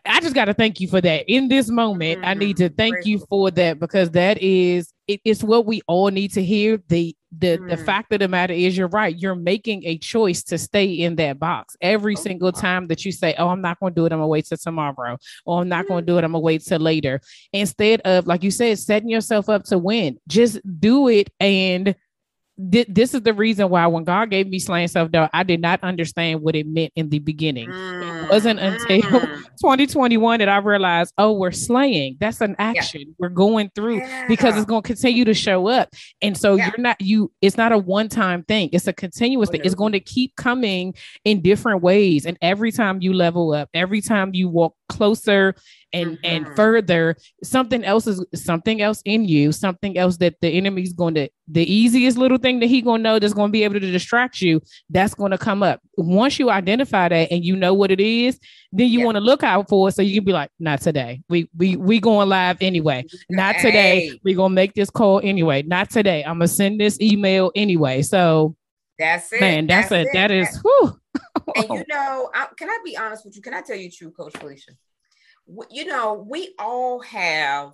I 0.04 0.20
just 0.20 0.34
got 0.34 0.46
to 0.46 0.54
thank 0.54 0.80
you 0.80 0.88
for 0.88 1.00
that. 1.00 1.24
In 1.28 1.48
this 1.48 1.68
moment, 1.68 2.20
mm-hmm. 2.20 2.28
I 2.28 2.34
need 2.34 2.56
to 2.58 2.64
mm-hmm. 2.64 2.76
thank 2.76 3.06
you 3.06 3.18
for 3.28 3.50
that 3.52 3.78
because 3.78 4.10
that 4.10 4.42
is 4.42 4.92
it, 5.06 5.20
it's 5.24 5.42
what 5.42 5.66
we 5.66 5.82
all 5.86 6.08
need 6.08 6.32
to 6.32 6.42
hear. 6.42 6.80
The 6.88 7.14
the 7.36 7.58
mm. 7.58 7.68
the 7.68 7.76
fact 7.76 8.12
of 8.12 8.20
the 8.20 8.28
matter 8.28 8.54
is 8.54 8.76
you're 8.76 8.88
right. 8.88 9.16
You're 9.16 9.34
making 9.34 9.84
a 9.84 9.98
choice 9.98 10.42
to 10.44 10.58
stay 10.58 10.86
in 10.86 11.16
that 11.16 11.38
box 11.38 11.76
every 11.80 12.14
oh, 12.16 12.20
single 12.20 12.52
time 12.52 12.86
that 12.88 13.04
you 13.04 13.12
say, 13.12 13.34
"Oh, 13.38 13.48
I'm 13.48 13.60
not 13.60 13.80
going 13.80 13.92
to 13.92 14.00
do 14.00 14.06
it. 14.06 14.12
I'm 14.12 14.18
gonna 14.18 14.28
wait 14.28 14.46
till 14.46 14.56
tomorrow," 14.56 15.18
or 15.44 15.60
"I'm 15.60 15.68
not 15.68 15.84
mm. 15.84 15.88
going 15.88 16.06
to 16.06 16.12
do 16.12 16.18
it. 16.18 16.24
I'm 16.24 16.32
gonna 16.32 16.40
wait 16.40 16.64
till 16.64 16.80
later." 16.80 17.20
Instead 17.52 18.00
of, 18.02 18.26
like 18.26 18.42
you 18.42 18.50
said, 18.50 18.78
setting 18.78 19.08
yourself 19.08 19.48
up 19.48 19.64
to 19.64 19.78
win, 19.78 20.18
just 20.28 20.60
do 20.80 21.08
it 21.08 21.30
and 21.40 21.94
th- 22.70 22.86
this 22.88 23.14
is 23.14 23.22
the 23.22 23.34
reason 23.34 23.68
why 23.68 23.86
when 23.86 24.04
God 24.04 24.30
gave 24.30 24.48
me 24.48 24.58
slaying 24.58 24.88
self 24.88 25.10
doubt, 25.10 25.30
I 25.32 25.42
did 25.42 25.60
not 25.60 25.82
understand 25.82 26.40
what 26.40 26.54
it 26.54 26.66
meant 26.66 26.92
in 26.96 27.08
the 27.08 27.18
beginning. 27.18 27.68
Mm, 27.68 28.24
it 28.24 28.30
wasn't 28.30 28.60
until 28.60 29.00
mm. 29.20 29.44
2021 29.60 30.38
that 30.38 30.48
I 30.48 30.58
realized, 30.58 31.12
oh, 31.18 31.32
we're 31.32 31.50
slaying. 31.50 32.16
That's 32.20 32.40
an 32.40 32.56
action 32.58 33.02
yeah. 33.02 33.14
we're 33.18 33.28
going 33.28 33.70
through 33.74 33.98
yeah. 33.98 34.26
because 34.28 34.56
it's 34.56 34.66
going 34.66 34.82
to 34.82 34.86
continue 34.86 35.24
to 35.24 35.34
show 35.34 35.68
up. 35.68 35.90
And 36.22 36.36
so 36.36 36.54
yeah. 36.54 36.66
you're 36.66 36.82
not 36.82 37.00
you. 37.00 37.32
It's 37.40 37.56
not 37.56 37.72
a 37.72 37.78
one 37.78 38.08
time 38.08 38.42
thing. 38.44 38.70
It's 38.72 38.86
a 38.86 38.92
continuous 38.92 39.48
oh, 39.48 39.52
thing. 39.52 39.62
It's 39.64 39.74
going 39.74 39.92
to 39.92 40.00
keep 40.00 40.36
coming 40.36 40.94
in 41.24 41.40
different 41.42 41.82
ways. 41.82 42.26
And 42.26 42.36
every 42.40 42.72
time 42.72 43.00
you 43.00 43.12
level 43.12 43.52
up, 43.52 43.68
every 43.74 44.00
time 44.00 44.34
you 44.34 44.48
walk 44.48 44.74
closer 44.88 45.54
and 45.94 46.12
mm-hmm. 46.12 46.24
and 46.24 46.56
further 46.56 47.16
something 47.42 47.84
else 47.84 48.06
is 48.06 48.24
something 48.34 48.82
else 48.82 49.00
in 49.04 49.24
you 49.24 49.52
something 49.52 49.96
else 49.96 50.16
that 50.18 50.34
the 50.42 50.48
enemy's 50.48 50.92
going 50.92 51.14
to 51.14 51.28
the 51.48 51.72
easiest 51.72 52.18
little 52.18 52.38
thing 52.38 52.58
that 52.60 52.66
he 52.66 52.82
going 52.82 53.00
to 53.00 53.02
know 53.02 53.18
that's 53.18 53.32
going 53.32 53.48
to 53.48 53.52
be 53.52 53.64
able 53.64 53.74
to 53.74 53.80
distract 53.80 54.40
you 54.40 54.60
that's 54.90 55.14
going 55.14 55.30
to 55.30 55.38
come 55.38 55.62
up 55.62 55.80
once 55.96 56.38
you 56.38 56.50
identify 56.50 57.08
that 57.08 57.30
and 57.30 57.44
you 57.44 57.54
know 57.56 57.72
what 57.72 57.90
it 57.90 58.00
is 58.00 58.38
then 58.72 58.88
you 58.88 58.98
yeah. 58.98 59.04
want 59.04 59.14
to 59.16 59.20
look 59.20 59.42
out 59.42 59.68
for 59.68 59.88
it 59.88 59.92
so 59.92 60.02
you 60.02 60.14
can 60.14 60.24
be 60.24 60.32
like 60.32 60.50
not 60.58 60.80
today 60.80 61.22
we 61.28 61.48
we 61.56 61.76
we 61.76 62.00
going 62.00 62.28
live 62.28 62.56
anyway 62.60 63.04
not 63.30 63.56
today 63.56 64.08
hey. 64.08 64.20
we 64.24 64.34
going 64.34 64.50
to 64.50 64.54
make 64.54 64.74
this 64.74 64.90
call 64.90 65.20
anyway 65.22 65.62
not 65.62 65.88
today 65.90 66.22
i'm 66.24 66.38
going 66.38 66.48
to 66.48 66.48
send 66.48 66.80
this 66.80 67.00
email 67.00 67.52
anyway 67.54 68.02
so 68.02 68.56
that's 68.98 69.32
it 69.32 69.40
man 69.40 69.66
that's, 69.66 69.90
that's 69.90 70.06
it. 70.06 70.08
it 70.08 70.12
that 70.12 70.30
is 70.30 70.60
whew. 70.62 70.98
and 71.56 71.68
you 71.68 71.84
know 71.88 72.30
I, 72.34 72.48
can 72.56 72.68
i 72.68 72.78
be 72.84 72.96
honest 72.96 73.24
with 73.24 73.36
you 73.36 73.42
can 73.42 73.54
i 73.54 73.60
tell 73.60 73.76
you 73.76 73.90
true 73.90 74.10
coach 74.10 74.36
felicia 74.36 74.72
you 75.70 75.84
know, 75.84 76.14
we 76.14 76.54
all 76.58 77.00
have 77.00 77.72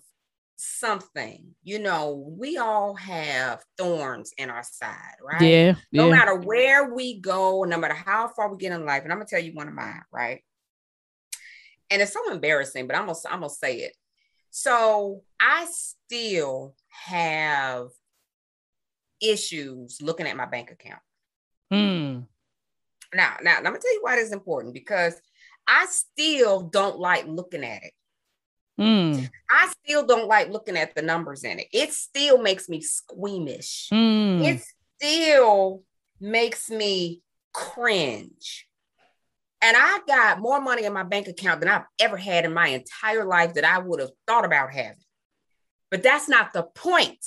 something, 0.56 1.54
you 1.62 1.78
know, 1.78 2.34
we 2.36 2.58
all 2.58 2.94
have 2.94 3.64
thorns 3.78 4.32
in 4.36 4.50
our 4.50 4.62
side, 4.62 5.16
right? 5.22 5.42
Yeah. 5.42 5.74
No 5.92 6.08
yeah. 6.08 6.16
matter 6.16 6.34
where 6.36 6.92
we 6.92 7.20
go, 7.20 7.64
no 7.64 7.78
matter 7.78 7.94
how 7.94 8.28
far 8.28 8.50
we 8.50 8.58
get 8.58 8.72
in 8.72 8.84
life. 8.84 9.02
And 9.04 9.12
I'm 9.12 9.18
gonna 9.18 9.28
tell 9.28 9.42
you 9.42 9.52
one 9.52 9.68
of 9.68 9.74
mine, 9.74 10.02
right? 10.12 10.42
And 11.90 12.02
it's 12.02 12.12
so 12.12 12.30
embarrassing, 12.30 12.86
but 12.86 12.96
I'm 12.96 13.06
gonna 13.06 13.18
I'm 13.30 13.40
gonna 13.40 13.50
say 13.50 13.78
it. 13.78 13.96
So 14.50 15.22
I 15.40 15.66
still 15.70 16.74
have 16.88 17.88
issues 19.22 20.00
looking 20.02 20.26
at 20.26 20.36
my 20.36 20.46
bank 20.46 20.70
account. 20.70 21.00
Mm. 21.72 22.26
Now, 23.14 23.36
now, 23.42 23.60
let 23.62 23.72
me 23.72 23.78
tell 23.78 23.92
you 23.92 24.00
why 24.02 24.16
this 24.16 24.26
is 24.26 24.32
important 24.32 24.74
because 24.74 25.20
I 25.66 25.86
still 25.86 26.62
don't 26.62 26.98
like 26.98 27.26
looking 27.26 27.64
at 27.64 27.82
it. 27.82 27.92
Mm. 28.80 29.30
I 29.50 29.72
still 29.84 30.06
don't 30.06 30.26
like 30.26 30.50
looking 30.50 30.76
at 30.76 30.94
the 30.94 31.02
numbers 31.02 31.44
in 31.44 31.58
it. 31.58 31.66
It 31.72 31.92
still 31.92 32.40
makes 32.40 32.68
me 32.68 32.80
squeamish. 32.80 33.88
Mm. 33.92 34.44
It 34.44 34.62
still 34.96 35.82
makes 36.18 36.70
me 36.70 37.22
cringe. 37.52 38.66
And 39.62 39.76
I 39.78 40.00
got 40.06 40.40
more 40.40 40.60
money 40.60 40.84
in 40.84 40.92
my 40.94 41.02
bank 41.02 41.28
account 41.28 41.60
than 41.60 41.68
I've 41.68 41.84
ever 41.98 42.16
had 42.16 42.46
in 42.46 42.54
my 42.54 42.68
entire 42.68 43.26
life 43.26 43.54
that 43.54 43.64
I 43.64 43.78
would 43.78 44.00
have 44.00 44.10
thought 44.26 44.46
about 44.46 44.72
having. 44.72 44.96
But 45.90 46.02
that's 46.02 46.28
not 46.28 46.52
the 46.54 46.62
point. 46.62 47.18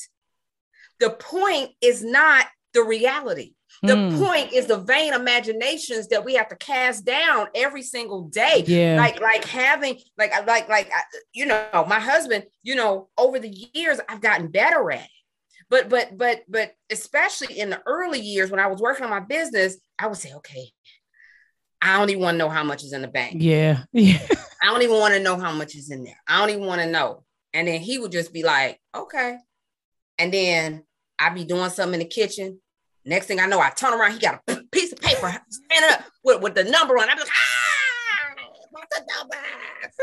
The 1.00 1.12
point 1.12 1.72
is 1.82 2.04
not 2.04 2.48
the 2.74 2.84
reality. 2.84 3.54
The 3.82 3.96
mm. 3.96 4.24
point 4.24 4.54
is 4.54 4.68
the 4.68 4.78
vain 4.78 5.14
imaginations 5.14 6.08
that 6.10 6.24
we 6.24 6.36
have 6.36 6.48
to 6.50 6.56
cast 6.56 7.06
down 7.06 7.48
every 7.54 7.82
single 7.82 8.24
day. 8.24 8.64
Yeah. 8.66 8.96
Like, 8.98 9.20
like 9.20 9.44
having, 9.46 10.00
like, 10.18 10.32
like, 10.48 10.70
like, 10.70 10.92
you 11.34 11.46
know, 11.46 11.86
my 11.88 12.00
husband, 12.00 12.46
you 12.62 12.76
know, 12.76 13.10
over 13.18 13.40
the 13.40 13.70
years, 13.74 14.00
I've 14.08 14.22
gotten 14.22 14.48
better 14.48 14.92
at 14.92 15.02
it. 15.02 15.10
But, 15.70 15.90
but, 15.90 16.18
but, 16.18 16.44
but, 16.48 16.74
especially 16.92 17.60
in 17.60 17.72
the 17.72 17.82
early 17.86 18.20
years 18.20 18.52
when 18.52 18.60
I 18.60 18.68
was 18.68 18.80
working 18.80 19.04
on 19.06 19.10
my 19.10 19.20
business, 19.20 19.78
I 19.98 20.08
would 20.08 20.18
say, 20.18 20.34
okay, 20.34 20.70
I 21.82 21.98
don't 21.98 22.10
even 22.10 22.22
want 22.24 22.36
to 22.36 22.40
know 22.40 22.50
how 22.50 22.64
much 22.64 22.84
is 22.84 22.94
in 22.94 23.02
the 23.02 23.08
bank. 23.08 23.38
Yeah. 23.40 23.84
Yeah. 23.92 24.20
I 24.62 24.68
don't 24.68 24.82
even 24.82 24.98
want 24.98 25.14
to 25.14 25.20
know 25.20 25.36
how 25.36 25.52
much 25.52 25.76
is 25.76 25.92
in 25.92 26.06
there. 26.06 26.16
I 26.26 26.40
don't 26.40 26.52
even 26.52 26.66
want 26.66 26.80
to 26.80 26.90
know. 26.90 27.26
And 27.52 27.68
then 27.68 27.82
he 27.82 28.00
would 28.00 28.14
just 28.14 28.32
be 28.32 28.44
like, 28.44 28.80
okay. 28.96 29.38
And 30.18 30.34
then 30.34 30.84
I'd 31.20 31.36
be 31.36 31.44
doing 31.44 31.70
something 31.70 31.96
in 31.96 32.00
the 32.00 32.06
kitchen 32.06 32.62
Next 33.06 33.28
thing 33.28 33.40
I 33.40 33.46
know, 33.46 33.60
I 33.60 33.70
turn 33.70 33.94
around, 33.94 34.14
he 34.14 34.20
got 34.20 34.42
a 34.48 34.64
piece 34.72 34.92
of 34.94 35.00
paper 35.00 35.36
standing 35.50 35.90
up 35.92 36.04
with, 36.24 36.42
with 36.42 36.56
the 36.56 36.64
number 36.64 36.98
on. 36.98 37.10
I'm 37.10 37.18
like, 37.18 37.28
ah, 37.28 38.36
what's 38.72 38.98
the 38.98 39.06
number? 39.18 39.36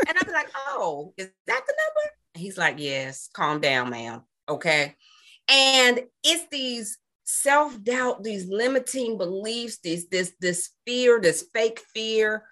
And 0.07 0.17
I'm 0.21 0.33
like, 0.33 0.49
oh, 0.67 1.13
is 1.17 1.29
that 1.47 1.61
the 1.65 1.73
number? 1.73 2.15
He's 2.33 2.57
like, 2.57 2.75
yes, 2.77 3.29
calm 3.33 3.59
down, 3.59 3.89
ma'am. 3.89 4.21
Okay. 4.47 4.95
And 5.47 6.01
it's 6.23 6.47
these 6.51 6.97
self-doubt, 7.23 8.23
these 8.23 8.47
limiting 8.47 9.17
beliefs, 9.17 9.79
this, 9.83 10.05
this, 10.05 10.33
this 10.39 10.69
fear, 10.85 11.19
this 11.19 11.45
fake 11.53 11.81
fear, 11.93 12.43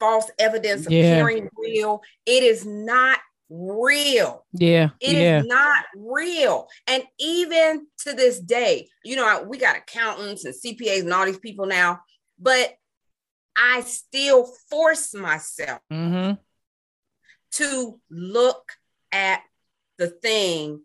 false 0.00 0.30
evidence 0.38 0.86
appearing 0.86 1.44
yeah. 1.44 1.50
real. 1.56 2.02
It 2.26 2.42
is 2.42 2.64
not 2.66 3.18
real. 3.52 4.44
Yeah. 4.52 4.90
it 5.00 5.16
yeah. 5.16 5.40
is 5.40 5.46
not 5.46 5.84
real. 5.94 6.68
And 6.86 7.04
even 7.18 7.86
to 7.98 8.12
this 8.14 8.40
day, 8.40 8.88
you 9.04 9.16
know, 9.16 9.44
we 9.46 9.58
got 9.58 9.76
accountants 9.76 10.44
and 10.44 10.54
CPAs 10.54 11.00
and 11.00 11.12
all 11.12 11.26
these 11.26 11.38
people 11.38 11.66
now, 11.66 12.00
but 12.38 12.74
I 13.56 13.82
still 13.82 14.46
force 14.70 15.14
myself 15.14 15.80
mm-hmm. 15.92 16.34
to 17.52 18.00
look 18.10 18.72
at 19.12 19.42
the 19.98 20.08
thing 20.08 20.80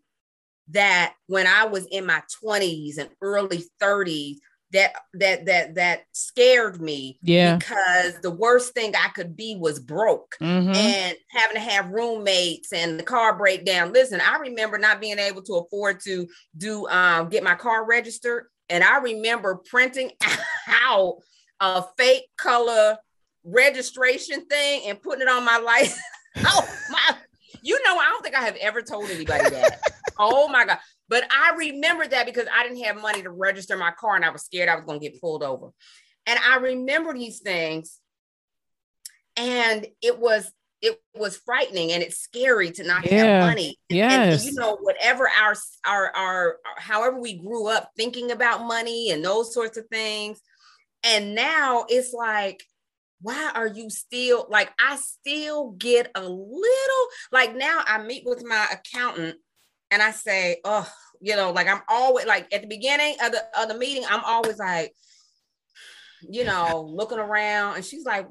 that 0.70 1.14
when 1.28 1.48
I 1.48 1.66
was 1.66 1.88
in 1.90 2.06
my 2.06 2.22
20s 2.44 2.98
and 2.98 3.10
early 3.22 3.64
30s, 3.82 4.38
that 4.74 4.94
that 5.14 5.46
that 5.46 5.76
that 5.76 6.02
scared 6.12 6.82
me 6.82 7.18
yeah. 7.22 7.56
because 7.56 8.20
the 8.22 8.32
worst 8.32 8.74
thing 8.74 8.94
i 8.96 9.08
could 9.10 9.36
be 9.36 9.56
was 9.56 9.80
broke 9.80 10.36
mm-hmm. 10.42 10.74
and 10.74 11.18
having 11.30 11.56
to 11.56 11.62
have 11.62 11.90
roommates 11.90 12.74
and 12.74 13.00
the 13.00 13.04
car 13.04 13.38
breakdown. 13.38 13.94
Listen 13.94 14.20
i 14.22 14.38
remember 14.38 14.78
not 14.78 15.00
being 15.00 15.20
able 15.20 15.42
to 15.44 15.54
afford 15.54 16.02
to 16.02 16.28
do 16.58 16.88
um 16.90 17.30
get 17.30 17.44
my 17.44 17.56
car 17.56 17.86
registered. 17.86 18.48
And 18.70 18.84
i 18.84 18.98
remember 18.98 19.62
printing 19.70 20.12
out 20.68 21.20
a 21.60 21.84
fake 21.98 22.26
color 22.38 22.98
registration 23.44 24.46
thing 24.46 24.82
and 24.88 25.02
putting 25.02 25.22
it 25.22 25.30
on 25.30 25.46
my 25.46 25.58
license 25.58 26.02
oh 26.46 26.68
my 26.92 27.16
you 27.62 27.82
know 27.86 27.98
i 27.98 28.10
don't 28.10 28.22
think 28.22 28.36
i 28.36 28.42
have 28.42 28.58
ever 28.58 28.82
told 28.82 29.10
anybody 29.10 29.50
that. 29.50 29.80
Oh 30.20 30.48
my 30.48 30.66
god 30.66 30.80
but 31.10 31.24
I 31.32 31.56
remember 31.58 32.08
that 32.08 32.26
because 32.26 32.48
I 32.54 32.64
didn't 32.64 32.84
have 32.84 33.02
money 33.02 33.22
to 33.22 33.30
register 33.30 33.78
my 33.78 33.92
car 33.92 34.16
and 34.16 34.26
I 34.26 34.30
was 34.30 34.44
scared 34.44 34.70
I 34.70 34.76
was 34.76 34.86
going 34.86 35.00
to 35.00 35.10
get 35.10 35.22
pulled 35.22 35.44
over. 35.44 35.72
And 36.26 36.40
I 36.40 36.58
remember 36.58 37.14
these 37.14 37.40
things 37.40 38.00
and 39.38 39.88
it 40.02 40.20
was 40.20 40.52
it 40.82 41.02
was 41.16 41.38
frightening 41.38 41.92
and 41.92 42.04
it's 42.04 42.20
scary 42.20 42.70
to 42.70 42.84
not 42.84 43.10
yeah. 43.10 43.24
have 43.24 43.48
money. 43.48 43.80
Yes. 43.90 44.46
And, 44.46 44.54
you 44.54 44.60
know, 44.60 44.78
whatever 44.82 45.28
our, 45.28 45.56
our 45.86 46.16
our 46.16 46.58
however 46.78 47.20
we 47.20 47.40
grew 47.40 47.68
up 47.68 47.92
thinking 47.98 48.30
about 48.32 48.68
money 48.68 49.10
and 49.12 49.24
those 49.24 49.54
sorts 49.54 49.78
of 49.78 49.88
things. 49.88 50.40
And 51.04 51.34
now 51.34 51.86
it's 51.90 52.14
like 52.14 52.64
why 53.22 53.52
are 53.56 53.68
you 53.68 53.90
still 53.90 54.46
like 54.50 54.72
I 54.80 54.98
still 54.98 55.72
get 55.72 56.12
a 56.14 56.22
little 56.22 57.08
like 57.32 57.56
now 57.56 57.82
I 57.86 58.04
meet 58.04 58.24
with 58.26 58.46
my 58.46 58.68
accountant 58.72 59.38
and 59.92 60.02
I 60.02 60.12
say, 60.12 60.60
oh, 60.64 60.88
you 61.22 61.36
know, 61.36 61.52
like 61.52 61.68
I'm 61.68 61.82
always 61.90 62.26
like 62.26 62.54
at 62.54 62.62
the 62.62 62.68
beginning 62.68 63.16
of 63.24 63.32
the 63.32 63.44
of 63.60 63.70
the 63.70 63.78
meeting, 63.78 64.06
I'm 64.10 64.24
always 64.24 64.58
like, 64.58 64.94
you 66.22 66.44
know, 66.44 66.82
looking 66.96 67.20
around, 67.20 67.76
and 67.78 67.86
she's 67.86 68.06
like, 68.06 68.28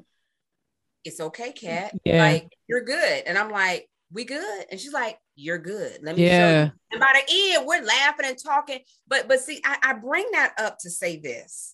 "It's 1.03 1.19
okay, 1.19 1.51
Kat. 1.51 1.93
Yeah. 2.03 2.23
Like 2.23 2.47
you're 2.67 2.83
good." 2.83 3.23
And 3.25 3.37
I'm 3.37 3.51
like, 3.51 3.89
"We 4.11 4.25
good?" 4.25 4.65
And 4.71 4.79
she's 4.79 4.93
like, 4.93 5.17
"You're 5.35 5.57
good. 5.57 5.99
Let 6.01 6.15
me 6.15 6.25
yeah. 6.25 6.39
show 6.39 6.63
you." 6.63 6.71
And 6.91 6.99
by 7.01 7.13
the 7.13 7.33
end, 7.33 7.67
we're 7.67 7.83
laughing 7.83 8.25
and 8.25 8.37
talking. 8.43 8.79
But 9.07 9.27
but 9.27 9.39
see, 9.39 9.61
I, 9.65 9.77
I 9.81 9.93
bring 9.93 10.27
that 10.33 10.53
up 10.57 10.77
to 10.79 10.89
say 10.89 11.19
this: 11.19 11.73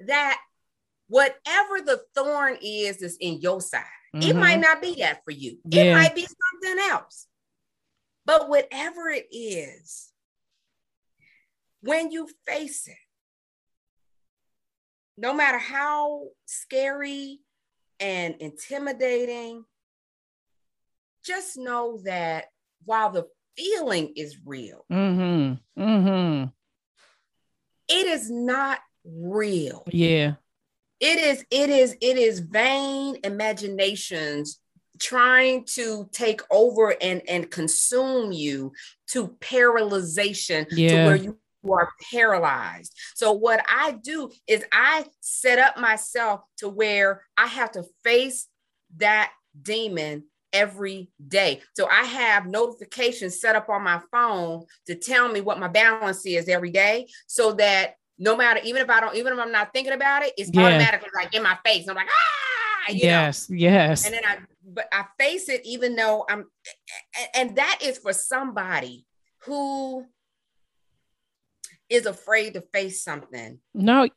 that 0.00 0.38
whatever 1.08 1.80
the 1.84 2.00
thorn 2.14 2.58
is 2.62 2.98
that's 2.98 3.16
in 3.16 3.40
your 3.40 3.60
side, 3.60 3.82
mm-hmm. 4.14 4.28
it 4.28 4.36
might 4.36 4.60
not 4.60 4.82
be 4.82 4.96
that 4.96 5.24
for 5.24 5.30
you. 5.30 5.58
Yeah. 5.64 5.84
It 5.84 5.94
might 5.94 6.14
be 6.14 6.26
something 6.26 6.84
else. 6.90 7.27
But 8.28 8.50
whatever 8.50 9.08
it 9.08 9.26
is, 9.32 10.12
when 11.80 12.10
you 12.10 12.28
face 12.46 12.86
it, 12.86 12.98
no 15.16 15.32
matter 15.32 15.56
how 15.56 16.24
scary 16.44 17.38
and 17.98 18.34
intimidating 18.38 19.64
just 21.24 21.56
know 21.56 22.02
that 22.04 22.48
while 22.84 23.10
the 23.10 23.26
feeling 23.56 24.12
is 24.14 24.36
real, 24.44 24.84
Mm-hmm. 24.92 25.82
Mm-hmm. 25.82 26.48
it 27.88 28.06
is 28.08 28.30
not 28.30 28.80
real. 29.06 29.84
Yeah. 29.90 30.34
It 31.00 31.18
is, 31.18 31.46
it 31.50 31.70
is, 31.70 31.96
it 32.02 32.18
is 32.18 32.40
vain 32.40 33.16
imaginations 33.24 34.60
trying 34.98 35.64
to 35.64 36.08
take 36.12 36.40
over 36.50 36.94
and 37.00 37.22
and 37.28 37.50
consume 37.50 38.32
you 38.32 38.72
to 39.08 39.28
paralyzation 39.40 40.66
Yeah. 40.70 40.88
to 40.90 41.06
where 41.06 41.16
you 41.16 41.38
are 41.70 41.90
paralyzed. 42.12 42.94
So 43.16 43.32
what 43.32 43.64
I 43.68 43.92
do 43.92 44.30
is 44.46 44.64
I 44.72 45.04
set 45.20 45.58
up 45.58 45.76
myself 45.78 46.40
to 46.58 46.68
where 46.68 47.24
I 47.36 47.46
have 47.46 47.72
to 47.72 47.84
face 48.04 48.46
that 48.96 49.32
demon 49.60 50.24
every 50.52 51.10
day. 51.26 51.60
So 51.76 51.86
I 51.88 52.04
have 52.04 52.46
notifications 52.46 53.40
set 53.40 53.54
up 53.56 53.68
on 53.68 53.82
my 53.82 54.00
phone 54.10 54.64
to 54.86 54.94
tell 54.94 55.28
me 55.28 55.40
what 55.42 55.58
my 55.58 55.68
balance 55.68 56.24
is 56.24 56.48
every 56.48 56.70
day 56.70 57.08
so 57.26 57.52
that 57.54 57.94
no 58.18 58.36
matter 58.36 58.60
even 58.64 58.80
if 58.82 58.88
I 58.88 59.00
don't 59.00 59.14
even 59.16 59.32
if 59.34 59.38
I'm 59.38 59.52
not 59.52 59.72
thinking 59.74 59.92
about 59.92 60.22
it, 60.22 60.32
it's 60.38 60.50
Yeah. 60.52 60.64
automatically 60.64 61.10
like 61.14 61.34
in 61.34 61.42
my 61.42 61.58
face. 61.64 61.86
I'm 61.88 61.96
like, 61.96 62.08
ah, 62.08 62.92
you 62.92 62.94
know? 63.04 63.08
Yes. 63.08 63.48
Yes. 63.50 64.04
and 64.06 64.14
then 64.14 64.24
I 64.24 64.38
but 64.68 64.88
I 64.92 65.04
face 65.18 65.48
it 65.48 65.62
even 65.64 65.96
though 65.96 66.24
I'm 66.28 66.46
and, 67.16 67.28
and 67.34 67.56
that 67.56 67.80
is 67.82 67.98
for 67.98 68.12
somebody 68.12 69.06
who 69.44 70.04
is 71.88 72.06
afraid 72.06 72.54
to 72.54 72.60
face 72.60 73.02
something. 73.02 73.58
no. 73.74 74.08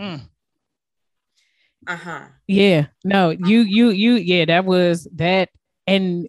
Mm. 0.00 0.22
Uh-huh. 1.86 2.26
Yeah, 2.46 2.86
no, 3.04 3.30
you, 3.30 3.60
you, 3.60 3.90
you, 3.90 4.14
yeah, 4.14 4.44
that 4.46 4.64
was 4.64 5.08
that. 5.14 5.48
And 5.86 6.28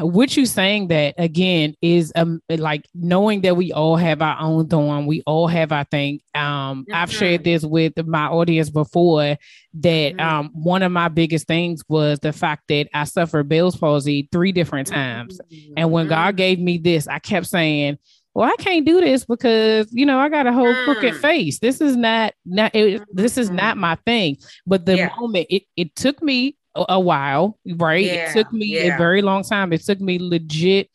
what 0.00 0.36
you 0.36 0.46
saying 0.46 0.88
that 0.88 1.14
again 1.18 1.74
is 1.82 2.12
um 2.16 2.40
like 2.48 2.86
knowing 2.94 3.40
that 3.42 3.56
we 3.56 3.72
all 3.72 3.96
have 3.96 4.22
our 4.22 4.38
own 4.40 4.68
thorn, 4.68 5.06
we 5.06 5.22
all 5.26 5.46
have 5.48 5.72
our 5.72 5.84
thing. 5.84 6.20
Um, 6.34 6.86
I've 6.92 7.10
shared 7.12 7.44
this 7.44 7.64
with 7.64 7.92
my 8.06 8.26
audience 8.26 8.70
before 8.70 9.36
that 9.80 10.16
Mhm. 10.16 10.20
um 10.20 10.50
one 10.52 10.82
of 10.82 10.92
my 10.92 11.08
biggest 11.08 11.46
things 11.46 11.82
was 11.88 12.18
the 12.20 12.32
fact 12.32 12.64
that 12.68 12.88
I 12.94 13.04
suffered 13.04 13.48
Bell's 13.48 13.76
palsy 13.76 14.28
three 14.32 14.52
different 14.52 14.88
times. 14.88 15.40
And 15.76 15.90
when 15.90 16.06
God 16.06 16.34
Mhm. 16.34 16.38
gave 16.38 16.58
me 16.60 16.78
this, 16.78 17.06
I 17.08 17.18
kept 17.18 17.46
saying, 17.46 17.98
"Well, 18.34 18.48
I 18.48 18.56
can't 18.62 18.86
do 18.86 19.00
this 19.00 19.24
because 19.24 19.88
you 19.92 20.06
know 20.06 20.18
I 20.18 20.28
got 20.28 20.46
a 20.46 20.52
whole 20.52 20.76
crooked 20.76 21.14
Mm. 21.14 21.20
face. 21.20 21.58
This 21.58 21.80
is 21.80 21.96
not 21.96 22.34
not 22.46 22.74
it, 22.74 23.02
this 23.12 23.36
is 23.38 23.50
not 23.50 23.76
Mhm. 23.76 23.80
my 23.80 23.94
thing." 24.06 24.36
But 24.66 24.86
the 24.86 24.96
Yeah. 24.96 25.10
moment 25.18 25.46
it 25.50 25.64
it 25.76 25.94
took 25.96 26.22
me 26.22 26.56
a, 26.74 26.84
a 26.90 27.00
while, 27.00 27.58
right? 27.66 28.04
Yeah, 28.04 28.30
It 28.30 28.32
took 28.32 28.52
me 28.52 28.66
yeah. 28.66 28.94
a 28.94 28.96
very 28.98 29.22
long 29.22 29.42
time. 29.42 29.72
It 29.72 29.82
took 29.84 30.00
me 30.00 30.18
legit 30.20 30.90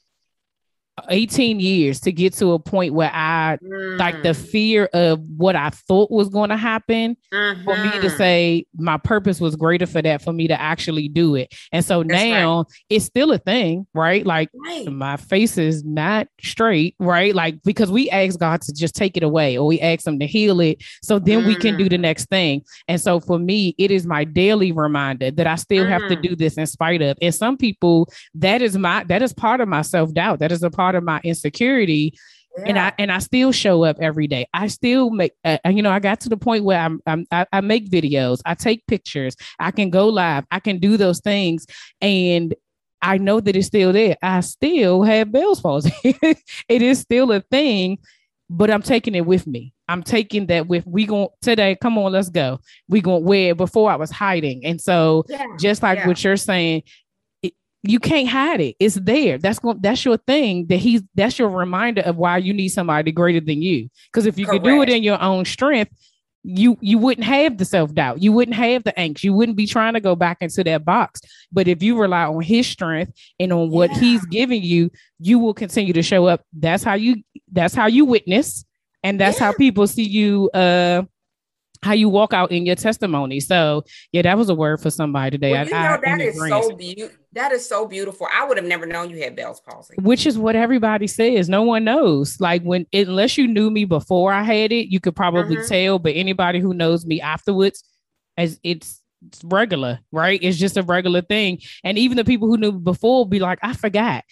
18 1.09 1.59
years 1.59 1.99
to 2.01 2.11
get 2.11 2.33
to 2.33 2.51
a 2.53 2.59
point 2.59 2.93
where 2.93 3.09
I 3.11 3.57
like 3.97 4.21
the 4.21 4.29
Mm. 4.29 4.35
fear 4.49 4.85
of 4.93 5.19
what 5.37 5.55
I 5.55 5.69
thought 5.71 6.11
was 6.11 6.29
going 6.29 6.49
to 6.51 6.57
happen 6.57 7.17
for 7.31 7.75
me 7.77 7.89
to 8.01 8.07
Mhm. 8.07 8.17
say 8.17 8.65
my 8.77 8.97
purpose 8.97 9.41
was 9.41 9.55
greater 9.55 9.87
for 9.87 10.01
that 10.03 10.21
for 10.21 10.31
me 10.31 10.47
to 10.47 10.59
actually 10.61 11.07
do 11.09 11.35
it. 11.35 11.53
And 11.71 11.83
so 11.83 12.03
That's 12.03 12.21
right. 12.21 12.29
now 12.29 12.65
it's 12.91 13.05
still 13.05 13.31
a 13.31 13.39
thing, 13.39 13.87
right? 13.95 14.23
Like 14.25 14.49
right. 14.53 14.87
my 14.91 15.17
face 15.17 15.57
is 15.57 15.83
not 15.83 16.27
straight, 16.41 16.95
right? 16.99 17.33
Like 17.33 17.63
because 17.63 17.91
we 17.91 18.09
ask 18.11 18.39
God 18.39 18.61
to 18.61 18.73
just 18.73 18.95
take 18.95 19.17
it 19.17 19.23
away 19.23 19.57
or 19.57 19.65
we 19.65 19.79
ask 19.79 20.05
him 20.05 20.19
to 20.19 20.27
heal 20.27 20.59
it 20.61 20.83
so 21.01 21.17
then 21.17 21.45
we 21.47 21.55
can 21.55 21.75
do 21.75 21.89
the 21.89 21.97
Mm. 21.97 22.01
next 22.01 22.29
thing. 22.29 22.61
And 22.87 23.01
so 23.01 23.19
for 23.19 23.39
me, 23.39 23.73
it 23.79 23.89
is 23.89 24.05
my 24.05 24.23
daily 24.25 24.71
reminder 24.71 25.31
that 25.31 25.47
I 25.47 25.55
still 25.55 25.85
have 25.85 26.07
to 26.09 26.15
Mm. 26.15 26.21
do 26.21 26.35
this 26.35 26.53
in 26.55 26.67
spite 26.67 27.01
of. 27.01 27.17
And 27.21 27.33
some 27.33 27.57
people 27.57 28.07
that 28.35 28.61
is 28.61 28.77
my 28.77 29.03
that 29.05 29.21
is 29.23 29.33
part 29.33 29.59
of 29.59 29.67
my 29.67 29.81
self-doubt. 29.81 30.39
That 30.39 30.51
is 30.51 30.61
a 30.63 30.69
part 30.69 30.82
of 30.91 31.03
my 31.03 31.19
insecurity 31.23 32.13
and 32.65 32.77
I 32.77 32.93
and 32.99 33.11
I 33.11 33.19
still 33.19 33.51
show 33.51 33.83
up 33.83 33.97
every 33.99 34.27
day. 34.27 34.47
I 34.53 34.67
still 34.67 35.09
make, 35.09 35.33
uh, 35.43 35.57
you 35.65 35.81
know, 35.81 35.91
I 35.91 35.99
got 35.99 36.19
to 36.21 36.29
the 36.29 36.37
point 36.37 36.63
where 36.63 36.79
I'm, 36.79 37.01
I'm 37.05 37.25
I, 37.31 37.45
I 37.51 37.61
make 37.61 37.89
videos, 37.89 38.41
I 38.45 38.53
take 38.55 38.85
pictures, 38.87 39.35
I 39.59 39.71
can 39.71 39.89
go 39.89 40.07
live, 40.07 40.45
I 40.51 40.59
can 40.59 40.79
do 40.79 40.97
those 40.97 41.19
things, 41.19 41.65
and 42.01 42.53
I 43.01 43.17
know 43.17 43.39
that 43.39 43.55
it's 43.55 43.67
still 43.67 43.91
there. 43.91 44.17
I 44.21 44.41
still 44.41 45.03
have 45.03 45.31
Bell's 45.31 45.61
palsy. 45.61 45.93
it 46.69 46.81
is 46.81 46.99
still 46.99 47.31
a 47.31 47.41
thing, 47.41 47.97
but 48.49 48.69
I'm 48.69 48.81
taking 48.81 49.15
it 49.15 49.25
with 49.25 49.45
me. 49.47 49.73
I'm 49.89 50.03
taking 50.03 50.45
that 50.47 50.67
with 50.67 50.85
we 50.87 51.05
going 51.05 51.27
today. 51.41 51.75
Come 51.81 51.97
on, 51.97 52.13
let's 52.13 52.29
go. 52.29 52.59
We 52.87 53.01
going 53.01 53.25
where 53.25 53.55
before 53.55 53.91
I 53.91 53.95
was 53.95 54.11
hiding, 54.11 54.63
and 54.63 54.79
so 54.79 55.25
yeah. 55.27 55.45
just 55.59 55.83
like 55.83 55.99
Yeah. 55.99 56.07
what 56.07 56.23
you're 56.23 56.37
saying 56.37 56.83
you 57.83 57.99
can't 57.99 58.29
hide 58.29 58.61
it. 58.61 58.75
It's 58.79 58.95
there. 58.95 59.37
That's 59.37 59.59
going 59.59 59.79
that's 59.81 60.05
your 60.05 60.17
thing 60.17 60.67
that 60.67 60.77
he's 60.77 61.01
that's 61.15 61.37
your 61.37 61.49
reminder 61.49 62.01
of 62.01 62.15
why 62.15 62.37
you 62.37 62.53
need 62.53 62.69
somebody 62.69 63.11
greater 63.11 63.41
than 63.41 63.61
you. 63.61 63.89
Because 64.11 64.25
if 64.25 64.37
you 64.39 64.45
could 64.47 64.63
do 64.63 64.81
it 64.81 64.89
in 64.89 65.03
your 65.03 65.21
own 65.21 65.45
strength 65.45 65.91
you 66.45 66.77
you 66.81 66.97
wouldn't 66.97 67.25
have 67.25 67.57
the 67.57 67.63
self-doubt. 67.63 68.21
You 68.21 68.33
wouldn't 68.33 68.57
have 68.57 68.83
the 68.83 68.91
angst. 68.93 69.23
You 69.23 69.33
wouldn't 69.33 69.57
be 69.57 69.65
trying 69.65 69.93
to 69.93 70.01
go 70.01 70.13
back 70.13 70.39
into 70.41 70.61
that 70.65 70.83
box. 70.83 71.21
But 71.53 71.69
if 71.69 71.81
you 71.81 71.97
rely 71.97 72.25
on 72.25 72.41
his 72.41 72.67
strength 72.67 73.13
and 73.39 73.53
on 73.53 73.69
what 73.69 73.91
Yeah. 73.91 73.99
he's 73.99 74.25
giving 74.25 74.61
you 74.61 74.91
you 75.19 75.39
will 75.39 75.53
continue 75.53 75.93
to 75.93 76.01
show 76.01 76.25
up. 76.25 76.41
That's 76.51 76.83
how 76.83 76.95
you 76.95 77.23
that's 77.51 77.73
how 77.73 77.87
you 77.87 78.03
witness 78.05 78.65
and 79.03 79.19
that's 79.19 79.37
how 79.39 79.53
people 79.53 79.87
see 79.87 80.03
you 80.03 80.49
uh 80.53 81.03
how 81.83 81.93
you 81.93 82.09
walk 82.09 82.33
out 82.33 82.51
in 82.51 82.65
your 82.65 82.75
testimony 82.75 83.39
so 83.39 83.83
yeah 84.11 84.21
that 84.21 84.37
was 84.37 84.49
a 84.49 84.55
word 84.55 84.79
for 84.81 84.89
somebody 84.89 85.31
today 85.37 85.51
Well, 85.51 85.65
you 85.65 85.71
know 85.71 85.99
that 86.03 86.19
in 86.19 86.21
is 86.21 86.35
so 86.39 86.75
beautiful. 86.75 87.17
That 87.33 87.51
is 87.51 87.67
so 87.67 87.87
beautiful. 87.87 88.27
I 88.31 88.45
would 88.45 88.57
have 88.57 88.65
never 88.67 88.85
known 88.85 89.09
you 89.09 89.17
had 89.23 89.35
Bell's 89.35 89.59
palsy. 89.59 89.95
which 89.99 90.27
is 90.27 90.37
what 90.37 90.55
everybody 90.55 91.07
says. 91.07 91.49
No 91.49 91.63
one 91.63 91.83
knows. 91.83 92.39
Like 92.39 92.61
when 92.61 92.85
unless 92.93 93.39
you 93.39 93.47
knew 93.47 93.71
me 93.71 93.85
before 93.85 94.31
I 94.31 94.43
had 94.43 94.71
it, 94.71 94.89
you 94.91 94.99
could 94.99 95.15
probably 95.15 95.55
Mhm. 95.55 95.67
tell. 95.67 95.97
But 95.99 96.13
anybody 96.15 96.59
who 96.59 96.75
knows 96.75 97.07
me 97.07 97.21
afterwards, 97.21 97.83
as 98.37 98.59
it's, 98.63 99.01
it's 99.27 99.43
regular, 99.43 99.99
right? 100.11 100.39
It's 100.43 100.57
just 100.59 100.77
a 100.77 100.83
regular 100.83 101.21
thing. 101.23 101.59
And 101.83 101.97
even 101.97 102.17
the 102.17 102.23
people 102.23 102.47
who 102.47 102.57
knew 102.57 102.71
before 102.71 103.17
will 103.21 103.25
be 103.25 103.39
like, 103.39 103.57
I 103.63 103.73
forgot. 103.73 104.23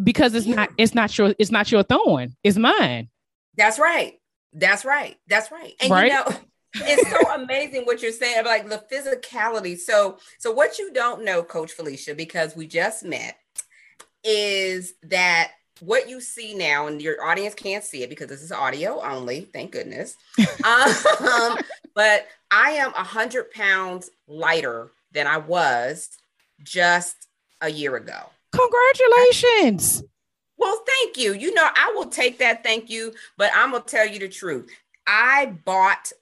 Because 0.00 0.34
it's 0.34 0.46
Yeah. 0.46 0.54
not, 0.54 0.70
it's 0.78 0.94
not 0.94 1.18
your, 1.18 1.34
it's 1.40 1.50
not 1.50 1.72
your 1.72 1.82
thorn, 1.82 2.36
it's 2.44 2.56
mine. 2.56 3.08
That's 3.56 3.80
right. 3.80 4.14
That's 4.52 4.84
right. 4.84 5.16
That's 5.26 5.50
right. 5.50 5.74
And 5.80 5.90
Right? 5.90 6.12
you 6.12 6.18
know, 6.18 6.26
it's 6.74 7.10
so 7.10 7.32
amazing 7.32 7.82
what 7.82 8.02
you're 8.02 8.12
saying, 8.12 8.44
like 8.44 8.68
the 8.68 8.82
physicality. 8.90 9.78
So, 9.78 10.18
so 10.38 10.52
what 10.52 10.78
you 10.78 10.92
don't 10.92 11.24
know, 11.24 11.42
Coach 11.42 11.72
Felicia, 11.72 12.14
because 12.14 12.56
we 12.56 12.66
just 12.66 13.04
met, 13.04 13.36
is 14.24 14.94
that 15.04 15.52
what 15.80 16.08
you 16.08 16.20
see 16.20 16.54
now, 16.54 16.86
and 16.86 17.02
your 17.02 17.24
audience 17.24 17.54
can't 17.54 17.82
see 17.82 18.02
it 18.02 18.08
because 18.08 18.28
this 18.28 18.42
is 18.42 18.52
audio 18.52 19.00
only. 19.02 19.48
Thank 19.52 19.72
goodness. 19.72 20.16
um, 20.64 21.58
but 21.94 22.26
I 22.50 22.70
am 22.72 22.92
a 22.94 23.02
hundred 23.02 23.50
pounds 23.50 24.10
lighter 24.28 24.92
than 25.12 25.26
I 25.26 25.38
was 25.38 26.08
just 26.62 27.28
a 27.60 27.68
year 27.68 27.96
ago. 27.96 28.30
Congratulations. 28.52 30.04
Well, 30.56 30.80
thank 30.86 31.16
you. 31.16 31.32
You 31.34 31.52
know, 31.54 31.66
I 31.74 31.92
will 31.96 32.06
take 32.06 32.38
that 32.38 32.62
thank 32.62 32.88
you, 32.88 33.12
but 33.36 33.50
I'm 33.54 33.72
gonna 33.72 33.84
tell 33.84 34.06
you 34.06 34.20
the 34.20 34.28
truth. 34.28 34.70
I 35.06 35.46
bought 35.64 36.12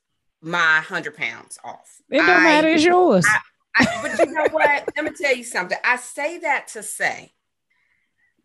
my 0.42 0.78
hundred 0.80 1.16
pounds 1.16 1.58
off. 1.64 2.00
It 2.10 2.18
don't 2.18 2.28
I- 2.30 2.42
matter, 2.44 2.68
it's 2.68 2.84
yours. 2.84 3.26
I, 3.76 3.86
but 4.02 4.18
you 4.26 4.32
know 4.32 4.46
what? 4.50 4.88
Let 4.96 5.04
me 5.04 5.10
tell 5.20 5.34
you 5.34 5.44
something. 5.44 5.78
I 5.84 5.96
say 5.96 6.38
that 6.38 6.68
to 6.68 6.82
say 6.82 7.32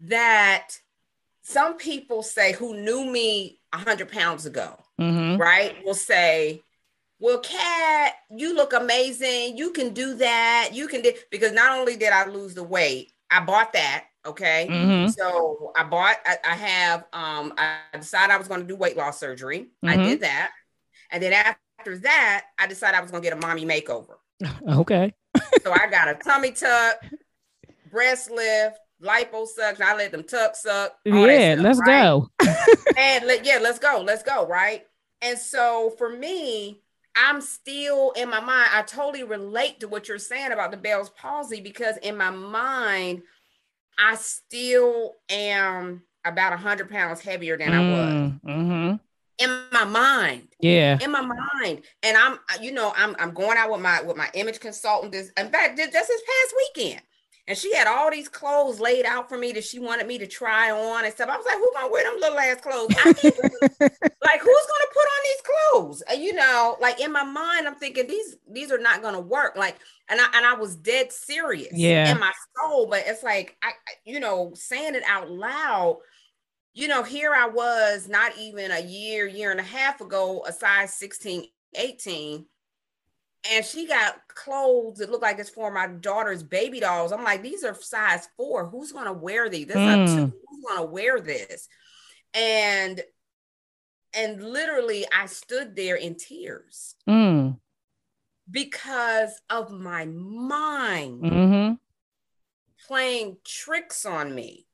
that 0.02 0.70
some 1.42 1.78
people 1.78 2.24
say 2.24 2.54
who 2.54 2.76
knew 2.76 3.06
me 3.06 3.60
a 3.74 3.78
hundred 3.78 4.10
pounds 4.12 4.46
ago, 4.46 4.78
Mhm. 5.00 5.40
right, 5.40 5.76
will 5.86 5.94
say, 5.94 6.62
"Well, 7.20 7.40
Kat, 7.40 8.14
you 8.30 8.54
look 8.56 8.74
amazing. 8.74 9.58
You 9.58 9.72
can 9.72 9.94
do 9.94 10.16
that. 10.16 10.70
You 10.74 10.88
can 10.88 11.02
do." 11.02 11.14
Because 11.32 11.52
not 11.54 11.78
only 11.78 11.96
did 11.96 12.12
I 12.12 12.26
lose 12.26 12.54
the 12.56 12.64
weight, 12.64 13.12
I 13.30 13.40
bought 13.42 13.74
that. 13.74 14.06
Okay, 14.26 14.68
Mhm. 14.70 15.14
so 15.16 15.72
I 15.76 15.84
bought. 15.84 16.18
I, 16.26 16.38
I 16.44 16.56
have. 16.56 17.06
Um, 17.14 17.54
I 17.58 17.78
decided 17.94 18.34
I 18.34 18.38
was 18.38 18.48
going 18.48 18.62
to 18.62 18.68
do 18.68 18.76
weight 18.76 18.98
loss 18.98 19.20
surgery. 19.20 19.70
I 19.84 19.98
Mhm. 19.98 20.06
did 20.06 20.20
that, 20.22 20.52
and 21.12 21.22
then 21.22 21.34
after 21.34 21.60
that, 22.00 22.46
I 22.58 22.68
decided 22.68 22.98
I 22.98 23.02
was 23.02 23.12
going 23.12 23.24
to 23.24 23.30
get 23.30 23.38
a 23.38 23.42
mommy 23.42 23.66
makeover. 23.66 24.16
Okay. 24.68 25.14
So 25.64 25.72
I 25.72 25.88
got 25.90 26.08
a 26.08 26.16
tummy 26.16 26.52
tuck, 26.52 26.98
breast 27.92 28.30
lift, 28.30 28.78
liposuction. 29.02 29.82
I 29.82 29.96
let 29.96 30.12
them 30.12 30.24
tuck 30.24 30.56
suck. 30.56 30.94
Yeah, 31.06 31.54
stuff, 31.54 31.64
let's 31.64 31.80
right? 31.80 32.02
go. 32.02 32.30
And 32.98 33.26
let, 33.26 33.46
yeah, 33.46 33.60
let's 33.62 33.80
go, 33.80 34.02
let's 34.06 34.24
go, 34.24 34.48
right? 34.48 34.86
And 35.22 35.38
so 35.38 35.94
for 35.98 36.10
me, 36.10 36.82
I'm 37.16 37.42
still 37.42 38.12
in 38.12 38.30
my 38.30 38.40
mind. 38.40 38.70
I 38.74 38.84
totally 38.84 39.24
relate 39.24 39.80
to 39.80 39.88
what 39.88 40.08
you're 40.08 40.20
saying 40.20 40.52
about 40.52 40.72
the 40.72 40.78
Bell's 40.78 41.10
palsy 41.10 41.62
because 41.62 41.98
in 41.98 42.18
my 42.18 42.30
mind, 42.30 43.24
I 43.98 44.16
still 44.16 45.14
am 45.30 46.04
about 46.26 46.54
a 46.54 46.58
hundred 46.58 46.90
pounds 46.90 47.22
heavier 47.22 47.58
than 47.58 47.74
I 47.74 47.80
was 47.80 48.14
Mhm. 48.46 49.00
In 49.38 49.64
my 49.72 49.84
mind 49.84 50.48
Yeah. 50.60 50.98
in 51.02 51.12
my 51.12 51.22
mind 51.22 51.82
and 52.04 52.16
i'm 52.18 52.40
you 52.62 52.72
know 52.72 52.94
i'm 52.96 53.16
i'm 53.20 53.34
going 53.34 53.58
out 53.58 53.72
with 53.72 53.82
my 53.82 54.02
with 54.02 54.16
my 54.18 54.30
image 54.34 54.60
consultant 54.60 55.12
this 55.12 55.30
in 55.38 55.50
fact 55.50 55.78
just 55.78 55.92
this 55.92 56.08
past 56.08 56.54
weekend 56.58 57.02
And 57.48 57.58
she 57.58 57.76
had 57.76 57.86
all 57.88 58.10
these 58.10 58.30
clothes 58.30 58.80
laid 58.80 59.06
out 59.06 59.30
for 59.30 59.38
me 59.38 59.52
that 59.54 59.64
she 59.64 59.78
wanted 59.80 60.08
me 60.08 60.18
to 60.18 60.26
try 60.26 60.72
on 60.72 61.06
and 61.06 61.14
stuff. 61.14 61.30
I 61.30 61.38
was 61.38 61.46
like, 61.46 61.58
who's 61.58 61.70
gonna 61.76 61.92
wear 61.92 62.04
them 62.04 62.20
little 62.20 62.40
ass 62.40 62.60
clothes? 62.60 62.90
like, 63.80 64.42
who's 64.42 64.66
gonna 64.72 64.92
put 64.94 65.08
on 65.16 65.22
these 65.24 65.44
clothes? 65.46 66.04
And, 66.10 66.24
you 66.24 66.34
know, 66.34 66.76
like 66.82 67.00
in 67.00 67.12
my 67.12 67.24
mind, 67.24 67.68
I'm 67.68 67.76
thinking 67.76 68.08
these 68.08 68.38
these 68.50 68.72
are 68.72 68.80
not 68.80 69.04
gonna 69.04 69.20
work. 69.20 69.56
Like, 69.56 69.78
and 70.10 70.20
I 70.20 70.26
and 70.34 70.44
I 70.44 70.54
was 70.56 70.76
dead 70.76 71.12
serious 71.12 71.72
yeah. 71.74 72.12
in 72.12 72.20
my 72.20 72.32
soul, 72.58 72.88
but 72.88 73.04
it's 73.06 73.22
like 73.22 73.56
I, 73.62 73.74
you 74.06 74.20
know, 74.20 74.54
saying 74.56 74.96
it 74.96 75.04
out 75.08 75.30
loud. 75.30 76.00
You 76.76 76.88
know, 76.88 77.02
here 77.02 77.34
I 77.34 77.48
was 77.48 78.08
not 78.08 78.38
even 78.38 78.70
a 78.70 78.82
year, 78.82 79.26
year 79.26 79.50
and 79.50 79.60
a 79.60 79.64
half 79.64 80.02
ago, 80.02 80.46
a 80.48 80.52
size 80.52 80.94
16, 80.94 81.46
18 81.74 82.46
and 83.52 83.66
she 83.66 83.88
got 83.88 84.28
clothes 84.28 84.98
that 84.98 85.12
look 85.12 85.22
like 85.22 85.40
it's 85.40 85.50
for 85.50 85.72
my 85.72 85.88
daughter's 85.88 86.44
baby 86.44 86.80
dolls. 86.80 87.12
I'm 87.12 87.24
like, 87.24 87.42
these 87.42 87.64
are 87.64 87.76
size 87.76 88.28
four. 88.38 88.68
Who's 88.68 88.92
gonna 88.92 89.14
wear 89.14 89.50
these? 89.50 89.68
This 89.68 89.76
mm. 89.76 90.08
two. 90.08 90.34
Who's 90.48 90.66
gonna 90.68 90.86
wear 90.86 91.20
this? 91.20 91.68
And 92.34 93.02
and 94.14 94.42
literally, 94.42 95.06
I 95.14 95.26
stood 95.26 95.76
there 95.76 95.96
in 95.96 96.16
tears 96.16 96.96
mm. 97.08 97.58
because 98.50 99.42
of 99.50 99.72
my 99.72 100.06
mind 100.06 101.24
mm-hmm. 101.24 101.74
playing 102.88 103.38
tricks 103.46 104.06
on 104.06 104.34
me. 104.34 104.66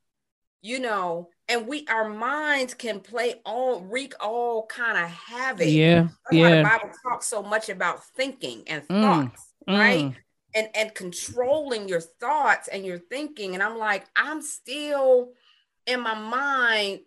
You 0.62 0.80
know, 0.80 1.30
and 1.52 1.68
we 1.68 1.86
our 1.89 2.10
minds 2.10 2.74
can 2.74 3.02
play 3.02 3.36
all 3.45 3.82
wreak 3.82 4.14
all 4.22 4.66
kind 4.68 4.97
of 4.97 5.10
havoc. 5.10 5.68
Yeah, 5.68 6.08
That's 6.30 6.34
yeah. 6.34 6.58
the 6.58 6.64
Bible 6.64 6.89
talks 7.04 7.28
so 7.28 7.43
much 7.43 7.68
about 7.68 8.04
thinking 8.16 8.64
and 8.68 8.88
mm, 8.88 9.02
thoughts, 9.02 9.54
mm, 9.68 9.78
right? 9.78 10.06
Mm. 10.06 10.16
And 10.56 10.70
and 10.76 10.95
controlling 10.95 11.89
your 11.89 11.99
thoughts 11.99 12.70
and 12.70 12.86
your 12.86 12.99
thinking. 12.99 13.54
And 13.54 13.62
I'm 13.62 13.78
like, 13.78 14.06
I'm 14.16 14.41
still 14.41 15.32
in 15.86 15.99
my 15.99 16.16
mind, 16.18 17.02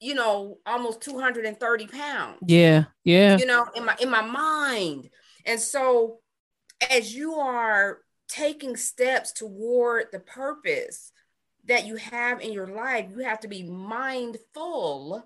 you 0.00 0.14
know, 0.14 0.58
almost 0.66 1.00
230 1.00 1.86
pounds. 1.86 2.38
Yeah, 2.46 2.84
yeah. 3.04 3.38
You 3.38 3.46
know, 3.46 3.66
in 3.74 3.86
my 3.86 3.96
in 4.00 4.10
my 4.10 4.22
mind. 4.22 5.08
And 5.46 5.58
so 5.58 6.18
as 6.90 7.14
you 7.14 7.34
are 7.34 7.98
taking 8.28 8.76
steps 8.76 9.32
toward 9.32 10.06
the 10.12 10.20
purpose 10.20 11.12
that 11.64 11.86
you 11.86 11.96
have 11.96 12.40
in 12.40 12.52
your 12.52 12.68
life, 12.68 13.06
you 13.10 13.18
have 13.18 13.40
to 13.40 13.48
be 13.48 13.62
mindful 13.62 15.24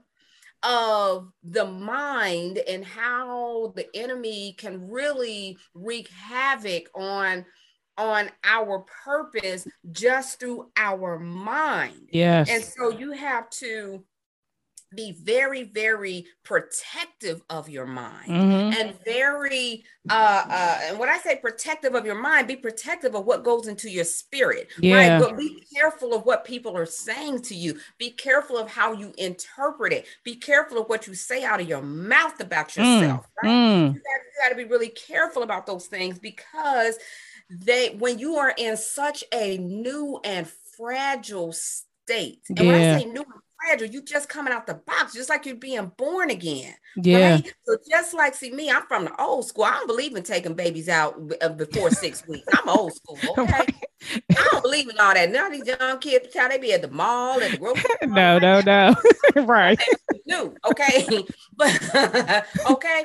of 0.62 1.30
the 1.42 1.66
mind 1.66 2.58
and 2.58 2.84
how 2.84 3.72
the 3.76 3.86
enemy 3.94 4.54
can 4.58 4.90
really 4.90 5.56
wreak 5.74 6.08
havoc 6.08 6.88
on 6.94 7.44
on 7.98 8.30
our 8.44 8.84
purpose 9.04 9.66
just 9.90 10.38
through 10.38 10.70
our 10.76 11.18
mind. 11.18 12.08
Yes. 12.12 12.50
And 12.50 12.62
so 12.62 12.90
you 12.90 13.12
have 13.12 13.48
to 13.50 14.04
be 14.94 15.12
very 15.12 15.64
very 15.64 16.26
protective 16.44 17.42
of 17.50 17.68
your 17.68 17.86
mind 17.86 18.30
mm-hmm. 18.30 18.80
and 18.80 18.94
very 19.04 19.84
uh 20.10 20.44
uh 20.48 20.78
and 20.84 20.98
when 20.98 21.08
i 21.08 21.18
say 21.18 21.36
protective 21.36 21.94
of 21.94 22.06
your 22.06 22.14
mind 22.14 22.46
be 22.46 22.54
protective 22.54 23.14
of 23.14 23.24
what 23.24 23.42
goes 23.42 23.66
into 23.66 23.90
your 23.90 24.04
spirit 24.04 24.68
yeah. 24.78 25.16
right 25.16 25.20
but 25.20 25.36
be 25.36 25.60
careful 25.74 26.14
of 26.14 26.24
what 26.24 26.44
people 26.44 26.76
are 26.76 26.86
saying 26.86 27.42
to 27.42 27.54
you 27.54 27.76
be 27.98 28.10
careful 28.10 28.56
of 28.56 28.70
how 28.70 28.92
you 28.92 29.12
interpret 29.18 29.92
it 29.92 30.06
be 30.22 30.36
careful 30.36 30.78
of 30.78 30.88
what 30.88 31.06
you 31.06 31.14
say 31.14 31.42
out 31.42 31.60
of 31.60 31.68
your 31.68 31.82
mouth 31.82 32.40
about 32.40 32.66
Mm, 32.66 33.00
yourself 33.00 33.26
right 33.42 33.50
mm. 33.50 33.94
you, 33.94 34.00
got, 34.00 34.20
you 34.24 34.42
got 34.42 34.48
to 34.50 34.54
be 34.54 34.64
really 34.64 34.88
careful 34.88 35.42
about 35.42 35.66
those 35.66 35.86
things 35.86 36.18
because 36.18 36.96
they 37.50 37.90
when 37.98 38.18
you 38.18 38.36
are 38.36 38.52
in 38.56 38.76
such 38.76 39.24
a 39.32 39.58
new 39.58 40.20
and 40.24 40.48
fragile 40.76 41.52
state 41.52 42.40
and 42.48 42.58
when 42.58 42.74
i 42.74 43.00
say 43.00 43.04
new 43.04 43.22
and 43.22 43.42
fragile. 43.58 43.88
You 43.88 44.02
just 44.02 44.28
coming 44.28 44.52
out 44.52 44.66
the 44.66 44.74
box, 44.74 45.14
just 45.14 45.28
like 45.28 45.46
you're 45.46 45.56
being 45.56 45.92
born 45.96 46.30
again. 46.30 46.74
Yeah. 46.96 47.34
Right? 47.34 47.54
So 47.64 47.76
just 47.88 48.14
like, 48.14 48.34
see 48.34 48.52
me, 48.52 48.70
I'm 48.70 48.82
from 48.86 49.04
the 49.04 49.20
old 49.20 49.46
school. 49.46 49.64
I 49.64 49.72
don't 49.72 49.86
believe 49.86 50.14
in 50.16 50.22
taking 50.22 50.54
babies 50.54 50.88
out 50.88 51.20
uh, 51.40 51.50
before 51.50 51.90
six 51.90 52.26
weeks. 52.28 52.46
I'm 52.54 52.68
old 52.68 52.94
school. 52.94 53.18
Okay. 53.38 53.66
I 54.30 54.48
don't 54.52 54.62
believe 54.62 54.88
in 54.88 54.98
all 54.98 55.14
that. 55.14 55.30
Now 55.30 55.48
these 55.48 55.66
young 55.66 55.98
kids, 55.98 56.34
how 56.34 56.48
they 56.48 56.58
be 56.58 56.72
at 56.72 56.82
the 56.82 56.90
mall, 56.90 57.40
at 57.40 57.52
the 57.52 57.58
grocery 57.58 57.82
store. 57.96 58.08
no, 58.08 58.38
no, 58.38 58.60
no. 58.60 58.94
right. 59.44 59.80
New. 60.26 60.54
Okay. 60.70 61.24
But 61.56 62.46
okay. 62.70 63.04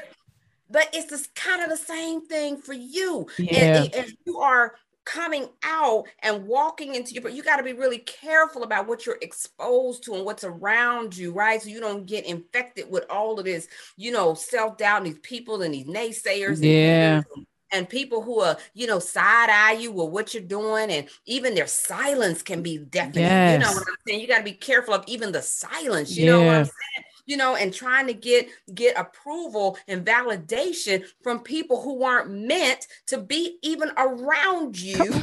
But 0.70 0.90
it's 0.94 1.10
just 1.10 1.36
kind 1.36 1.62
of 1.62 1.70
the 1.70 1.78
same 1.78 2.26
thing 2.26 2.58
for 2.58 2.74
you. 2.74 3.28
Yeah. 3.38 3.84
And, 3.84 3.96
and 3.96 4.14
you 4.26 4.40
are 4.40 4.76
coming 5.06 5.50
out 5.64 6.06
and 6.20 6.46
walking 6.46 6.96
into 6.96 7.14
your 7.14 7.28
you 7.30 7.42
got 7.44 7.58
to 7.58 7.64
be 7.64 7.74
really 7.74 7.98
careful 8.00 8.64
about 8.64 8.88
what 8.88 9.06
you're 9.06 9.18
exposed 9.22 10.04
to 10.04 10.14
and 10.14 10.26
what's 10.26 10.44
around 10.44 11.18
you 11.18 11.32
right? 11.32 11.62
So 11.62 11.70
you 11.70 11.80
don't 11.80 12.06
get 12.06 12.26
infected 12.26 12.90
with 12.90 13.06
all 13.10 13.40
of 13.40 13.46
this 13.46 13.68
you 13.98 14.12
know 14.12 14.34
self-doubt 14.34 14.98
and 14.98 15.08
these 15.08 15.20
people 15.20 15.62
and 15.62 15.74
these 15.74 15.88
naysayers 15.88 16.58
and 16.58 16.66
Yeah. 16.66 17.22
and, 17.36 17.46
and 17.74 17.90
people 17.90 18.22
who 18.22 18.42
are 18.42 18.58
you 18.74 18.86
know 18.86 19.00
side 19.00 19.50
eye 19.50 19.74
you 19.74 19.92
with 19.92 20.10
what 20.10 20.34
you're 20.34 20.44
doing 20.44 20.92
and 20.92 21.10
even 21.26 21.56
their 21.56 21.68
silence 21.68 22.42
can 22.44 22.62
be 22.62 22.78
deafening. 22.78 23.24
You 23.54 23.60
know 23.60 23.72
what 23.72 23.88
i'm 23.88 23.96
saying? 24.08 24.22
You 24.22 24.28
got 24.28 24.40
to 24.40 24.44
be 24.44 24.54
careful 24.54 24.94
of 24.94 25.04
even 25.08 25.32
the 25.32 25.42
silence 25.42 26.16
you 26.18 26.26
know 26.28 26.44
what 26.44 26.56
i'm 26.56 26.66
saying 26.66 27.06
you 27.32 27.38
know 27.38 27.56
and 27.56 27.74
trying 27.74 28.08
to 28.08 28.14
get 28.14 28.50
get 28.76 29.00
approval 29.00 29.78
and 29.88 30.06
validation 30.06 31.06
from 31.24 31.40
people 31.40 31.82
who 31.82 32.04
aren't 32.04 32.30
meant 32.30 32.86
to 33.08 33.18
be 33.18 33.58
even 33.64 33.90
around 33.98 34.78
you 34.80 35.14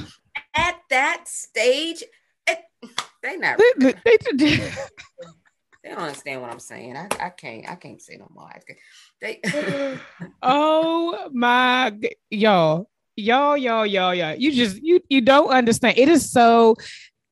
at 0.54 0.76
that 0.88 1.24
stage. 1.26 2.02
It, 2.46 2.60
they 3.22 3.36
not 3.36 3.58
They- 3.58 3.92
they- 3.92 4.16
they- 4.32 4.56
they 5.84 5.90
don't 5.90 5.98
understand 5.98 6.40
what 6.40 6.50
i'm 6.50 6.58
saying. 6.58 6.96
I, 6.96 7.08
I 7.20 7.28
can't 7.28 7.68
i 7.68 7.74
can't 7.74 8.00
say 8.00 8.16
no 8.16 8.28
more. 8.34 8.50
They 9.20 9.40
oh 10.42 11.28
my 11.32 11.92
y'all 12.30 12.88
y'all 13.16 13.56
y'all 13.56 13.84
y'all 13.84 14.14
y'all. 14.14 14.34
You 14.34 14.50
just 14.52 14.82
you 14.82 15.00
you 15.08 15.20
don't 15.20 15.50
understand. 15.50 15.98
It 15.98 16.08
is 16.08 16.30
so 16.30 16.76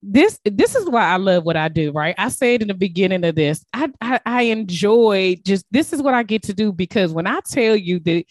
this 0.09 0.39
this 0.45 0.77
is 0.77 0.89
why 0.89 1.03
i 1.05 1.17
love 1.17 1.45
what 1.45 1.57
i 1.57 1.69
do 1.69 1.91
right 1.91 2.15
i 2.17 2.29
said 2.29 2.63
in 2.63 2.69
the 2.69 2.75
beginning 2.75 3.25
of 3.25 3.35
this 3.35 3.65
i 3.75 3.89
i, 4.01 4.21
I 4.25 4.43
enjoy 4.43 5.37
just 5.45 5.67
this 5.73 5.93
is 5.93 6.01
what 6.01 6.15
i 6.15 6.23
get 6.23 6.45
to 6.45 6.55
do 6.55 6.73
because 6.73 7.13
when 7.13 7.27
i 7.27 7.41
tell 7.51 7.77
you 7.77 7.99
that 8.01 8.25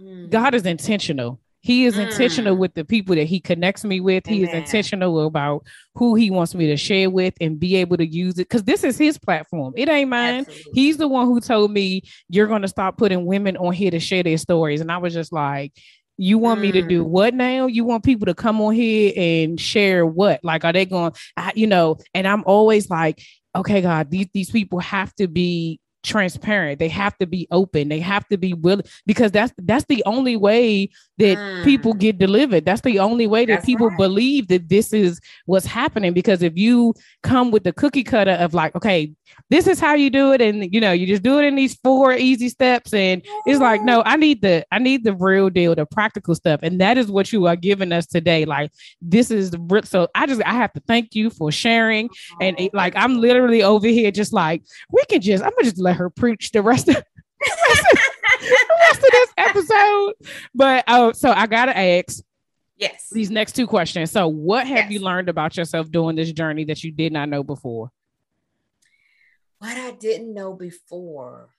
Mm. 0.00 0.30
god 0.30 0.54
is 0.54 0.64
intentional 0.64 1.40
he 1.60 1.84
is 1.84 1.98
intentional 1.98 2.54
Mm. 2.54 2.58
with 2.60 2.74
the 2.74 2.84
people 2.84 3.16
that 3.16 3.24
he 3.26 3.40
connects 3.40 3.82
me 3.84 3.98
with 3.98 4.24
he 4.28 4.44
is 4.44 4.54
intentional 4.54 5.26
about 5.26 5.66
who 5.96 6.14
he 6.14 6.30
wants 6.30 6.54
me 6.54 6.68
to 6.68 6.76
share 6.76 7.10
with 7.10 7.34
and 7.40 7.58
be 7.58 7.74
able 7.74 7.96
to 7.96 8.06
use 8.06 8.34
it 8.38 8.48
because 8.48 8.62
this 8.62 8.84
is 8.84 8.96
his 8.96 9.18
platform 9.18 9.72
it 9.76 9.88
ain't 9.88 10.08
mine 10.08 10.44
Absolutely. 10.46 10.70
he's 10.72 10.98
the 10.98 11.08
one 11.08 11.26
who 11.26 11.40
told 11.40 11.72
me 11.72 12.02
you're 12.28 12.46
going 12.46 12.62
to 12.62 12.68
stop 12.68 12.96
putting 12.96 13.26
women 13.26 13.56
on 13.56 13.72
here 13.72 13.90
to 13.90 13.98
share 13.98 14.22
their 14.22 14.38
stories 14.38 14.80
and 14.80 14.92
i 14.92 14.98
was 14.98 15.12
just 15.14 15.32
like 15.32 15.72
you 16.18 16.36
want 16.36 16.60
me 16.60 16.72
to 16.72 16.82
Mm. 16.82 16.88
do 16.88 17.04
what 17.04 17.32
now 17.32 17.66
you 17.66 17.84
want 17.84 18.04
people 18.04 18.26
to 18.26 18.34
come 18.34 18.60
on 18.60 18.74
here 18.74 19.12
and 19.16 19.58
share 19.60 20.04
what 20.04 20.40
like 20.42 20.64
are 20.64 20.72
they 20.72 20.84
going 20.84 21.12
I, 21.36 21.52
you 21.54 21.66
know 21.66 21.96
and 22.12 22.26
i'm 22.26 22.42
always 22.44 22.90
like 22.90 23.22
okay 23.54 23.80
god 23.80 24.10
these, 24.10 24.26
these 24.34 24.50
people 24.50 24.80
have 24.80 25.14
to 25.14 25.28
be 25.28 25.80
transparent. 26.02 26.78
They 26.78 26.88
have 26.88 27.16
to 27.18 27.26
be 27.26 27.46
open. 27.50 27.88
They 27.88 28.00
have 28.00 28.26
to 28.28 28.36
be 28.38 28.54
willing 28.54 28.84
because 29.06 29.30
that's 29.32 29.52
that's 29.58 29.84
the 29.86 30.02
only 30.06 30.36
way 30.36 30.90
that 31.18 31.36
Mm. 31.38 31.64
people 31.64 31.94
get 31.94 32.18
delivered. 32.18 32.64
That's 32.64 32.80
the 32.82 32.98
only 33.00 33.26
way 33.26 33.44
that 33.46 33.54
That's 33.54 33.66
people 33.66 33.88
right. 33.88 33.98
believe 33.98 34.48
that 34.48 34.68
this 34.68 34.92
is 34.92 35.20
what's 35.46 35.66
happening. 35.66 36.12
Because 36.12 36.42
if 36.42 36.56
you 36.56 36.94
come 37.22 37.50
with 37.50 37.64
the 37.64 37.72
cookie 37.72 38.04
cutter 38.04 38.32
of 38.32 38.54
like 38.54 38.74
okay 38.76 39.12
this 39.50 39.66
is 39.66 39.78
how 39.78 39.94
you 39.94 40.08
do 40.08 40.32
it 40.32 40.40
and 40.40 40.72
you 40.72 40.80
know 40.80 40.92
you 40.92 41.06
just 41.06 41.22
do 41.22 41.38
it 41.38 41.44
in 41.44 41.54
these 41.54 41.74
four 41.84 42.12
easy 42.14 42.48
steps 42.48 42.94
and 42.94 43.22
it's 43.44 43.60
like 43.60 43.82
no 43.82 44.02
i 44.06 44.16
need 44.16 44.40
the 44.40 44.64
i 44.72 44.78
need 44.78 45.04
the 45.04 45.14
real 45.14 45.50
deal 45.50 45.74
the 45.74 45.84
practical 45.84 46.34
stuff. 46.34 46.60
And 46.62 46.80
that 46.80 46.96
is 46.96 47.10
what 47.10 47.30
you 47.32 47.46
are 47.46 47.56
giving 47.56 47.92
us 47.92 48.06
today. 48.06 48.44
Like 48.46 48.70
this 49.02 49.30
is 49.30 49.50
the 49.50 49.58
real 49.58 49.82
so 49.82 50.08
i 50.14 50.26
just 50.26 50.42
i 50.44 50.52
have 50.52 50.72
to 50.74 50.80
thank 50.86 51.14
you 51.14 51.28
for 51.30 51.52
sharing. 51.52 52.08
And 52.40 52.58
it, 52.58 52.72
like 52.72 52.94
i'm 52.96 53.20
literally 53.20 53.62
over 53.62 53.86
here 53.88 54.10
just 54.10 54.32
like 54.32 54.62
we 54.90 55.04
can 55.10 55.20
just 55.20 55.42
i'm 55.44 55.50
gonna 55.50 55.64
just 55.64 55.78
let 55.78 55.96
her 55.98 56.10
preach 56.10 56.50
the 56.52 56.62
rest 56.62 56.88
of 56.88 56.94
the 56.94 57.04
rest 57.68 57.86
of, 57.92 57.98
the 58.40 58.78
rest 58.80 58.98
of 58.98 59.10
this 59.10 59.32
episode. 59.36 60.14
But 60.54 60.84
oh 60.88 61.12
so 61.12 61.30
i 61.30 61.46
gotta 61.46 61.76
ask 61.76 62.22
yes. 62.76 63.08
these 63.10 63.30
next 63.30 63.52
two 63.52 63.66
questions. 63.66 64.10
So 64.10 64.28
what 64.28 64.66
have 64.66 64.90
you 64.90 65.00
learned 65.00 65.28
about 65.28 65.56
yourself 65.56 65.90
during 65.90 66.16
this 66.16 66.32
journey 66.32 66.64
that 66.64 66.82
you 66.82 66.92
did 66.92 67.12
not 67.12 67.28
know 67.28 67.42
before? 67.42 67.90
What 69.58 69.76
i 69.76 69.90
didn't 69.92 70.32
know 70.34 70.54
before 70.54 71.50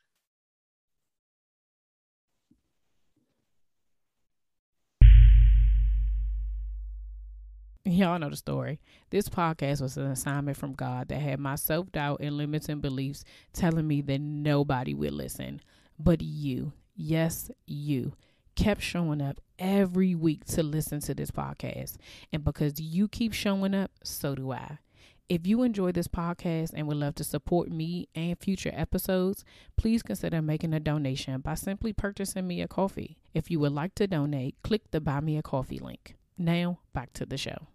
Y'all 7.89 8.19
know 8.19 8.29
the 8.29 8.35
story. 8.35 8.79
This 9.09 9.29
podcast 9.29 9.81
was 9.81 9.97
an 9.97 10.11
assignment 10.11 10.57
from 10.57 10.73
God 10.73 11.07
that 11.07 11.19
had 11.19 11.39
my 11.39 11.55
self 11.55 11.91
doubt 11.91 12.19
and 12.21 12.37
limiting 12.37 12.81
beliefs 12.81 13.23
telling 13.51 13.87
me 13.87 14.01
that 14.01 14.21
nobody 14.21 14.93
would 14.93 15.13
listen. 15.13 15.59
But 15.97 16.21
you, 16.21 16.73
yes, 16.95 17.49
you, 17.65 18.13
kept 18.55 18.83
showing 18.83 19.23
up 19.23 19.41
every 19.57 20.13
week 20.13 20.45
to 20.45 20.61
listen 20.61 20.99
to 20.99 21.15
this 21.15 21.31
podcast. 21.31 21.95
And 22.31 22.43
because 22.43 22.79
you 22.79 23.07
keep 23.07 23.33
showing 23.33 23.73
up, 23.73 23.89
so 24.03 24.35
do 24.35 24.51
I. 24.51 24.77
If 25.27 25.47
you 25.47 25.63
enjoy 25.63 25.91
this 25.91 26.07
podcast 26.07 26.73
and 26.75 26.87
would 26.87 26.97
love 26.97 27.15
to 27.15 27.23
support 27.23 27.71
me 27.71 28.07
and 28.13 28.37
future 28.37 28.71
episodes, 28.71 29.43
please 29.77 30.03
consider 30.03 30.43
making 30.43 30.75
a 30.75 30.79
donation 30.79 31.41
by 31.41 31.55
simply 31.55 31.93
purchasing 31.93 32.47
me 32.47 32.61
a 32.61 32.67
coffee. 32.67 33.17
If 33.33 33.49
you 33.49 33.59
would 33.61 33.71
like 33.73 33.95
to 33.95 34.05
donate, 34.05 34.57
click 34.61 34.91
the 34.91 35.01
Buy 35.01 35.21
Me 35.21 35.37
a 35.37 35.41
Coffee 35.41 35.79
link. 35.79 36.13
Now, 36.37 36.81
back 36.93 37.13
to 37.13 37.25
the 37.25 37.37
show. 37.37 37.67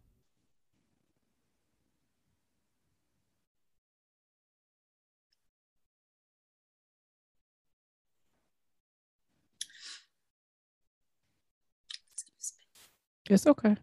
It's 13.29 13.47
okay. 13.47 13.77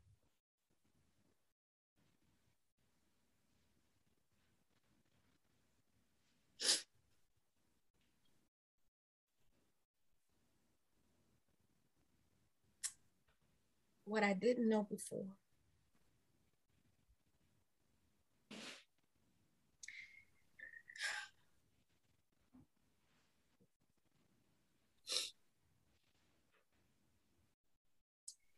what 14.12 14.24
I 14.24 14.34
didn't 14.34 14.68
know 14.68 14.84
before. 14.84 15.26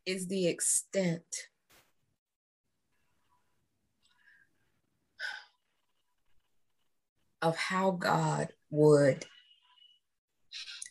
Is 0.06 0.28
the 0.28 0.48
extent 0.48 1.24
of 7.42 7.58
how 7.58 7.92
God 7.92 8.50
would 8.70 9.26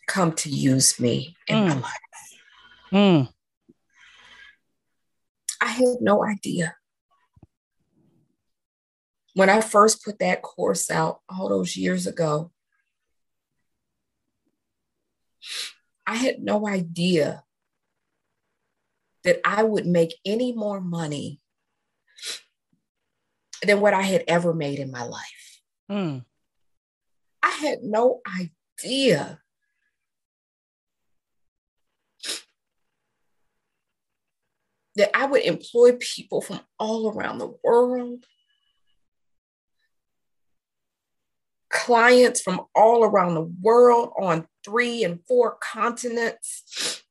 come 0.07 0.33
to 0.35 0.51
use 0.51 1.01
me 1.01 1.35
in 1.49 1.57
mm. 1.57 1.67
my 1.69 1.75
life. 1.75 1.93
Mm. 2.93 3.29
I 5.61 5.67
had 5.67 5.97
no 6.01 6.23
idea. 6.23 6.77
When 9.35 9.49
I 9.49 9.63
first 9.63 10.05
put 10.05 10.19
that 10.19 10.43
course 10.43 10.91
out 10.91 11.21
all 11.29 11.49
those 11.49 11.77
years 11.77 12.07
ago, 12.07 12.51
I 16.07 16.17
had 16.17 16.43
no 16.43 16.69
idea 16.69 17.45
that 19.25 19.41
I 19.45 19.63
would 19.63 19.87
make 19.87 20.15
any 20.25 20.53
more 20.53 20.81
money 20.81 21.41
than 23.63 23.81
what 23.81 23.95
I 23.95 24.03
had 24.03 24.25
ever 24.27 24.53
made 24.53 24.79
in 24.79 24.91
my 24.91 25.05
life. 25.05 25.61
Mm. 25.91 26.25
I 27.43 27.51
had 27.51 27.83
no 27.83 28.21
idea 28.39 29.41
that 34.97 35.17
I 35.17 35.27
would 35.27 35.43
employ 35.43 35.93
people 35.99 36.41
from 36.41 36.61
all 36.79 37.11
around 37.11 37.39
the 37.39 37.55
world, 37.65 38.27
clients 41.71 42.41
from 42.43 42.63
all 42.75 43.05
around 43.05 43.35
the 43.35 43.51
world 43.63 44.13
on 44.21 44.47
three 44.65 45.03
and 45.03 45.21
four 45.27 45.57
continents, 45.61 47.02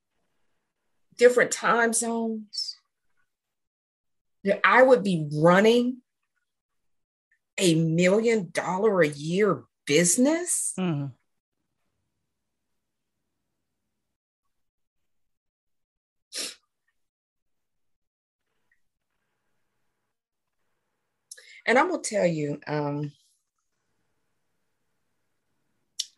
different 1.21 1.51
time 1.51 1.93
zones, 1.93 2.77
that 4.43 4.59
I 4.63 4.81
would 4.81 5.03
be 5.03 5.29
running 5.31 5.97
a 7.59 7.75
million 7.75 8.49
dollar 8.51 9.03
a 9.03 9.07
year 9.07 9.61
business. 9.85 10.73
Mm-hmm. 10.79 11.13
And 21.67 21.77
I'm 21.77 21.91
gonna 21.91 22.01
tell 22.01 22.25
you, 22.25 22.59
um, 22.65 23.11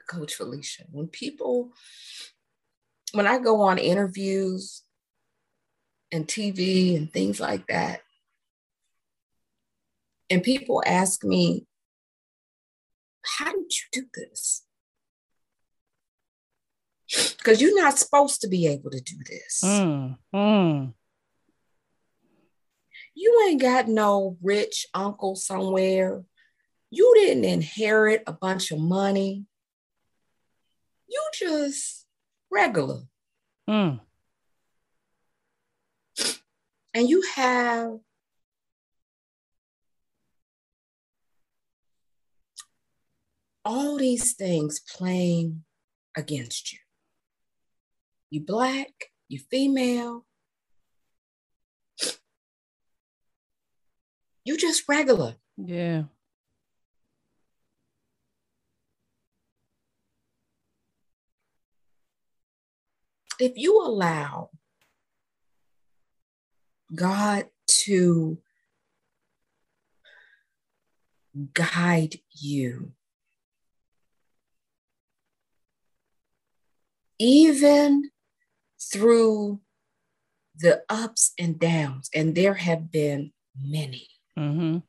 Coach 0.08 0.36
Felicia, 0.36 0.84
when 0.92 1.08
people, 1.08 1.74
when 3.12 3.28
I 3.28 3.40
go 3.40 3.60
on 3.64 3.78
interviews 3.78 4.84
and 6.14 6.28
TV 6.28 6.96
and 6.96 7.12
things 7.12 7.40
like 7.40 7.68
that, 7.68 8.02
and 10.30 10.44
people 10.44 10.82
ask 10.86 11.24
me, 11.24 11.66
how 13.38 13.52
did 13.52 13.72
you 13.72 14.02
do 14.02 14.06
this? 14.14 14.64
Because 17.38 17.62
you're 17.62 17.80
not 17.80 18.00
supposed 18.00 18.42
to 18.42 18.48
be 18.48 18.68
able 18.68 18.90
to 18.92 19.02
do 19.02 19.16
this. 19.28 19.62
Mm, 19.64 20.18
mm. 20.34 20.94
You 23.16 23.48
ain't 23.48 23.62
got 23.62 23.88
no 23.88 24.38
rich 24.42 24.88
uncle 24.94 25.36
somewhere. 25.36 26.24
You 26.90 27.14
didn't 27.16 27.46
inherit 27.46 28.24
a 28.28 28.34
bunch 28.34 28.72
of 28.72 28.80
money. 28.80 29.46
You 31.08 31.22
just 31.34 32.06
regular. 32.52 33.02
Mm. 33.70 34.00
And 36.94 37.10
you 37.10 37.24
have 37.36 38.00
all 43.66 43.98
these 43.98 44.34
things 44.34 44.80
playing 44.80 45.64
against 46.16 46.72
you. 46.72 46.80
You 48.30 48.42
black, 48.42 48.92
you 49.28 49.40
female, 49.40 50.26
You 54.46 54.58
just 54.58 54.84
regular. 54.90 55.36
Yeah. 55.58 56.04
If 63.40 63.54
you 63.56 63.82
allow 63.82 64.50
God 66.94 67.46
to 67.86 68.38
guide 71.54 72.20
you, 72.32 72.92
even 77.20 78.12
through 78.80 79.62
the 80.56 80.84
ups 80.90 81.34
and 81.40 81.60
downs, 81.60 82.10
and 82.14 82.36
there 82.36 82.54
have 82.54 82.92
been 82.92 83.32
many. 83.60 84.08
Mm-hmm. 84.38 84.80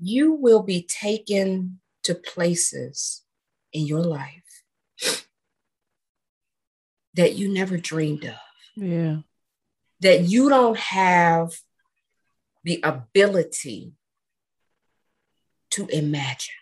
You 0.00 0.32
will 0.32 0.62
be 0.62 0.82
taken 0.82 1.80
to 2.08 2.14
places 2.14 3.22
in 3.70 3.84
your 3.84 4.00
life 4.00 4.62
that 7.12 7.34
you 7.34 7.52
never 7.52 7.76
dreamed 7.76 8.24
of. 8.24 8.38
Yeah. 8.76 9.18
That 10.00 10.22
you 10.22 10.48
don't 10.48 10.78
have 10.78 11.52
the 12.64 12.80
ability 12.82 13.92
to 15.72 15.86
imagine. 15.88 16.54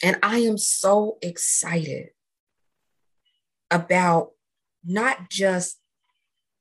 And 0.00 0.16
I 0.22 0.38
am 0.38 0.58
so 0.58 1.18
excited 1.22 2.10
about 3.68 4.30
not 4.84 5.28
just 5.28 5.80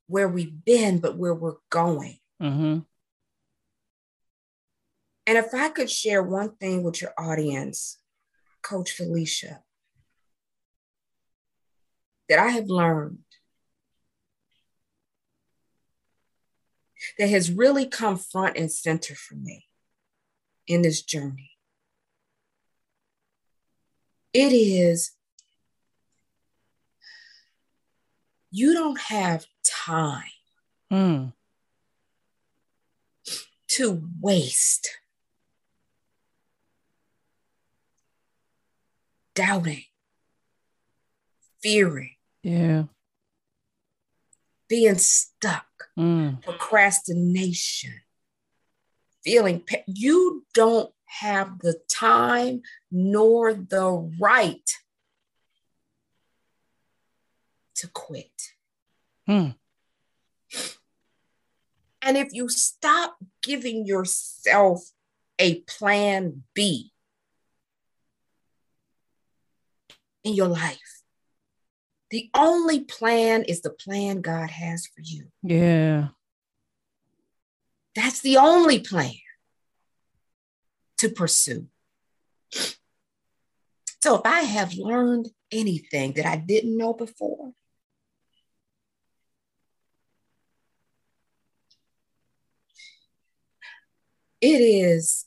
where 0.08 0.28
we've 0.28 0.66
been, 0.66 0.98
but 0.98 1.18
where 1.18 1.36
we're 1.36 1.58
going. 1.70 2.18
Mm-hmm. 2.42 2.80
And 5.28 5.38
if 5.38 5.54
I 5.54 5.70
could 5.70 5.90
share 5.90 6.22
one 6.22 6.56
thing 6.56 6.84
with 6.84 7.02
your 7.02 7.14
audience, 7.18 7.98
Coach 8.62 8.92
Felicia, 8.92 9.62
that 12.30 12.40
I 12.40 12.50
have 12.50 12.68
learned 12.68 13.20
that 17.20 17.30
has 17.30 17.52
really 17.52 17.86
come 17.86 18.18
front 18.18 18.58
and 18.58 18.72
center 18.72 19.14
for 19.16 19.36
me 19.36 19.66
in 20.68 20.82
this 20.82 21.02
journey 21.04 21.56
it 24.36 24.52
is, 24.52 25.12
you 28.52 28.74
don't 28.74 29.00
have 29.00 29.46
time 29.64 30.24
mm. 30.92 31.34
to 33.70 34.04
waste, 34.20 34.90
doubting, 39.36 39.84
fearing, 41.62 42.16
Yeah. 42.42 42.86
being 44.68 44.98
stuck, 44.98 45.90
Mm. 45.98 46.42
procrastination, 46.42 48.02
feeling 49.24 49.62
pa- 49.64 49.84
you 49.88 50.46
don't 50.54 50.94
have 51.06 51.60
the 51.60 51.80
time 51.88 52.64
nor 52.90 53.54
the 53.54 53.92
right 54.20 54.70
to 57.76 57.88
quit. 57.90 58.54
Hmm. 59.28 59.52
And 62.02 62.18
if 62.18 62.34
you 62.34 62.50
stop 62.50 63.18
giving 63.42 63.86
yourself 63.86 64.92
a 65.40 65.62
plan 65.62 66.44
B 66.54 66.94
in 70.26 70.34
your 70.34 70.48
life, 70.48 71.04
the 72.10 72.30
only 72.36 72.82
plan 72.82 73.44
is 73.44 73.62
the 73.62 73.70
plan 73.70 74.22
God 74.22 74.50
has 74.50 74.88
for 74.88 75.02
you. 75.02 75.28
Yeah. 75.44 76.10
That's 77.96 78.20
the 78.22 78.38
only 78.38 78.80
plan 78.80 79.14
to 80.98 81.10
pursue. 81.10 81.68
So 84.04 84.16
if 84.16 84.22
I 84.26 84.42
have 84.42 84.74
learned 84.74 85.30
anything 85.52 86.14
that 86.14 86.26
I 86.26 86.36
didn't 86.36 86.78
know 86.78 86.94
before, 86.94 87.54
it 94.42 94.62
is 94.62 95.26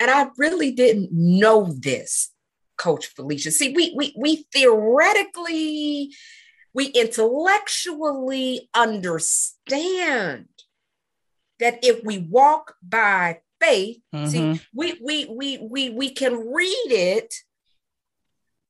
and 0.00 0.10
I 0.10 0.28
really 0.36 0.70
didn't 0.72 1.10
know 1.12 1.72
this, 1.78 2.30
Coach 2.76 3.06
Felicia. 3.06 3.50
See, 3.50 3.72
we 3.74 3.92
we 3.96 4.14
we 4.16 4.46
theoretically, 4.52 6.14
we 6.74 6.86
intellectually 6.86 8.68
understand 8.74 10.48
that 11.58 11.84
if 11.84 12.04
we 12.04 12.18
walk 12.18 12.76
by 12.82 13.40
faith, 13.60 13.98
Mhm. 14.14 14.28
see, 14.28 14.60
we 14.72 14.98
we 15.02 15.24
we 15.26 15.58
we 15.58 15.90
we 15.90 16.10
can 16.10 16.52
read 16.52 16.92
it, 16.92 17.34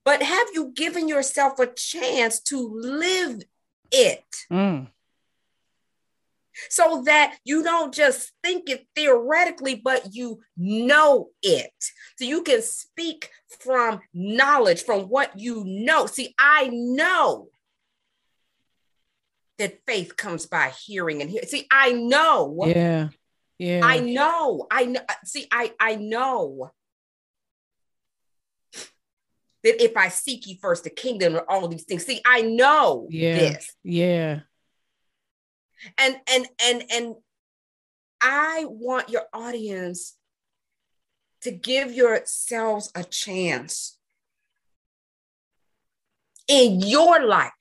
but 0.04 0.22
have 0.22 0.48
you 0.54 0.72
given 0.74 1.08
yourself 1.08 1.58
a 1.58 1.66
chance 1.66 2.40
to 2.40 2.56
live 2.58 3.42
it? 3.90 4.24
Mm. 4.50 4.88
So 6.70 7.02
that 7.06 7.36
you 7.44 7.62
don't 7.62 7.92
just 7.92 8.32
think 8.42 8.68
it 8.68 8.86
theoretically, 8.94 9.76
but 9.76 10.14
you 10.14 10.40
know 10.56 11.28
it. 11.42 11.70
So 12.18 12.24
you 12.24 12.42
can 12.42 12.62
speak 12.62 13.30
from 13.60 14.00
knowledge, 14.12 14.82
from 14.82 15.02
what 15.02 15.38
you 15.38 15.64
know. 15.66 16.06
See, 16.06 16.34
I 16.38 16.68
know 16.72 17.48
that 19.58 19.80
faith 19.86 20.16
comes 20.16 20.46
by 20.46 20.70
hearing 20.70 21.20
and 21.20 21.30
hear. 21.30 21.42
See, 21.44 21.66
I 21.70 21.92
know. 21.92 22.54
Yeah. 22.66 23.08
Yeah. 23.58 23.80
I 23.84 24.00
know. 24.00 24.66
I 24.70 24.84
know. 24.84 25.00
See, 25.24 25.46
I 25.50 25.72
I 25.80 25.96
know 25.96 26.70
that 29.64 29.82
if 29.82 29.96
I 29.96 30.08
seek 30.08 30.46
ye 30.46 30.58
first 30.60 30.84
the 30.84 30.90
kingdom 30.90 31.34
and 31.34 31.44
all 31.48 31.66
these 31.68 31.84
things. 31.84 32.04
See, 32.04 32.20
I 32.24 32.42
know 32.42 33.08
Yeah. 33.10 33.52
this. 33.52 33.74
yeah. 33.82 34.40
And 35.96 36.16
and 36.28 36.48
and 36.62 36.84
and 36.90 37.14
i 38.20 38.64
want 38.68 39.08
your 39.08 39.24
audience 39.32 40.16
to 41.42 41.50
give 41.50 41.92
yourselves 41.92 42.90
a 42.94 43.04
chance 43.04 43.96
in 46.48 46.80
your 46.80 47.24
life 47.24 47.52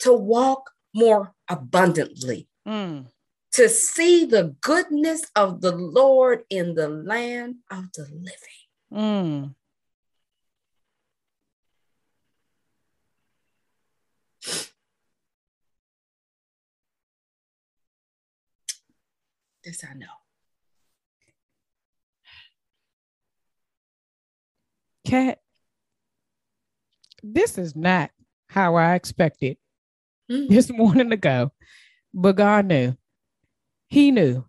to 0.00 0.12
walk 0.12 0.70
more 0.94 1.34
abundantly 1.48 2.48
Mm. 2.66 3.06
to 3.52 3.68
see 3.68 4.26
the 4.26 4.54
goodness 4.60 5.22
of 5.34 5.60
the 5.62 5.72
lord 5.74 6.44
in 6.50 6.74
the 6.74 6.88
land 6.88 7.56
of 7.70 7.92
the 7.94 8.06
living 8.12 8.64
Mm. 8.92 9.54
This 19.68 19.84
i 19.84 19.92
know 19.92 20.06
Kat, 25.06 25.40
this 27.22 27.58
is 27.58 27.76
not 27.76 28.10
how 28.48 28.76
I 28.76 28.94
expected 28.94 29.58
Mhm. 30.30 30.48
this 30.48 30.70
morning 30.70 31.10
to 31.10 31.18
go, 31.18 31.52
but 32.14 32.36
God 32.36 32.64
knew. 32.64 32.96
He 33.88 34.10
knew. 34.10 34.46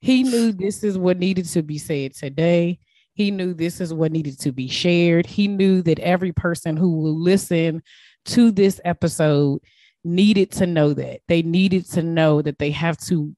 He 0.00 0.22
knew 0.22 0.52
this 0.52 0.82
is 0.82 0.96
what 0.96 1.18
needed 1.18 1.44
to 1.46 1.62
be 1.62 1.76
said 1.76 2.14
today. 2.14 2.78
He 3.12 3.30
knew 3.30 3.52
this 3.52 3.78
is 3.78 3.92
what 3.92 4.10
needed 4.12 4.40
to 4.40 4.52
be 4.52 4.68
shared. 4.68 5.26
He 5.26 5.48
knew 5.48 5.82
that 5.82 5.98
every 5.98 6.32
person 6.32 6.78
who 6.78 6.96
will 6.96 7.18
listen 7.20 7.82
to 8.26 8.50
this 8.52 8.80
episode 8.86 9.60
needed 10.02 10.50
to 10.52 10.66
know 10.66 10.94
that. 10.94 11.20
They 11.28 11.42
needed 11.42 11.84
to 11.90 12.02
know 12.02 12.40
that 12.40 12.58
they 12.58 12.70
have 12.70 12.96
to 13.08 13.34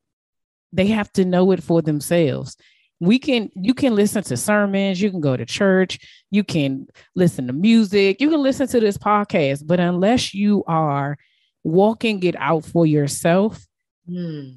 they 0.72 0.86
have 0.88 1.12
to 1.12 1.24
know 1.24 1.50
it 1.52 1.62
for 1.62 1.82
themselves. 1.82 2.56
We 3.00 3.18
can 3.18 3.50
you 3.54 3.72
can 3.74 3.94
listen 3.94 4.22
to 4.24 4.36
sermons, 4.36 5.00
you 5.00 5.10
can 5.10 5.20
go 5.20 5.36
to 5.36 5.46
church, 5.46 5.98
you 6.30 6.44
can 6.44 6.86
listen 7.16 7.46
to 7.46 7.52
music, 7.52 8.20
you 8.20 8.28
can 8.30 8.42
listen 8.42 8.66
to 8.68 8.80
this 8.80 8.98
podcast, 8.98 9.66
but 9.66 9.80
unless 9.80 10.34
you 10.34 10.62
are 10.66 11.16
walking 11.64 12.22
it 12.22 12.36
out 12.38 12.64
for 12.64 12.84
yourself, 12.86 13.66
Hmm. 14.06 14.50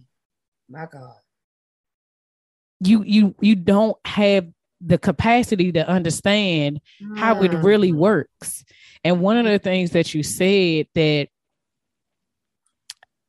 my 0.69 0.85
god 0.91 1.15
you 2.79 3.03
you 3.03 3.35
you 3.39 3.55
don't 3.55 3.95
have 4.05 4.47
the 4.81 4.97
capacity 4.97 5.71
to 5.71 5.87
understand 5.87 6.81
how 7.15 7.41
it 7.43 7.51
Mm. 7.51 7.63
really 7.63 7.93
works. 7.93 8.65
And 9.05 9.21
one 9.21 9.37
of 9.37 9.45
the 9.45 9.59
things 9.59 9.91
that 9.91 10.13
you 10.13 10.23
said 10.23 10.87
that 10.95 11.29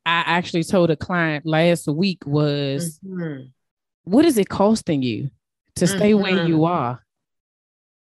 I 0.07 0.23
actually 0.27 0.65
told 0.65 0.91
a 0.91 0.97
client 0.97 1.47
last 1.47 1.87
week 1.89 2.27
was 2.27 2.99
Mhm. 3.05 3.51
what 4.05 4.25
is 4.25 4.37
it 4.39 4.49
costing 4.49 5.03
you 5.03 5.31
to 5.77 5.87
stay 5.87 6.13
where 6.15 6.47
you 6.47 6.65
are? 6.65 7.05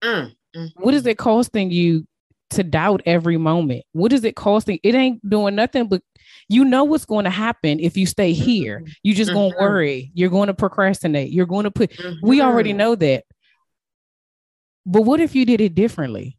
Mm. 0.03 0.33
Mm. 0.55 0.69
What 0.77 0.93
is 0.93 1.05
it 1.05 1.17
costing 1.17 1.71
you 1.71 2.05
to 2.51 2.63
doubt 2.63 3.01
every 3.05 3.37
moment? 3.37 3.83
What 3.93 4.11
is 4.13 4.23
it 4.23 4.35
costing? 4.35 4.79
It 4.83 4.95
ain't 4.95 5.27
doing 5.27 5.55
nothing 5.55 5.87
but 5.87 6.01
you 6.49 6.65
know 6.65 6.83
what's 6.83 7.05
going 7.05 7.23
to 7.25 7.29
happen 7.31 7.79
if 7.79 7.95
you 7.95 8.05
stay 8.05 8.33
here. 8.33 8.83
You're 9.03 9.15
just 9.15 9.31
going 9.31 9.51
to 9.51 9.57
Mhm. 9.57 9.61
worry. 9.61 10.11
You're 10.13 10.29
going 10.29 10.47
to 10.47 10.53
procrastinate. 10.53 11.31
You're 11.31 11.45
going 11.45 11.63
to 11.63 11.71
put 11.71 11.91
we 12.21 12.41
already 12.41 12.73
know 12.73 12.95
that. 12.95 13.23
But 14.85 15.03
what 15.03 15.19
if 15.19 15.35
you 15.35 15.45
did 15.45 15.61
it 15.61 15.75
differently? 15.75 16.37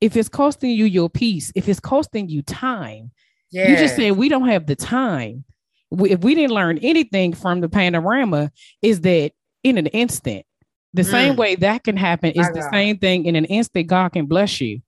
If 0.00 0.16
it's 0.16 0.28
costing 0.28 0.70
you 0.70 0.84
your 0.84 1.10
peace, 1.10 1.52
if 1.54 1.68
it's 1.68 1.80
costing 1.80 2.28
you 2.28 2.42
time, 2.42 3.10
you 3.50 3.76
just 3.76 3.96
said 3.96 4.12
we 4.12 4.28
don't 4.28 4.48
have 4.48 4.66
the 4.66 4.76
time. 4.76 5.44
We, 5.90 6.10
if 6.10 6.20
we 6.20 6.34
didn't 6.34 6.52
learn 6.52 6.78
anything 6.78 7.32
from 7.32 7.60
the 7.60 7.68
panorama, 7.68 8.50
is 8.82 9.00
that 9.02 9.32
in 9.64 9.78
an 9.78 9.86
instant, 9.86 10.44
the 10.94 11.04
same 11.04 11.34
Mm. 11.34 11.38
way 11.38 11.54
that 11.56 11.84
can 11.84 11.96
happen 11.96 12.30
is 12.32 12.48
the 12.52 12.68
same 12.72 12.98
thing 12.98 13.24
in 13.26 13.36
an 13.36 13.44
instant. 13.46 13.86
God 13.86 14.12
can 14.12 14.26
bless 14.26 14.60
you 14.60 14.80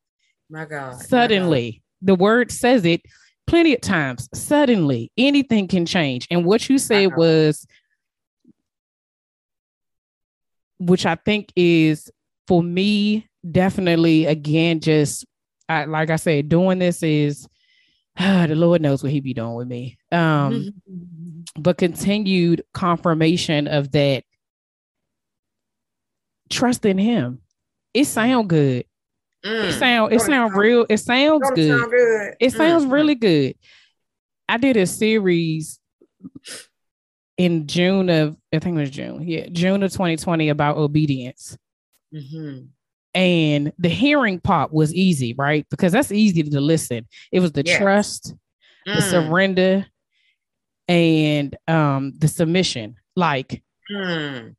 my 0.51 0.65
God. 0.65 0.71
my 0.71 0.93
God. 0.93 1.03
suddenly. 1.03 1.83
The 2.03 2.15
word 2.15 2.51
says 2.51 2.85
it 2.85 3.03
plenty 3.47 3.75
of 3.75 3.81
times. 3.81 4.29
Suddenly, 4.35 5.11
anything 5.19 5.69
can 5.69 5.85
change. 5.87 6.27
And 6.31 6.45
what 6.45 6.69
you 6.69 6.79
said 6.79 7.17
was, 7.17 7.67
which 10.79 11.05
I 11.07 11.15
think 11.17 11.53
is 11.57 12.11
for 12.47 12.63
me, 12.63 13.29
definitely 13.51 14.27
again, 14.27 14.81
just 14.81 15.27
I, 15.69 15.85
like 15.85 16.11
I 16.11 16.17
said, 16.17 16.49
doing 16.49 16.79
this 16.79 17.03
is 17.03 17.47
the 18.47 18.55
Lord 18.55 18.83
knows 18.83 19.03
what 19.03 19.13
He 19.13 19.21
be 19.21 19.35
doing 19.35 19.55
with 19.55 19.69
me. 19.69 19.99
Um, 20.13 20.75
but 21.59 21.79
continued 21.79 22.65
confirmation 22.75 23.67
of 23.67 23.91
that 23.93 24.25
trust 26.51 26.85
in 26.85 26.99
Him. 26.99 27.41
It 27.95 28.05
sound 28.05 28.49
good. 28.49 28.85
It 29.43 29.49
Mm. 29.49 29.79
sound 29.79 30.13
it 30.13 30.17
Don't 30.19 30.27
it 30.27 30.27
sound 30.27 30.51
sound- 30.51 30.55
real. 30.63 30.87
It 30.91 30.97
sounds 30.99 31.51
good. 31.55 31.79
sound 31.79 31.91
good? 31.91 32.35
It 32.41 32.53
sounds 32.53 32.85
Mm. 32.85 32.93
really 32.93 33.15
good. 33.15 33.55
I 34.49 34.59
did 34.59 34.77
a 34.77 34.87
series 34.87 35.81
in 37.39 37.67
June 37.67 38.11
of 38.11 38.37
I 38.53 38.59
think 38.59 38.77
it 38.77 38.81
was 38.81 38.91
June. 38.91 39.27
Yeah, 39.27 39.47
June 39.51 39.83
of 39.83 39.93
2020 39.93 40.51
about 40.51 40.77
obedience. 40.77 41.57
Mhm. 42.15 42.69
And 43.15 43.73
the 43.79 43.89
hearing 43.89 44.41
part 44.41 44.73
was 44.73 44.95
easy, 44.95 45.35
right? 45.35 45.67
Because 45.71 45.93
that's 45.93 46.13
easy 46.13 46.43
to 46.45 46.61
listen. 46.61 47.09
It 47.33 47.41
was 47.41 47.53
the 47.53 47.63
Yes. 47.65 47.79
trust, 47.79 48.35
the 48.93 49.01
Mm, 49.01 49.03
surrender, 49.03 49.87
and 50.89 51.57
um 51.69 52.13
the 52.19 52.29
submission. 52.29 52.97
Like, 53.17 53.63
mm, 53.91 54.55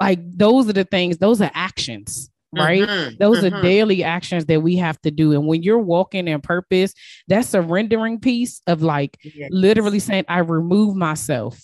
like 0.00 0.18
those 0.36 0.68
are 0.68 0.72
the 0.72 0.84
things, 0.84 1.18
those 1.18 1.40
are 1.40 1.50
actions, 1.54 2.30
right? 2.52 2.88
mhm, 2.88 3.16
Those 3.18 3.42
are 3.44 3.50
mhm. 3.50 3.60
daily 3.62 4.02
actions 4.02 4.46
that 4.46 4.62
we 4.62 4.76
have 4.76 5.00
to 5.02 5.10
do. 5.10 5.32
And 5.32 5.46
when 5.46 5.62
you're 5.62 5.78
walking 5.78 6.28
in 6.28 6.40
purpose, 6.40 6.92
that 7.28 7.44
surrendering 7.46 8.18
piece 8.20 8.60
of 8.66 8.82
like 8.82 9.18
Yes. 9.22 9.50
literally 9.50 10.00
saying, 10.00 10.24
I 10.28 10.38
remove 10.38 10.96
myself 10.96 11.60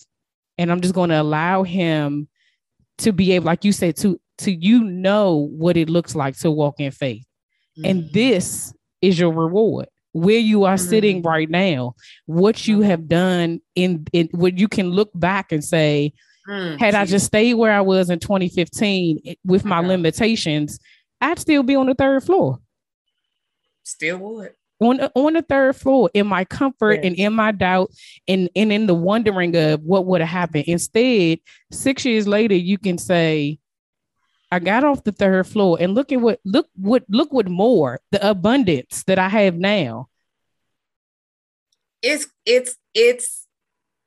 and 0.56 0.70
I'm 0.70 0.80
just 0.80 0.94
going 0.94 1.10
to 1.10 1.20
allow 1.20 1.62
him 1.64 2.28
to 2.98 3.12
be 3.12 3.32
able, 3.32 3.46
like 3.46 3.64
you 3.64 3.72
said, 3.72 3.96
to 3.98 4.20
to 4.38 4.52
you 4.52 4.84
know 4.84 5.48
what 5.52 5.76
it 5.76 5.88
looks 5.90 6.14
like 6.14 6.36
to 6.38 6.50
walk 6.50 6.76
in 6.80 6.90
faith. 6.90 7.24
And 7.84 8.04
Mhm. 8.04 8.12
this 8.12 8.72
is 9.02 9.18
your 9.18 9.32
reward. 9.32 9.88
Where 10.12 10.38
you 10.38 10.64
are 10.64 10.78
sitting 10.78 11.22
Mhm. 11.22 11.26
right 11.26 11.50
now, 11.50 11.94
what 12.26 12.66
you 12.66 12.78
Mhm. 12.78 12.84
have 12.86 13.08
done 13.08 13.60
in 13.74 14.06
in 14.12 14.28
what 14.32 14.58
you 14.58 14.66
can 14.68 14.90
look 14.90 15.10
back 15.14 15.52
and 15.52 15.62
say, 15.64 16.12
Mm, 16.48 16.78
had 16.78 16.94
I 16.94 17.04
just 17.04 17.26
stayed 17.26 17.54
where 17.54 17.72
I 17.72 17.82
was 17.82 18.08
in 18.08 18.18
2015 18.20 19.20
with 19.44 19.66
my 19.66 19.80
limitations, 19.80 20.78
I'd 21.20 21.38
still 21.38 21.62
be 21.62 21.76
on 21.76 21.86
the 21.86 21.94
third 21.94 22.24
floor. 22.24 22.58
still 23.82 24.18
would. 24.18 24.52
On, 24.80 25.00
on 25.14 25.32
the 25.32 25.42
third 25.42 25.74
floor 25.76 26.08
in 26.14 26.26
my 26.26 26.44
comfort 26.44 27.00
Yes. 27.02 27.04
and 27.04 27.16
in 27.16 27.32
my 27.32 27.52
doubt 27.52 27.90
and, 28.28 28.48
and 28.54 28.70
in 28.72 28.86
the 28.86 28.94
wondering 28.94 29.56
of 29.56 29.82
what 29.82 30.06
would 30.06 30.20
have 30.20 30.28
happened. 30.30 30.64
Instead, 30.66 31.38
six 31.72 32.04
years 32.04 32.28
later, 32.28 32.54
you 32.54 32.78
can 32.78 32.96
say, 32.98 33.58
I 34.50 34.58
got 34.58 34.84
off 34.84 35.04
the 35.04 35.12
third 35.12 35.46
floor 35.46 35.76
and 35.80 35.94
look 35.94 36.10
at 36.12 36.20
what 36.20 36.40
look 36.44 36.68
what 36.76 37.04
look 37.08 37.32
what 37.32 37.48
more 37.48 38.00
the 38.10 38.28
abundance 38.30 39.04
that 39.04 39.18
I 39.18 39.28
have 39.28 39.56
now. 39.56 40.08
It's 42.02 42.26
it's 42.46 42.76
it's 42.94 43.46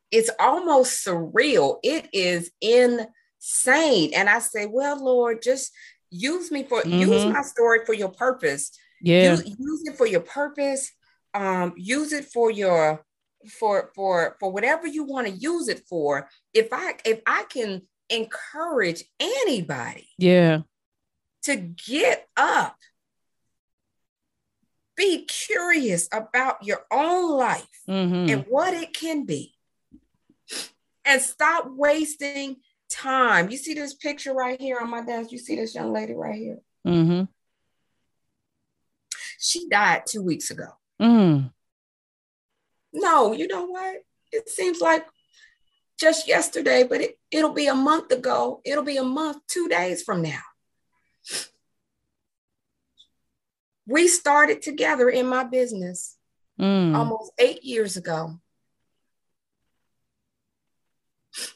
it's 0.09 0.29
almost 0.39 1.05
surreal. 1.05 1.77
It 1.83 2.09
is 2.13 2.51
insane. 2.61 4.13
And 4.13 4.29
I 4.29 4.39
say, 4.39 4.65
well, 4.65 5.03
Lord, 5.03 5.41
just 5.41 5.71
use 6.09 6.51
me 6.51 6.63
for 6.63 6.83
use 6.85 7.23
Mhm. 7.23 7.33
my 7.33 7.41
story 7.41 7.85
for 7.85 7.93
your 7.93 8.09
purpose. 8.09 8.71
Yeah. 9.01 9.31
Use, 9.31 9.45
use 9.45 9.83
it 9.85 9.97
for 9.97 10.05
your 10.07 10.21
purpose. 10.21 10.91
Um, 11.33 11.73
use 11.77 12.13
it 12.13 12.25
for 12.25 12.51
your 12.51 13.05
for 13.59 13.91
for 13.95 14.37
for 14.39 14.51
whatever 14.51 14.85
you 14.87 15.03
want 15.03 15.27
to 15.27 15.33
use 15.33 15.67
it 15.67 15.83
for. 15.87 16.29
If 16.53 16.69
I 16.71 16.95
if 17.05 17.21
I 17.25 17.43
can 17.43 17.83
encourage 18.11 19.03
anybody 19.19 20.07
yeah. 20.17 20.61
to 21.43 21.55
get 21.55 22.27
up, 22.37 22.77
be 24.95 25.25
curious 25.25 26.09
about 26.11 26.63
your 26.63 26.85
own 26.91 27.37
life 27.37 27.67
hmm 27.87 28.27
and 28.29 28.45
what 28.47 28.73
it 28.73 28.93
can 28.93 29.25
be, 29.25 29.53
and 31.05 31.21
stop 31.21 31.65
wasting 31.69 32.57
time. 32.89 33.49
You 33.49 33.57
see 33.57 33.73
this 33.73 33.93
picture 33.93 34.33
right 34.33 34.59
here 34.59 34.79
on 34.79 34.89
my 34.89 35.03
desk? 35.03 35.31
You 35.31 35.39
see 35.39 35.55
this 35.55 35.73
young 35.73 35.93
lady 35.93 36.13
right 36.13 36.35
here? 36.35 36.59
mm-hmm. 36.85 37.23
She 39.39 39.67
died 39.67 40.03
two 40.05 40.21
weeks 40.21 40.51
ago. 40.51 40.67
Mm. 41.01 41.51
No, 42.93 43.33
you 43.33 43.47
know 43.47 43.65
what? 43.65 44.03
It 44.31 44.49
seems 44.49 44.79
like 44.79 45.05
just 46.01 46.27
yesterday, 46.27 46.83
but 46.83 46.99
it, 46.99 47.19
it'll 47.29 47.53
be 47.53 47.67
a 47.67 47.75
month 47.75 48.11
ago. 48.11 48.59
It'll 48.65 48.83
be 48.83 48.97
a 48.97 49.03
month, 49.03 49.37
two 49.47 49.69
days 49.69 50.01
from 50.01 50.23
now. 50.23 50.41
We 53.85 54.07
started 54.07 54.61
together 54.61 55.09
in 55.09 55.27
my 55.27 55.43
business 55.43 56.17
Mm. 56.59 56.95
almost 56.95 57.31
eight 57.39 57.63
years 57.63 57.97
ago. 57.97 58.39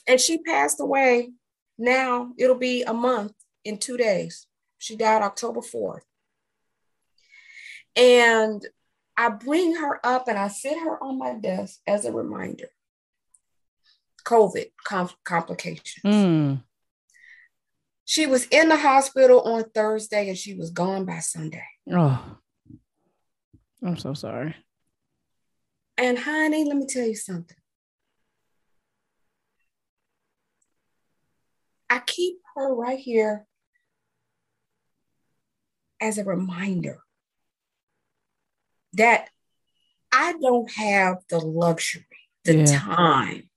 And 0.08 0.20
she 0.20 0.40
passed 0.40 0.80
away. 0.80 1.32
Now 1.78 2.32
it'll 2.40 2.56
be 2.58 2.82
a 2.84 2.94
month 2.94 3.34
in 3.64 3.78
two 3.78 3.98
days. 3.98 4.48
She 4.80 4.96
died 4.96 5.22
October 5.22 5.62
4th. 5.62 6.02
And 7.96 8.66
I 9.16 9.30
bring 9.30 9.76
her 9.76 10.00
up 10.04 10.28
and 10.28 10.40
I 10.40 10.48
sit 10.48 10.80
her 10.80 11.02
on 11.04 11.20
my 11.20 11.34
desk 11.34 11.80
as 11.86 12.06
a 12.06 12.12
reminder. 12.12 12.70
COVID 14.26 14.66
com- 14.84 15.10
complications. 15.24 16.04
Mm. 16.04 16.64
She 18.06 18.28
was 18.28 18.46
in 18.48 18.70
the 18.70 18.78
hospital 18.78 19.42
on 19.42 19.70
Thursday 19.74 20.30
and 20.30 20.38
she 20.38 20.54
was 20.56 20.70
gone 20.72 21.06
by 21.06 21.20
Sunday. 21.20 21.64
Oh. 21.92 22.38
I'm 23.84 23.98
so 23.98 24.14
sorry. 24.14 24.56
And 25.98 26.18
honey, 26.18 26.66
let 26.66 26.76
me 26.76 26.86
tell 26.86 27.06
you 27.06 27.16
something. 27.16 27.58
I 31.90 32.00
keep 32.00 32.38
her 32.56 32.74
right 32.74 33.00
here 33.00 33.46
as 36.02 36.18
a 36.18 36.24
reminder 36.24 37.00
that 38.94 39.30
I 40.12 40.34
don't 40.42 40.72
have 40.72 41.18
the 41.30 41.40
luxury, 41.40 42.06
the 42.44 42.58
Yeah. 42.58 42.80
time, 42.80 43.50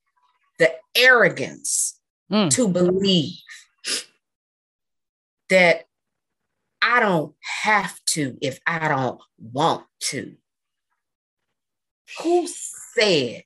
the 0.58 0.74
arrogance 0.94 1.94
Mm. 2.30 2.50
to 2.50 2.68
believe 2.68 3.38
that 5.48 5.86
I 6.82 7.00
don't 7.00 7.34
have 7.62 7.98
to 8.06 8.36
if 8.42 8.60
I 8.66 8.88
don't 8.88 9.20
want 9.38 9.86
to. 10.10 10.36
Who 12.22 12.46
said? 12.46 13.44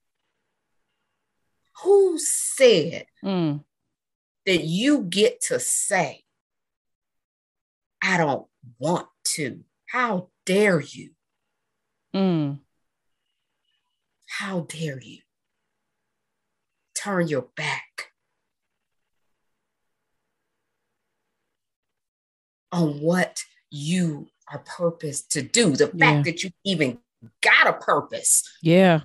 Who 1.82 2.18
said 2.18 3.06
Mm. 3.22 3.64
that 4.46 4.64
you 4.64 5.02
get 5.02 5.40
to 5.42 5.60
say, 5.60 6.24
I 8.02 8.16
don't 8.16 8.48
want 8.78 9.08
to? 9.36 9.64
How 9.86 10.30
dare 10.44 10.80
you? 10.80 11.14
Mm. 12.14 12.60
How 14.26 14.60
dare 14.60 15.00
you? 15.00 15.22
Turn 17.02 17.26
your 17.28 17.48
back 17.56 18.12
on 22.70 23.00
what 23.00 23.42
you 23.70 24.28
are 24.50 24.60
purposed 24.60 25.32
to 25.32 25.42
do. 25.42 25.74
The 25.76 25.88
fact 25.88 25.98
Yeah. 26.00 26.22
that 26.22 26.42
you 26.44 26.50
even 26.64 26.98
got 27.40 27.66
a 27.66 27.72
purpose. 27.72 28.42
Yeah. 28.62 29.02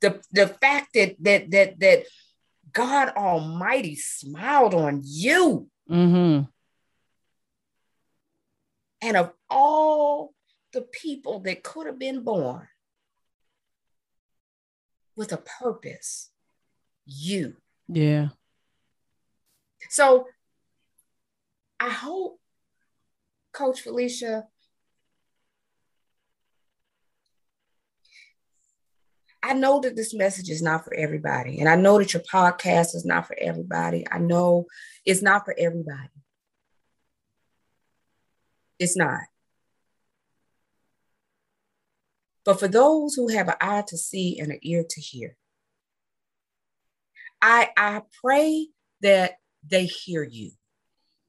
the 0.00 0.22
the 0.32 0.48
fact 0.48 0.94
that 0.94 1.14
that 1.20 1.50
that 1.50 1.78
that 1.80 2.06
God 2.72 3.10
Almighty 3.10 3.96
smiled 3.96 4.74
on 4.74 5.02
you, 5.04 5.68
Mm-hmm. 5.90 6.48
and 9.02 9.16
of 9.16 9.32
all 9.50 10.32
the 10.72 10.80
people 10.82 11.40
that 11.40 11.62
could 11.62 11.86
have 11.86 11.98
been 11.98 12.22
born 12.22 12.68
with 15.16 15.32
a 15.32 15.36
purpose, 15.36 16.29
you. 17.10 17.56
Yeah. 17.88 18.28
So 19.88 20.26
I 21.78 21.90
hope, 21.90 22.38
Coach 23.52 23.80
Felicia, 23.80 24.44
I 29.42 29.54
know 29.54 29.80
that 29.80 29.96
this 29.96 30.14
message 30.14 30.50
is 30.50 30.62
not 30.62 30.84
for 30.84 30.94
everybody. 30.94 31.58
And 31.58 31.68
I 31.68 31.74
know 31.74 31.98
that 31.98 32.12
your 32.12 32.22
podcast 32.22 32.94
is 32.94 33.04
not 33.04 33.26
for 33.26 33.36
everybody. 33.40 34.04
I 34.10 34.18
know 34.18 34.66
it's 35.04 35.22
not 35.22 35.44
for 35.44 35.54
everybody. 35.58 36.10
It's 38.78 38.96
not. 38.96 39.20
But 42.44 42.60
for 42.60 42.68
those 42.68 43.14
who 43.14 43.28
have 43.28 43.48
an 43.48 43.54
eye 43.60 43.84
to 43.88 43.96
see 43.96 44.38
and 44.38 44.52
an 44.52 44.58
ear 44.62 44.84
to 44.88 45.00
hear, 45.00 45.36
I, 47.42 47.70
I 47.76 48.02
pray 48.22 48.68
that 49.00 49.36
they 49.66 49.86
hear 49.86 50.22
you. 50.22 50.52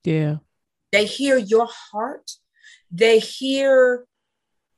Yeah. 0.03 0.37
They 0.91 1.05
hear 1.05 1.37
your 1.37 1.67
heart. 1.71 2.31
They 2.91 3.19
hear 3.19 4.05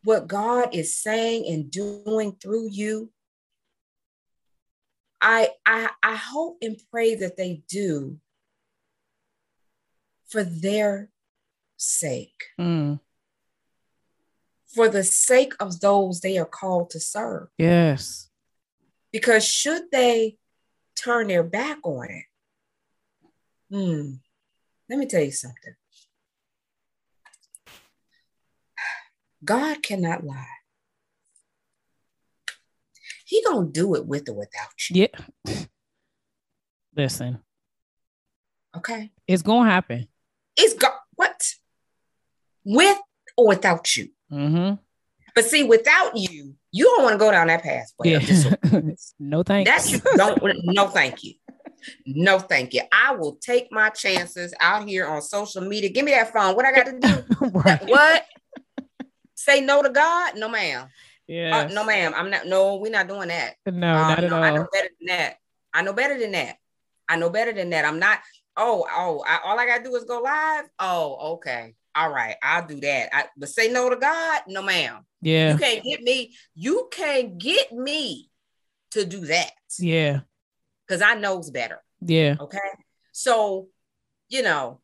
what 0.03 0.27
God 0.27 0.75
is 0.75 0.95
saying 0.95 1.45
and 1.47 1.71
doing 1.71 2.35
through 2.41 2.69
you. 2.69 3.11
I, 5.21 5.49
I, 5.65 5.89
I 6.03 6.15
hope 6.15 6.57
and 6.61 6.77
pray 6.91 7.15
that 7.15 7.37
they 7.37 7.63
do 7.69 8.19
for 10.27 10.43
their 10.43 11.09
sake, 11.77 12.43
Mm. 12.59 12.99
for 14.67 14.89
the 14.89 15.03
sake 15.03 15.53
of 15.59 15.79
those 15.79 16.19
they 16.19 16.37
are 16.37 16.45
called 16.45 16.89
to 16.91 16.99
serve. 16.99 17.47
Yes. 17.57 18.29
Because 19.11 19.45
should 19.45 19.83
they 19.91 20.37
turn 21.03 21.27
their 21.27 21.43
back 21.43 21.79
on 21.83 22.09
it, 22.09 22.25
hmm, 23.69 24.13
let 24.89 24.99
me 24.99 25.05
tell 25.05 25.23
you 25.23 25.31
something. 25.31 25.75
God 29.43 29.83
cannot 29.83 30.23
lie. 30.23 30.45
He 33.25 33.43
gonna 33.43 33.67
do 33.67 33.95
it 33.95 34.05
with 34.05 34.29
or 34.29 34.33
without 34.33 34.89
you. 34.89 35.07
Yeah. 35.47 35.65
Listen. 36.95 37.39
Okay. 38.75 39.11
It's 39.27 39.41
gonna 39.41 39.69
happen. 39.69 40.07
It's 40.55 40.75
go 40.75 40.87
what? 41.15 41.53
With 42.63 42.97
or 43.35 43.47
without 43.47 43.97
you. 43.97 44.09
Mm-hmm. 44.31 44.75
But 45.35 45.45
see, 45.45 45.63
without 45.63 46.15
you, 46.15 46.55
you 46.71 46.85
don't 46.85 47.03
want 47.03 47.13
to 47.13 47.17
go 47.17 47.31
down 47.31 47.47
that 47.47 47.63
pathway. 47.63 48.11
Yeah. 48.11 48.91
no 49.19 49.43
thank 49.43 49.67
That 49.67 49.89
you 49.89 49.99
don't. 50.15 50.41
no, 50.65 50.87
thank 50.87 51.23
you. 51.23 51.33
No, 52.05 52.39
thank 52.39 52.73
you. 52.73 52.81
I 52.91 53.15
will 53.15 53.35
take 53.35 53.71
my 53.71 53.89
chances 53.89 54.53
out 54.59 54.87
here 54.87 55.05
on 55.05 55.21
social 55.21 55.61
media. 55.61 55.89
Give 55.89 56.05
me 56.05 56.11
that 56.11 56.31
phone. 56.31 56.55
What 56.55 56.65
I 56.65 56.71
got 56.71 56.85
to 56.85 56.99
do? 56.99 57.49
right. 57.53 57.85
What? 57.87 58.25
Say 59.35 59.61
no 59.61 59.81
to 59.81 59.89
God? 59.89 60.37
No, 60.37 60.47
ma'am. 60.49 60.87
Yeah. 61.27 61.57
Uh, 61.57 61.67
no, 61.73 61.85
ma'am. 61.85 62.13
I'm 62.15 62.29
not. 62.29 62.47
No, 62.47 62.75
we're 62.75 62.91
not 62.91 63.07
doing 63.07 63.29
that. 63.29 63.55
No, 63.65 63.95
um, 63.95 64.01
not 64.07 64.23
at 64.23 64.31
all. 64.31 64.43
I 64.43 64.51
know 64.51 64.67
better 64.71 64.89
than 64.99 65.07
that. 65.07 65.35
I 65.73 65.81
know 65.81 65.93
better 65.93 66.19
than 66.19 66.31
that. 66.33 66.55
I 67.09 67.15
know 67.17 67.29
better 67.29 67.53
than 67.53 67.69
that. 67.71 67.85
I'm 67.85 67.99
not. 67.99 68.19
Oh, 68.55 68.85
oh. 68.89 69.23
I, 69.27 69.39
all 69.43 69.59
I 69.59 69.65
gotta 69.65 69.83
do 69.83 69.95
is 69.95 70.03
go 70.03 70.19
live. 70.21 70.65
Oh, 70.79 71.33
okay. 71.33 71.75
All 71.95 72.11
right. 72.11 72.35
I'll 72.41 72.65
do 72.65 72.79
that. 72.81 73.15
I, 73.15 73.25
but 73.37 73.49
say 73.49 73.71
no 73.71 73.89
to 73.89 73.95
God. 73.95 74.41
No, 74.47 74.61
ma'am. 74.61 75.05
Yeah. 75.21 75.53
You 75.53 75.57
can't 75.59 75.83
get 75.83 76.01
me. 76.01 76.33
You 76.55 76.89
can't 76.91 77.37
get 77.37 77.71
me 77.71 78.29
to 78.91 79.05
do 79.05 79.25
that. 79.25 79.51
Yeah. 79.79 80.21
Because 80.87 81.01
I 81.01 81.15
knows 81.15 81.49
better. 81.49 81.81
Yeah. 82.01 82.35
Okay. 82.39 82.59
So, 83.11 83.67
you 84.29 84.41
know, 84.41 84.81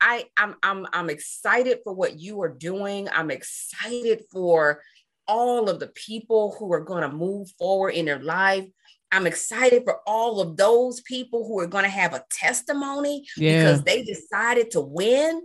I 0.00 0.26
I'm 0.36 0.56
I'm 0.62 0.86
I'm 0.92 1.10
excited 1.10 1.78
for 1.84 1.92
what 1.92 2.18
you 2.18 2.40
are 2.42 2.48
doing. 2.48 3.08
I'm 3.08 3.30
excited 3.30 4.24
for 4.30 4.82
all 5.26 5.68
of 5.68 5.80
the 5.80 5.88
people 5.88 6.56
who 6.58 6.72
are 6.72 6.80
going 6.80 7.02
to 7.02 7.16
move 7.16 7.50
forward 7.58 7.90
in 7.90 8.06
their 8.06 8.20
life. 8.20 8.66
I'm 9.10 9.26
excited 9.26 9.84
for 9.84 10.00
all 10.06 10.40
of 10.40 10.56
those 10.56 11.00
people 11.00 11.46
who 11.46 11.58
are 11.60 11.66
going 11.66 11.84
to 11.84 11.90
have 11.90 12.14
a 12.14 12.24
testimony 12.30 13.26
yeah. 13.36 13.58
because 13.58 13.82
they 13.82 14.02
decided 14.02 14.70
to 14.72 14.80
win. 14.80 15.42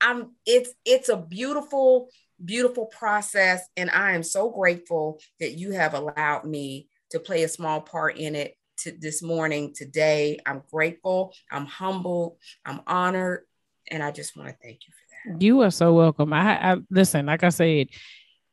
I'm 0.00 0.32
it's 0.44 0.70
it's 0.84 1.08
a 1.08 1.16
beautiful 1.16 2.08
beautiful 2.44 2.86
process 2.86 3.62
and 3.76 3.90
I 3.90 4.12
am 4.12 4.22
so 4.22 4.50
grateful 4.50 5.20
that 5.40 5.52
you 5.52 5.72
have 5.72 5.94
allowed 5.94 6.44
me 6.44 6.88
to 7.10 7.20
play 7.20 7.44
a 7.44 7.48
small 7.48 7.80
part 7.80 8.18
in 8.18 8.34
it 8.34 8.56
to 8.78 8.92
this 8.92 9.22
morning 9.22 9.72
today. 9.74 10.38
I'm 10.44 10.62
grateful, 10.70 11.32
I'm 11.50 11.66
humbled, 11.66 12.36
I'm 12.64 12.80
honored 12.86 13.44
and 13.90 14.02
I 14.02 14.10
just 14.10 14.36
want 14.36 14.48
to 14.48 14.56
thank 14.62 14.80
you 14.86 14.92
for 14.92 15.32
that. 15.32 15.42
You 15.42 15.62
are 15.62 15.70
so 15.70 15.94
welcome. 15.94 16.32
I, 16.32 16.72
I 16.72 16.76
listen, 16.90 17.26
like 17.26 17.42
I 17.42 17.48
said, 17.48 17.88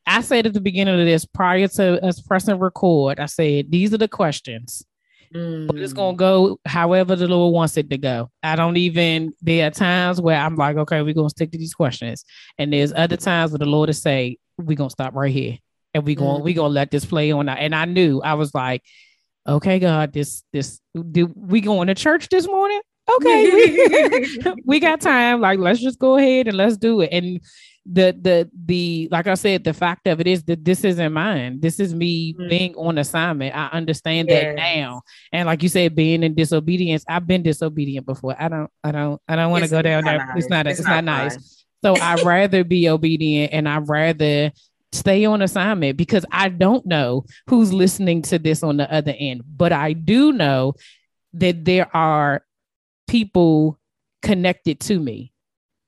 I 0.06 0.20
said 0.20 0.46
at 0.46 0.52
the 0.52 0.60
beginning 0.60 0.98
of 1.00 1.06
this 1.06 1.24
prior 1.24 1.68
to 1.68 2.04
us 2.04 2.20
pressing 2.20 2.58
record, 2.58 3.20
I 3.20 3.26
said 3.26 3.70
these 3.70 3.92
are 3.94 3.98
the 3.98 4.08
questions. 4.08 4.84
Mm. 5.34 5.66
But 5.66 5.76
it's 5.76 5.92
gonna 5.92 6.16
go 6.16 6.60
however 6.64 7.16
the 7.16 7.26
Lord 7.26 7.52
wants 7.52 7.76
it 7.76 7.90
to 7.90 7.98
go. 7.98 8.30
I 8.42 8.54
don't 8.54 8.76
even 8.76 9.32
there 9.42 9.66
are 9.66 9.70
times 9.70 10.20
where 10.20 10.38
I'm 10.38 10.54
like, 10.56 10.76
okay, 10.76 11.02
we're 11.02 11.14
gonna 11.14 11.30
stick 11.30 11.50
to 11.52 11.58
these 11.58 11.74
questions. 11.74 12.24
And 12.58 12.72
there's 12.72 12.92
other 12.92 13.16
times 13.16 13.50
where 13.50 13.58
the 13.58 13.66
Lord 13.66 13.90
is 13.90 14.00
say, 14.00 14.38
we're 14.58 14.76
gonna 14.76 14.90
stop 14.90 15.14
right 15.14 15.32
here 15.32 15.58
and 15.92 16.04
we're 16.04 16.16
gonna 16.16 16.40
mm. 16.40 16.44
we 16.44 16.54
gonna 16.54 16.68
let 16.68 16.90
this 16.90 17.04
play 17.04 17.32
on. 17.32 17.48
And 17.48 17.74
I 17.74 17.84
knew 17.84 18.20
I 18.22 18.34
was 18.34 18.54
like, 18.54 18.82
okay, 19.46 19.78
God, 19.78 20.12
this 20.12 20.44
this 20.52 20.80
do 21.10 21.32
we 21.34 21.60
going 21.60 21.88
to 21.88 21.94
church 21.94 22.28
this 22.28 22.46
morning? 22.46 22.80
Okay, 23.16 23.50
we, 23.50 24.54
we 24.64 24.80
got 24.80 25.00
time. 25.00 25.40
Like, 25.40 25.58
let's 25.58 25.80
just 25.80 25.98
go 25.98 26.16
ahead 26.16 26.48
and 26.48 26.56
let's 26.56 26.76
do 26.76 27.00
it. 27.02 27.10
And 27.12 27.40
the 27.86 28.16
the 28.18 28.50
the 28.64 29.08
like 29.10 29.26
I 29.26 29.34
said, 29.34 29.62
the 29.62 29.74
fact 29.74 30.06
of 30.06 30.20
it 30.20 30.26
is 30.26 30.42
that 30.44 30.64
this 30.64 30.84
isn't 30.84 31.12
mine. 31.12 31.60
This 31.60 31.78
is 31.78 31.94
me 31.94 32.32
mm-hmm. 32.32 32.48
being 32.48 32.74
on 32.76 32.96
assignment. 32.96 33.54
I 33.54 33.66
understand 33.68 34.28
yes. 34.28 34.42
that 34.42 34.54
now. 34.56 35.02
And 35.32 35.46
like 35.46 35.62
you 35.62 35.68
said, 35.68 35.94
being 35.94 36.22
in 36.22 36.34
disobedience, 36.34 37.04
I've 37.08 37.26
been 37.26 37.42
disobedient 37.42 38.06
before. 38.06 38.36
I 38.38 38.48
don't, 38.48 38.70
I 38.82 38.92
don't, 38.92 39.20
I 39.28 39.36
don't 39.36 39.50
want 39.50 39.64
to 39.64 39.70
go 39.70 39.82
down 39.82 40.04
there. 40.04 40.18
Nice. 40.18 40.36
It's 40.36 40.48
not, 40.48 40.66
it's, 40.66 40.80
it's 40.80 40.88
not, 40.88 41.04
not 41.04 41.24
nice. 41.24 41.64
So 41.84 41.94
I'd 42.00 42.24
rather 42.24 42.64
be 42.64 42.88
obedient 42.88 43.52
and 43.52 43.68
I'd 43.68 43.86
rather 43.86 44.50
stay 44.92 45.26
on 45.26 45.42
assignment 45.42 45.98
because 45.98 46.24
I 46.32 46.48
don't 46.48 46.86
know 46.86 47.26
who's 47.48 47.74
listening 47.74 48.22
to 48.22 48.38
this 48.38 48.62
on 48.62 48.78
the 48.78 48.90
other 48.90 49.14
end, 49.18 49.42
but 49.46 49.72
I 49.72 49.92
do 49.92 50.32
know 50.32 50.74
that 51.34 51.66
there 51.66 51.94
are 51.94 52.42
people 53.08 53.78
connected 54.22 54.80
to 54.80 54.98
me 54.98 55.33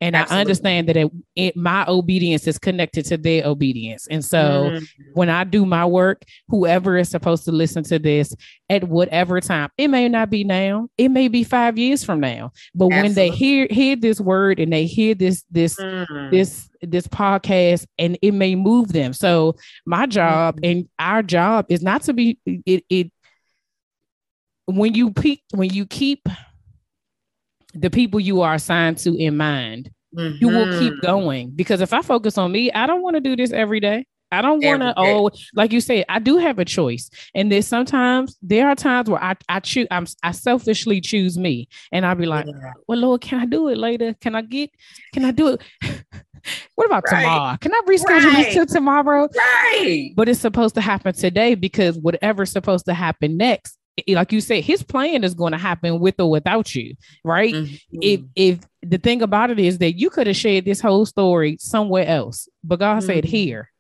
and 0.01 0.15
Absolutely. 0.15 0.37
I 0.37 0.41
understand 0.41 0.89
that 0.89 0.97
it, 0.97 1.13
it, 1.37 1.57
my 1.57 1.85
obedience 1.89 2.47
is 2.47 2.59
connected 2.59 3.07
to 3.07 3.17
their 3.17 3.47
obedience. 3.47 4.07
And 4.09 4.23
so 4.23 4.71
mm-hmm. 4.71 4.85
when 5.15 5.31
I 5.31 5.45
do 5.45 5.65
my 5.65 5.87
work, 5.87 6.23
whoever 6.49 6.99
is 6.99 7.09
supposed 7.09 7.45
to 7.47 7.53
listen 7.53 7.83
to 7.85 7.99
this 7.99 8.35
at 8.69 8.85
whatever 8.85 9.41
time, 9.41 9.71
it 9.79 9.89
may 9.89 10.09
not 10.09 10.29
be 10.29 10.45
now, 10.45 10.89
it 10.99 11.09
may 11.09 11.29
be 11.29 11.45
five 11.45 11.79
years 11.79 12.05
from 12.05 12.21
now. 12.21 12.53
But 12.75 12.87
Absolutely. 12.87 13.03
when 13.03 13.15
they 13.15 13.31
hear 13.31 13.67
hear 13.71 13.97
this 13.97 14.21
word 14.21 14.61
and 14.61 14.71
they 14.71 14.85
hear 14.85 15.15
this 15.15 15.45
this 15.51 15.77
mm-hmm. 15.77 16.31
this 16.31 16.69
this 16.83 17.07
podcast 17.09 17.87
and 17.99 18.19
it 18.21 18.33
may 18.33 18.55
move 18.55 18.93
them. 18.93 19.15
So 19.15 19.57
my 19.87 20.05
job 20.05 20.57
mm-hmm. 20.57 20.79
and 20.79 20.89
our 20.99 21.23
job 21.23 21.67
is 21.71 21.83
not 21.83 22.03
to 22.03 22.13
be 22.13 22.39
it 22.45 22.85
it 22.91 23.11
when 24.67 24.95
you 24.95 25.11
peak 25.13 25.43
when 25.53 25.71
you 25.71 25.87
keep 25.87 26.29
the 27.81 27.91
people 27.91 28.21
you 28.21 28.43
are 28.43 28.55
assigned 28.55 28.99
to 28.99 29.17
in 29.17 29.37
mind, 29.37 29.91
mm-hmm. 30.17 30.37
you 30.41 30.49
will 30.49 30.79
keep 30.79 30.95
mm-hmm. 30.95 31.07
going. 31.07 31.51
Because 31.51 31.81
if 31.81 31.93
I 31.93 32.03
focus 32.03 32.39
on 32.39 32.53
me, 32.53 32.71
I 32.73 32.87
don't 32.87 33.03
want 33.03 33.15
to 33.15 33.21
do 33.21 33.37
this 33.37 33.53
every 33.53 33.81
day. 33.81 34.07
I 34.33 34.43
don't 34.43 34.63
want 34.65 34.83
to. 34.83 34.95
Oh, 34.97 35.31
like 35.55 35.73
you 35.73 35.81
said, 35.81 36.05
I 36.09 36.19
do 36.19 36.39
have 36.39 36.59
a 36.59 36.65
choice, 36.65 37.09
and 37.35 37.51
there's 37.51 37.67
sometimes 37.67 38.37
there 38.43 38.69
are 38.69 38.75
times 38.75 39.09
where 39.09 39.23
I 39.23 39.37
I 39.49 39.61
choose. 39.61 39.87
I'm 39.91 40.07
I 40.23 40.33
selfishly 40.33 41.01
choose 41.01 41.39
me, 41.39 41.69
and 41.93 42.05
I'll 42.05 42.17
be 42.17 42.27
like, 42.27 42.47
yeah. 42.47 42.73
"Well, 42.89 42.99
Lord, 42.99 43.21
can 43.21 43.39
I 43.39 43.47
do 43.47 43.69
it 43.69 43.79
later? 43.79 44.15
Can 44.21 44.35
I 44.35 44.43
get? 44.43 44.71
Can 45.13 45.25
I 45.25 45.31
do 45.31 45.49
it? 45.49 45.63
what 46.75 46.87
about 46.87 47.05
right. 47.11 47.23
tomorrow? 47.23 47.57
Can 47.61 47.73
I 47.73 47.81
reschedule 47.87 48.33
right. 48.33 48.45
this 48.47 48.55
till 48.55 48.67
tomorrow? 48.67 49.29
Right. 49.37 50.11
But 50.17 50.29
it's 50.29 50.41
supposed 50.41 50.75
to 50.75 50.81
happen 50.81 51.15
today 51.15 51.55
because 51.55 51.97
whatever's 51.97 52.51
supposed 52.51 52.87
to 52.87 52.95
happen 52.95 53.37
next 53.37 53.79
like 54.09 54.33
you 54.33 54.41
said, 54.41 54.63
his 54.63 54.83
plan 54.83 55.25
is 55.25 55.35
going 55.35 55.53
to 55.53 55.59
happen 55.59 55.99
with 56.01 56.21
or 56.21 56.31
without 56.31 56.75
you, 56.75 56.95
right? 57.25 57.55
Mm-hmm. 57.55 57.99
If 58.03 58.21
if 58.35 58.59
the 58.83 58.99
thing 58.99 59.23
about 59.23 59.51
it 59.51 59.59
is 59.59 59.79
that 59.79 59.93
you 59.93 60.11
could 60.11 60.27
have 60.27 60.37
shared 60.37 60.65
this 60.65 60.81
whole 60.81 61.07
story 61.07 61.57
somewhere 61.61 62.07
else, 62.07 62.49
but 62.63 62.79
God 62.79 62.99
mm-hmm. 62.99 63.07
said 63.07 63.25
here, 63.25 63.71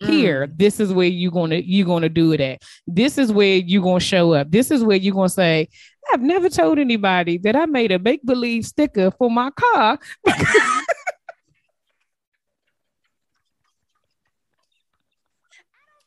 here, 0.00 0.46
mm-hmm. 0.46 0.56
this 0.56 0.80
is 0.80 0.92
where 0.92 1.06
you're 1.06 1.30
gonna 1.30 1.56
you're 1.56 1.86
gonna 1.86 2.08
do 2.08 2.32
it 2.32 2.40
at. 2.40 2.62
This 2.86 3.18
is 3.18 3.32
where 3.32 3.56
you're 3.56 3.82
gonna 3.82 4.00
show 4.00 4.32
up. 4.34 4.50
This 4.50 4.70
is 4.70 4.84
where 4.84 4.96
you're 4.96 5.14
gonna 5.14 5.28
say, 5.28 5.68
I've 6.12 6.22
never 6.22 6.48
told 6.48 6.78
anybody 6.78 7.38
that 7.38 7.56
I 7.56 7.66
made 7.66 7.92
a 7.92 7.98
make 7.98 8.24
believe 8.24 8.66
sticker 8.66 9.10
for 9.10 9.30
my 9.30 9.50
car. 9.50 9.98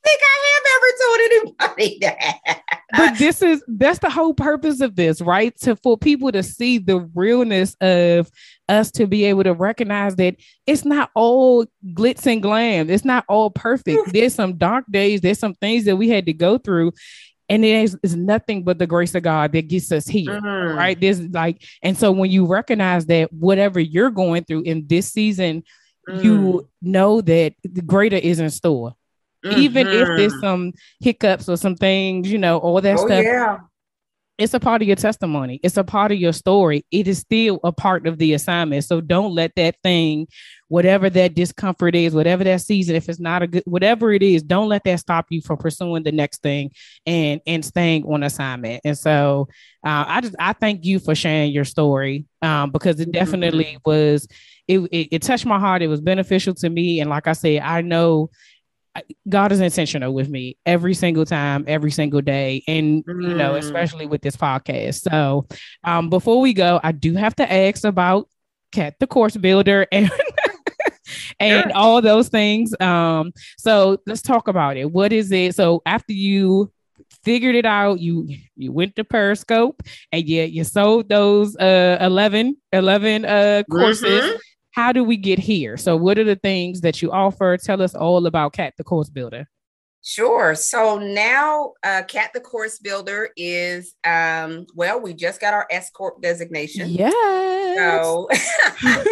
think 0.05 0.21
I 0.23 0.35
have 0.53 0.65
ever 0.75 0.91
told 1.01 1.19
anybody 1.19 1.97
that. 2.01 2.61
but 2.97 3.17
this 3.17 3.41
is 3.41 3.63
that's 3.67 3.99
the 3.99 4.09
whole 4.09 4.33
purpose 4.33 4.81
of 4.81 4.95
this, 4.95 5.21
right? 5.21 5.55
To 5.61 5.75
for 5.77 5.97
people 5.97 6.31
to 6.31 6.43
see 6.43 6.77
the 6.77 6.99
realness 7.13 7.75
of 7.81 8.29
us 8.69 8.91
to 8.91 9.07
be 9.07 9.25
able 9.25 9.43
to 9.43 9.53
recognize 9.53 10.15
that 10.17 10.35
it's 10.65 10.85
not 10.85 11.09
all 11.15 11.65
glitz 11.93 12.25
and 12.25 12.41
glam. 12.41 12.89
It's 12.89 13.05
not 13.05 13.25
all 13.27 13.49
perfect. 13.49 14.13
There's 14.13 14.35
some 14.35 14.57
dark 14.57 14.85
days. 14.89 15.21
There's 15.21 15.39
some 15.39 15.55
things 15.55 15.85
that 15.85 15.95
we 15.95 16.09
had 16.09 16.25
to 16.27 16.33
go 16.33 16.57
through. 16.57 16.93
And 17.47 17.63
it 17.63 17.83
is, 17.83 17.97
is 18.01 18.15
nothing 18.15 18.63
but 18.63 18.79
the 18.79 18.87
grace 18.87 19.13
of 19.13 19.21
God 19.21 19.51
that 19.51 19.67
gets 19.67 19.91
us 19.91 20.07
here, 20.07 20.41
mm-hmm. 20.41 20.75
right? 20.75 20.99
There's 20.99 21.21
like, 21.21 21.63
and 21.83 21.95
so 21.95 22.11
when 22.11 22.31
you 22.31 22.47
recognize 22.47 23.05
that 23.05 23.31
whatever 23.31 23.79
you're 23.79 24.09
going 24.09 24.45
through 24.45 24.63
in 24.63 24.87
this 24.87 25.11
season, 25.11 25.63
mm. 26.09 26.23
you 26.23 26.67
know 26.81 27.21
that 27.21 27.53
the 27.63 27.83
greater 27.83 28.15
is 28.15 28.39
in 28.39 28.49
store 28.49 28.95
Mm-hmm. 29.45 29.59
Even 29.59 29.87
if 29.87 30.07
there's 30.07 30.33
mm-hmm. 30.33 30.41
some 30.41 30.73
hiccups 30.99 31.47
or 31.47 31.57
some 31.57 31.75
things, 31.75 32.31
you 32.31 32.37
know, 32.37 32.57
all 32.57 32.81
that 32.81 32.97
oh, 32.97 33.05
stuff. 33.05 33.23
Yeah. 33.23 33.57
It's 34.37 34.53
a 34.53 34.59
part 34.59 34.81
of 34.81 34.87
your 34.87 34.97
testimony. 34.97 35.61
It's 35.63 35.77
a 35.77 35.83
part 35.85 36.11
of 36.11 36.17
your 36.17 36.33
story. 36.33 36.85
It 36.91 37.07
is 37.07 37.19
still 37.19 37.61
a 37.63 37.71
part 37.71 38.05
of 38.05 38.17
the 38.17 38.33
assignment. 38.33 38.83
So 38.83 38.99
don't 38.99 39.33
let 39.33 39.55
that 39.55 39.77
thing, 39.81 40.27
whatever 40.67 41.09
that 41.09 41.35
discomfort 41.35 41.95
is, 41.95 42.13
whatever 42.13 42.43
that 42.43 42.59
season, 42.59 42.97
if 42.97 43.07
it's 43.07 43.19
not 43.19 43.43
a 43.43 43.47
good, 43.47 43.63
whatever 43.65 44.11
it 44.11 44.21
is, 44.21 44.43
don't 44.43 44.67
let 44.67 44.83
that 44.83 44.99
stop 44.99 45.27
you 45.29 45.41
from 45.41 45.55
pursuing 45.55 46.03
the 46.03 46.11
next 46.11 46.41
thing 46.41 46.71
and 47.05 47.39
and 47.47 47.63
staying 47.63 48.03
on 48.03 48.23
assignment. 48.23 48.81
And 48.83 48.97
so 48.97 49.47
uh, 49.85 50.03
I 50.05 50.19
just 50.19 50.35
I 50.37 50.51
thank 50.51 50.83
you 50.83 50.99
for 50.99 51.15
sharing 51.15 51.53
your 51.53 51.65
story 51.65 52.25
um, 52.41 52.71
because 52.71 52.99
it 52.99 53.13
definitely 53.13 53.77
mm-hmm. 53.85 53.89
was 53.89 54.27
it, 54.67 54.79
it, 54.91 55.07
it 55.11 55.21
touched 55.21 55.45
my 55.45 55.59
heart. 55.59 55.81
It 55.81 55.87
was 55.87 56.01
beneficial 56.01 56.55
to 56.55 56.69
me, 56.69 56.99
and 56.99 57.09
like 57.09 57.27
I 57.27 57.33
said, 57.33 57.61
I 57.61 57.81
know 57.81 58.31
God 59.27 59.51
is 59.51 59.59
intentional 59.59 60.13
with 60.13 60.29
me 60.29 60.57
every 60.65 60.93
single 60.93 61.25
time, 61.25 61.65
every 61.67 61.91
single 61.91 62.21
day, 62.21 62.63
and 62.67 63.03
you 63.07 63.33
know, 63.33 63.53
mm. 63.53 63.57
especially 63.57 64.05
with 64.05 64.21
this 64.21 64.35
podcast. 64.35 65.01
So, 65.09 65.47
um, 65.83 66.09
before 66.09 66.39
we 66.39 66.53
go, 66.53 66.79
I 66.83 66.91
do 66.91 67.13
have 67.15 67.35
to 67.37 67.51
ask 67.51 67.83
about 67.83 68.29
Kat 68.71 68.95
the 68.99 69.07
course 69.07 69.35
builder, 69.35 69.87
and 69.91 70.09
and 71.39 71.63
sure. 71.63 71.71
all 71.75 72.01
those 72.01 72.29
things. 72.29 72.73
Um, 72.79 73.33
so 73.57 73.97
let's 74.05 74.21
talk 74.21 74.47
about 74.47 74.77
it. 74.77 74.91
What 74.91 75.11
is 75.11 75.31
it? 75.31 75.55
So 75.55 75.81
after 75.85 76.13
you 76.13 76.71
figured 77.23 77.55
it 77.55 77.65
out, 77.65 77.99
you 77.99 78.27
you 78.55 78.71
went 78.71 78.95
to 78.95 79.03
Periscope 79.03 79.81
and 80.11 80.27
you 80.27 80.43
you 80.43 80.63
sold 80.63 81.09
those 81.09 81.55
uh 81.57 81.97
11, 81.99 82.57
11 82.71 83.25
uh 83.25 83.63
courses. 83.69 84.23
Mm-hmm. 84.23 84.37
How 84.75 84.91
do 84.91 85.05
we 85.05 85.15
get 85.15 85.39
here? 85.39 85.77
So 85.77 85.95
what 85.95 86.19
are 86.19 86.25
the 86.25 86.35
things 86.35 86.81
that 86.81 87.01
you 87.01 87.09
offer? 87.09 87.55
Tell 87.55 87.81
us 87.81 87.95
all 87.95 88.27
about 88.27 88.51
Kat 88.51 88.73
the 88.77 88.83
Course 88.83 89.09
Builder. 89.09 89.47
Sure. 90.03 90.53
So 90.53 90.99
now, 90.99 91.75
uh, 91.81 92.03
Kat 92.05 92.31
the 92.33 92.41
Course 92.41 92.77
Builder 92.79 93.29
is, 93.37 93.93
um, 94.03 94.67
well, 94.75 94.99
we 94.99 95.13
just 95.13 95.39
got 95.39 95.53
our 95.53 95.65
S 95.71 95.91
Corp 95.91 96.21
designation. 96.21 96.89
Yeah. 96.89 97.09
So, 97.77 98.27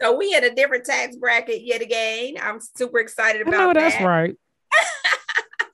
so 0.00 0.16
we 0.16 0.32
had 0.32 0.44
a 0.44 0.54
different 0.54 0.86
tax 0.86 1.16
bracket 1.16 1.60
yet 1.62 1.82
again. 1.82 2.36
I'm 2.40 2.60
super 2.78 2.98
excited 2.98 3.42
about 3.42 3.54
I 3.54 3.58
know, 3.58 3.72
that. 3.74 3.90
That's 3.90 4.02
right. 4.02 4.36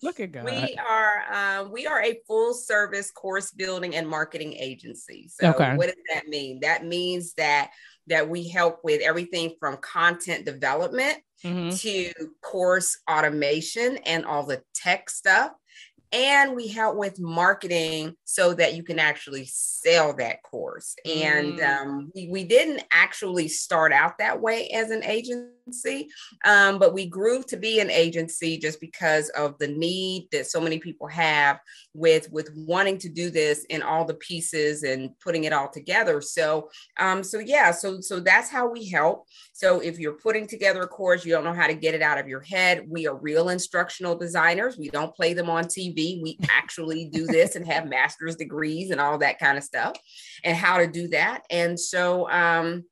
Look 0.03 0.21
at 0.21 0.33
God. 0.33 0.45
We 0.45 0.77
are 0.89 1.25
um, 1.33 1.73
we 1.73 1.87
are 1.87 2.03
a 2.03 2.19
full 2.27 2.55
service 2.55 3.11
course 3.11 3.51
building 3.51 3.95
and 3.95 4.09
marketing 4.09 4.55
agency. 4.55 5.29
So 5.29 5.51
okay. 5.51 5.77
what 5.77 5.87
does 5.87 5.97
that 6.13 6.29
mean? 6.29 6.61
That 6.61 6.85
means 6.85 7.35
that 7.35 7.71
that 8.09 8.29
we 8.29 8.49
help 8.49 8.81
with 8.85 9.03
everything 9.03 9.55
from 9.59 9.77
content 9.79 10.45
development 10.45 11.19
mm-hmm. 11.45 11.71
to 11.77 12.13
course 12.43 12.99
automation 13.11 13.99
and 13.99 14.25
all 14.25 14.45
the 14.45 14.63
tech 14.75 15.11
stuff 15.11 15.53
and 16.13 16.55
we 16.55 16.69
help 16.69 16.97
with 16.97 17.19
marketing 17.19 18.15
so 18.25 18.55
that 18.55 18.75
you 18.75 18.83
can 18.83 18.99
actually 18.99 19.45
sell 19.45 20.15
that 20.15 20.43
course 20.43 20.95
mm. 21.07 21.17
and 21.17 21.61
um, 21.61 22.13
we, 22.15 22.29
we 22.31 22.45
didn't 22.45 22.83
actually 22.93 23.49
start 23.49 23.93
out 23.93 24.19
that 24.19 24.41
way 24.41 24.69
as 24.69 24.91
an 24.91 25.03
agency 25.05 25.56
um, 26.45 26.79
but 26.79 26.95
we 26.95 27.07
grew 27.07 27.43
to 27.45 27.57
be 27.57 27.81
an 27.81 27.91
agency 27.91 28.59
just 28.59 28.81
because 28.81 29.29
of 29.31 29.59
the 29.59 29.69
need 29.69 30.29
that 30.33 30.47
so 30.47 30.61
many 30.61 30.79
people 30.79 31.07
have 31.07 31.59
with 31.95 32.31
with 32.31 32.51
wanting 32.55 32.99
to 32.99 33.09
do 33.09 33.31
this 33.31 33.65
in 33.71 33.83
all 33.83 34.05
the 34.05 34.15
pieces 34.15 34.83
and 34.83 35.11
putting 35.21 35.45
it 35.45 35.53
all 35.53 35.71
together. 35.71 36.21
So 36.21 36.71
um, 36.99 37.23
so 37.23 37.39
yeah 37.39 37.71
so 37.71 38.01
so 38.01 38.21
that's 38.21 38.51
how 38.51 38.69
we 38.69 38.89
help. 38.89 39.27
So 39.53 39.81
if 39.81 39.99
you're 39.99 40.19
putting 40.19 40.47
together 40.47 40.83
a 40.83 40.89
course 40.89 41.25
you 41.25 41.33
don't 41.33 41.45
know 41.45 41.55
how 41.55 41.67
to 41.67 41.75
get 41.75 41.95
it 41.95 42.03
out 42.03 42.19
of 42.19 42.29
your 42.29 42.41
head. 42.41 42.85
We 42.89 43.07
are 43.07 43.17
real 43.17 43.49
instructional 43.49 44.17
designers. 44.17 44.77
We 44.77 44.89
don't 44.89 45.15
play 45.15 45.33
them 45.35 45.51
on 45.51 45.65
tv 45.65 46.17
we 46.23 46.39
actually 46.51 47.07
do 47.07 47.27
this 47.27 47.57
and 47.57 47.67
have 47.67 47.89
master's 47.89 48.37
degrees 48.37 48.91
and 48.91 49.01
all 49.01 49.19
that 49.19 49.39
kind 49.39 49.59
of 49.59 49.65
stuff 49.65 49.97
and 50.45 50.57
how 50.57 50.79
to 50.79 50.87
do 50.87 51.09
that. 51.09 51.43
And 51.51 51.79
so, 51.79 52.31
um, 52.31 52.85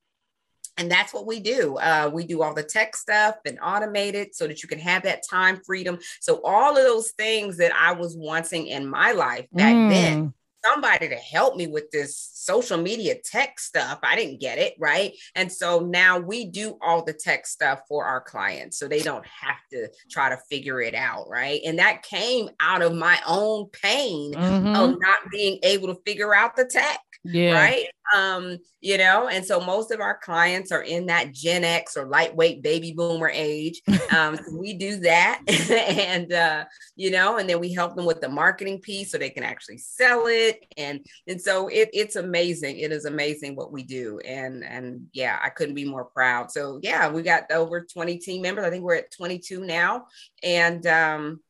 and 0.76 0.90
that's 0.90 1.14
what 1.14 1.26
we 1.26 1.40
do. 1.40 1.76
Uh, 1.76 2.10
we 2.12 2.24
do 2.24 2.42
all 2.42 2.54
the 2.54 2.62
tech 2.62 2.96
stuff 2.96 3.36
and 3.44 3.60
automate 3.60 4.14
it 4.14 4.34
so 4.34 4.46
that 4.46 4.62
you 4.62 4.68
can 4.68 4.78
have 4.78 5.02
that 5.04 5.22
time 5.28 5.60
freedom. 5.64 5.98
So 6.20 6.40
all 6.44 6.76
of 6.76 6.82
those 6.84 7.12
things 7.12 7.56
that 7.58 7.74
I 7.74 7.92
was 7.92 8.16
wanting 8.16 8.66
in 8.66 8.88
my 8.88 9.12
life 9.12 9.46
back 9.52 9.74
mm. 9.74 9.90
then, 9.90 10.34
somebody 10.64 11.08
to 11.08 11.16
help 11.16 11.56
me 11.56 11.66
with 11.66 11.90
this 11.90 12.16
social 12.16 12.78
media 12.78 13.16
tech 13.22 13.58
stuff. 13.60 13.98
I 14.02 14.16
didn't 14.16 14.40
get 14.40 14.58
it, 14.58 14.74
right? 14.78 15.12
And 15.34 15.52
so 15.52 15.80
now 15.80 16.18
we 16.18 16.46
do 16.46 16.78
all 16.80 17.04
the 17.04 17.12
tech 17.12 17.46
stuff 17.46 17.80
for 17.88 18.04
our 18.04 18.20
clients 18.20 18.78
so 18.78 18.88
they 18.88 19.00
don't 19.00 19.26
have 19.26 19.58
to 19.72 19.88
try 20.10 20.30
to 20.30 20.38
figure 20.48 20.80
it 20.80 20.94
out, 20.94 21.28
right? 21.28 21.60
And 21.64 21.78
that 21.78 22.02
came 22.02 22.48
out 22.60 22.82
of 22.82 22.94
my 22.94 23.18
own 23.26 23.66
pain 23.70 24.32
mm-hmm. 24.32 24.74
of 24.74 24.98
not 25.00 25.18
being 25.30 25.58
able 25.62 25.88
to 25.88 26.00
figure 26.06 26.34
out 26.34 26.56
the 26.56 26.64
tech 26.64 26.98
yeah. 27.24 27.52
right? 27.52 27.86
Um 28.14 28.58
you 28.80 28.98
know 28.98 29.28
and 29.28 29.44
so 29.44 29.60
most 29.60 29.90
of 29.90 30.00
our 30.00 30.18
clients 30.18 30.70
are 30.70 30.82
in 30.82 31.06
that 31.06 31.32
gen 31.32 31.64
x 31.64 31.96
or 31.96 32.06
lightweight 32.06 32.62
baby 32.62 32.92
boomer 32.92 33.30
age. 33.32 33.80
Um 34.14 34.36
so 34.36 34.56
we 34.56 34.74
do 34.74 34.98
that. 35.00 35.40
And 36.04 36.32
uh 36.32 36.64
you 36.96 37.10
know 37.10 37.38
and 37.38 37.48
then 37.48 37.60
we 37.60 37.72
help 37.72 37.96
them 37.96 38.04
with 38.04 38.20
the 38.20 38.28
marketing 38.28 38.80
piece 38.80 39.10
so 39.10 39.18
they 39.18 39.30
can 39.30 39.42
actually 39.42 39.78
sell 39.78 40.26
it. 40.26 40.64
And 40.76 41.04
and 41.26 41.40
so 41.40 41.68
it, 41.68 41.90
it's 41.92 42.16
amazing. 42.16 42.78
It 42.78 42.92
is 42.92 43.06
amazing 43.06 43.56
what 43.56 43.72
we 43.72 43.82
do. 43.82 44.18
And 44.20 44.62
and 44.62 45.06
yeah 45.12 45.38
i 45.42 45.48
couldn't 45.48 45.74
be 45.74 45.84
more 45.86 46.04
proud. 46.04 46.50
So 46.50 46.78
yeah 46.82 47.10
we 47.10 47.22
got 47.22 47.50
over 47.50 47.80
20 47.80 48.18
team 48.18 48.42
members. 48.42 48.64
I 48.64 48.70
think 48.70 48.84
we're 48.84 48.96
at 48.96 49.12
22 49.12 49.64
now. 49.64 50.06
And 50.42 50.86
um 50.86 51.40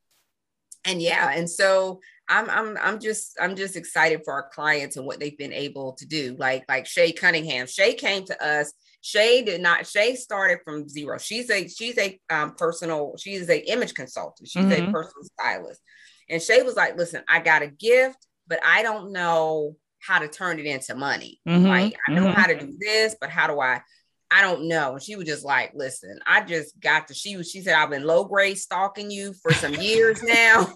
and 0.84 1.00
yeah 1.00 1.30
and 1.32 1.48
so 1.48 2.00
I'm 2.28 2.48
I'm 2.48 2.78
I'm 2.80 3.00
just 3.00 3.36
I'm 3.40 3.54
just 3.54 3.76
excited 3.76 4.22
for 4.24 4.32
our 4.32 4.48
clients 4.48 4.96
and 4.96 5.06
what 5.06 5.20
they've 5.20 5.36
been 5.36 5.52
able 5.52 5.92
to 5.94 6.06
do. 6.06 6.36
Like 6.38 6.64
like 6.68 6.86
Shay 6.86 7.12
Cunningham. 7.12 7.66
Shay 7.66 7.94
came 7.94 8.24
to 8.26 8.44
us. 8.44 8.72
Shay 9.02 9.42
did 9.42 9.60
not. 9.60 9.86
Shay 9.86 10.14
started 10.16 10.60
from 10.64 10.88
zero. 10.88 11.18
She's 11.18 11.50
a 11.50 11.68
she's 11.68 11.98
a 11.98 12.18
um, 12.30 12.54
personal. 12.54 13.14
She 13.18 13.34
is 13.34 13.50
a 13.50 13.70
image 13.70 13.94
consultant. 13.94 14.48
She's 14.48 14.64
mm-hmm. 14.64 14.88
a 14.88 14.92
personal 14.92 15.24
stylist. 15.38 15.80
And 16.30 16.40
Shay 16.40 16.62
was 16.62 16.76
like, 16.76 16.96
"Listen, 16.96 17.22
I 17.28 17.40
got 17.40 17.62
a 17.62 17.66
gift, 17.66 18.26
but 18.46 18.60
I 18.64 18.82
don't 18.82 19.12
know 19.12 19.76
how 20.00 20.18
to 20.18 20.28
turn 20.28 20.58
it 20.58 20.66
into 20.66 20.94
money. 20.94 21.40
Mm-hmm. 21.48 21.66
Like 21.66 21.96
I 22.08 22.12
know 22.12 22.26
mm-hmm. 22.26 22.40
how 22.40 22.46
to 22.46 22.58
do 22.58 22.76
this, 22.78 23.16
but 23.20 23.30
how 23.30 23.46
do 23.46 23.60
I 23.60 23.82
I 24.34 24.40
don't 24.40 24.66
know. 24.66 24.94
And 24.94 25.02
she 25.02 25.14
was 25.14 25.26
just 25.26 25.44
like, 25.44 25.70
listen, 25.76 26.18
I 26.26 26.40
just 26.40 26.80
got 26.80 27.06
to, 27.06 27.14
she 27.14 27.36
was, 27.36 27.48
she 27.48 27.62
said, 27.62 27.74
I've 27.74 27.90
been 27.90 28.02
low 28.02 28.24
grade 28.24 28.58
stalking 28.58 29.08
you 29.08 29.32
for 29.32 29.52
some 29.52 29.74
years 29.74 30.20
now. 30.24 30.74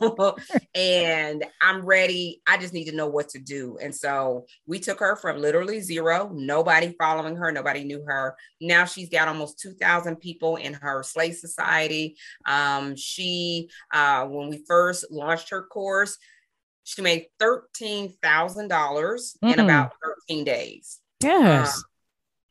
and 0.76 1.44
I'm 1.60 1.84
ready. 1.84 2.40
I 2.46 2.58
just 2.58 2.72
need 2.72 2.84
to 2.84 2.94
know 2.94 3.08
what 3.08 3.30
to 3.30 3.40
do. 3.40 3.76
And 3.82 3.92
so 3.92 4.46
we 4.68 4.78
took 4.78 5.00
her 5.00 5.16
from 5.16 5.40
literally 5.40 5.80
zero, 5.80 6.30
nobody 6.32 6.94
following 7.00 7.34
her, 7.34 7.50
nobody 7.50 7.82
knew 7.82 8.04
her. 8.06 8.36
Now 8.60 8.84
she's 8.84 9.08
got 9.08 9.26
almost 9.26 9.58
2,000 9.58 10.20
people 10.20 10.54
in 10.54 10.74
her 10.74 11.02
Slay 11.02 11.32
Society. 11.32 12.16
Um, 12.46 12.94
she, 12.94 13.70
uh, 13.92 14.26
when 14.26 14.50
we 14.50 14.62
first 14.68 15.10
launched 15.10 15.50
her 15.50 15.64
course, 15.64 16.16
she 16.84 17.02
made 17.02 17.26
$13,000 17.42 18.14
mm. 18.20 19.52
in 19.52 19.58
about 19.58 19.94
13 20.28 20.44
days. 20.44 21.00
Yes. 21.20 21.76
Um, 21.76 21.82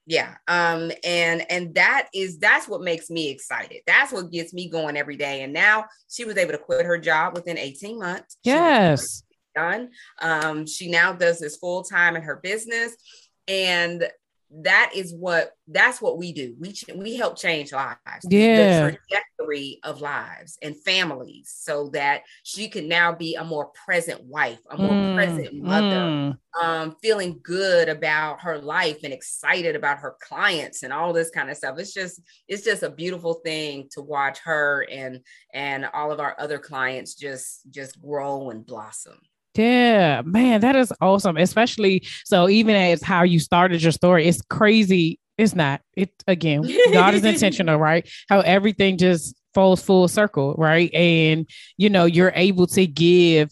yeah 0.08 0.36
um 0.48 0.92
and 1.04 1.46
and 1.52 1.76
that 1.76 2.08
is 2.14 2.40
that's 2.40 2.68
what 2.68 2.82
makes 2.82 3.10
me 3.10 3.30
excited. 3.30 3.82
That's 3.86 4.12
what 4.12 4.32
gets 4.32 4.54
me 4.54 4.70
going 4.70 4.98
every 4.98 5.18
day 5.18 5.44
and 5.44 5.54
now 5.54 5.86
she 6.10 6.26
was 6.26 6.38
able 6.38 6.54
to 6.54 6.58
quit 6.58 6.86
her 6.86 6.98
job 6.98 7.36
within 7.36 7.58
18 7.58 8.00
months. 8.00 8.38
Yes. 8.44 9.24
done. 9.54 9.90
Um 10.20 10.66
she 10.66 10.90
now 10.90 11.14
does 11.14 11.40
this 11.40 11.58
full 11.58 11.84
time 11.84 12.16
in 12.16 12.24
her 12.24 12.38
business 12.42 12.96
and 13.48 14.10
that 14.50 14.92
is 14.96 15.14
what 15.14 15.52
that's 15.68 16.02
what 16.02 16.18
we 16.18 16.32
do. 16.32 16.56
We 16.60 16.74
we 16.96 17.16
help 17.16 17.38
change 17.38 17.74
lives. 17.74 17.98
Yeah. 18.24 18.86
The 18.86 18.92
trajectory 18.92 19.80
of 19.84 20.02
lives 20.02 20.58
and 20.62 20.76
families 20.84 21.54
so 21.56 21.90
that 21.90 22.22
she 22.44 22.70
can 22.70 22.88
now 22.88 23.14
be 23.14 23.36
a 23.36 23.44
more 23.44 23.72
present 23.86 24.24
wife, 24.24 24.60
a 24.70 24.78
more 24.78 24.90
mm, 24.90 25.16
present 25.16 25.54
mother, 25.54 25.86
mm. 25.86 26.38
um, 26.62 26.96
feeling 27.02 27.40
good 27.44 27.90
about 27.90 28.42
her 28.42 28.58
life 28.60 29.00
and 29.04 29.14
excited 29.14 29.76
about 29.76 30.00
her 30.00 30.16
clients 30.22 30.84
and 30.84 30.94
all 30.94 31.12
this 31.12 31.30
kind 31.30 31.50
of 31.50 31.58
stuff. 31.58 31.78
It's 31.78 31.94
just 31.94 32.22
it's 32.48 32.64
just 32.64 32.84
a 32.84 32.90
beautiful 32.90 33.36
thing 33.46 33.90
to 33.92 34.02
watch 34.02 34.40
her 34.40 34.86
and 34.90 35.20
and 35.54 35.86
all 35.94 36.12
of 36.12 36.22
our 36.22 36.36
other 36.40 36.58
clients 36.58 37.16
just 37.16 37.70
just 37.70 38.02
grow 38.02 38.50
and 38.50 38.66
blossom. 38.66 39.20
Yeah, 39.58 40.22
man, 40.24 40.62
that 40.62 40.76
is 40.76 40.94
awesome. 41.02 41.38
Especially 41.38 42.06
so, 42.26 42.48
even 42.48 42.76
as 42.76 43.02
how 43.02 43.24
you 43.24 43.40
started 43.40 43.82
your 43.82 43.92
story, 43.92 44.28
it's 44.28 44.42
crazy. 44.42 45.20
It's 45.38 45.56
not. 45.56 45.82
It 45.94 46.12
again, 46.28 46.64
God 46.94 47.14
is 47.14 47.24
intentional, 47.24 47.78
right? 47.80 48.08
How 48.30 48.42
everything 48.42 48.98
just 48.98 49.36
falls 49.54 49.82
full 49.82 50.08
circle, 50.08 50.54
right? 50.58 50.94
And 50.94 51.50
you 51.78 51.90
know, 51.90 52.06
you're 52.06 52.34
able 52.36 52.68
to 52.68 52.86
give 52.86 53.50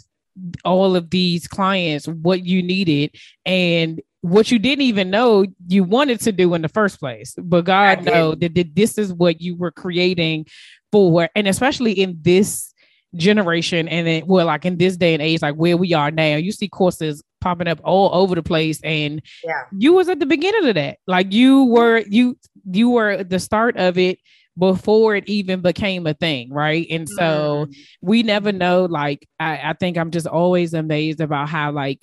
all 0.63 0.95
of 0.95 1.09
these 1.09 1.47
clients 1.47 2.07
what 2.07 2.45
you 2.45 2.61
needed 2.61 3.15
and 3.45 4.01
what 4.21 4.51
you 4.51 4.59
didn't 4.59 4.81
even 4.81 5.09
know 5.09 5.45
you 5.67 5.83
wanted 5.83 6.19
to 6.19 6.31
do 6.31 6.53
in 6.55 6.61
the 6.61 6.69
first 6.69 6.99
place. 6.99 7.35
But 7.37 7.65
God 7.65 8.03
know 8.03 8.35
that, 8.35 8.55
that 8.55 8.75
this 8.75 8.97
is 8.97 9.13
what 9.13 9.39
you 9.39 9.55
were 9.55 9.71
creating 9.71 10.47
for, 10.91 11.29
and 11.35 11.47
especially 11.47 11.93
in 11.93 12.17
this 12.21 12.73
generation 13.15 13.87
and 13.87 14.07
then 14.07 14.23
well 14.25 14.45
like 14.45 14.65
in 14.65 14.77
this 14.77 14.97
day 14.97 15.13
and 15.13 15.21
age 15.21 15.41
like 15.41 15.55
where 15.55 15.77
we 15.77 15.93
are 15.93 16.11
now 16.11 16.35
you 16.35 16.51
see 16.51 16.67
courses 16.67 17.23
popping 17.41 17.67
up 17.67 17.79
all 17.83 18.13
over 18.13 18.35
the 18.35 18.43
place 18.43 18.79
and 18.83 19.21
yeah 19.43 19.63
you 19.77 19.93
was 19.93 20.09
at 20.09 20.19
the 20.19 20.25
beginning 20.25 20.67
of 20.67 20.75
that 20.75 20.97
like 21.07 21.31
you 21.31 21.65
were 21.65 21.99
you 22.09 22.37
you 22.71 22.89
were 22.89 23.23
the 23.23 23.39
start 23.39 23.77
of 23.77 23.97
it 23.97 24.19
before 24.57 25.15
it 25.15 25.27
even 25.27 25.61
became 25.61 26.07
a 26.07 26.13
thing 26.13 26.51
right 26.51 26.87
and 26.89 27.07
so 27.07 27.67
mm. 27.67 27.75
we 28.01 28.23
never 28.23 28.51
know 28.51 28.85
like 28.85 29.27
I, 29.39 29.69
I 29.69 29.73
think 29.73 29.97
i'm 29.97 30.11
just 30.11 30.27
always 30.27 30.73
amazed 30.73 31.19
about 31.19 31.49
how 31.49 31.71
like 31.71 32.01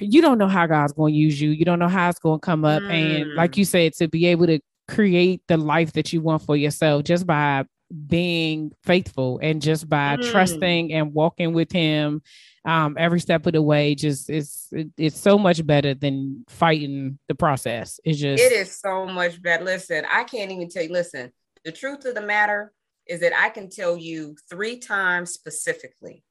you 0.00 0.22
don't 0.22 0.38
know 0.38 0.48
how 0.48 0.66
god's 0.66 0.94
going 0.94 1.12
to 1.12 1.18
use 1.18 1.40
you 1.40 1.50
you 1.50 1.64
don't 1.64 1.78
know 1.78 1.88
how 1.88 2.08
it's 2.08 2.18
going 2.18 2.40
to 2.40 2.44
come 2.44 2.64
up 2.64 2.82
mm. 2.82 2.90
and 2.90 3.34
like 3.34 3.52
mm. 3.52 3.58
you 3.58 3.64
said 3.64 3.92
to 3.94 4.08
be 4.08 4.26
able 4.26 4.46
to 4.46 4.58
create 4.88 5.42
the 5.48 5.56
life 5.56 5.92
that 5.92 6.12
you 6.12 6.20
want 6.20 6.42
for 6.42 6.56
yourself 6.56 7.04
just 7.04 7.26
by 7.26 7.64
being 8.06 8.72
faithful 8.82 9.38
and 9.42 9.60
just 9.62 9.88
by 9.88 10.16
Mm. 10.16 10.30
trusting 10.30 10.92
and 10.92 11.12
walking 11.14 11.52
with 11.52 11.70
him 11.70 12.22
um, 12.64 12.96
every 12.98 13.20
step 13.20 13.46
of 13.46 13.52
the 13.52 13.62
way. 13.62 13.94
Just 13.94 14.30
it's 14.30 14.68
it, 14.72 14.88
it's 14.96 15.20
so 15.20 15.38
much 15.38 15.64
better 15.66 15.94
than 15.94 16.44
fighting 16.48 17.18
the 17.28 17.34
process. 17.34 18.00
It's 18.04 18.18
just 18.18 18.42
It 18.42 18.52
is 18.52 18.78
so 18.78 19.06
much 19.06 19.40
better. 19.42 19.64
Listen, 19.64 20.04
I 20.10 20.24
can't 20.24 20.50
even 20.50 20.68
tell 20.68 20.82
you. 20.82 20.92
Listen, 20.92 21.32
the 21.64 21.72
truth 21.72 22.04
of 22.04 22.14
the 22.14 22.22
matter 22.22 22.72
is 23.06 23.20
that 23.20 23.38
I 23.38 23.50
can 23.50 23.68
tell 23.68 23.96
you 23.98 24.34
three 24.48 24.78
times 24.78 25.32
specifically, 25.32 26.24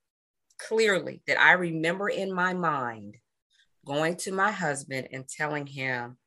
clearly, 0.57 1.21
that 1.27 1.39
I 1.39 1.51
remember 1.53 2.09
in 2.09 2.33
my 2.33 2.53
mind 2.53 3.17
going 3.85 4.15
to 4.15 4.31
my 4.31 4.51
husband 4.51 5.09
and 5.11 5.27
telling 5.27 5.67
him, 5.67 6.17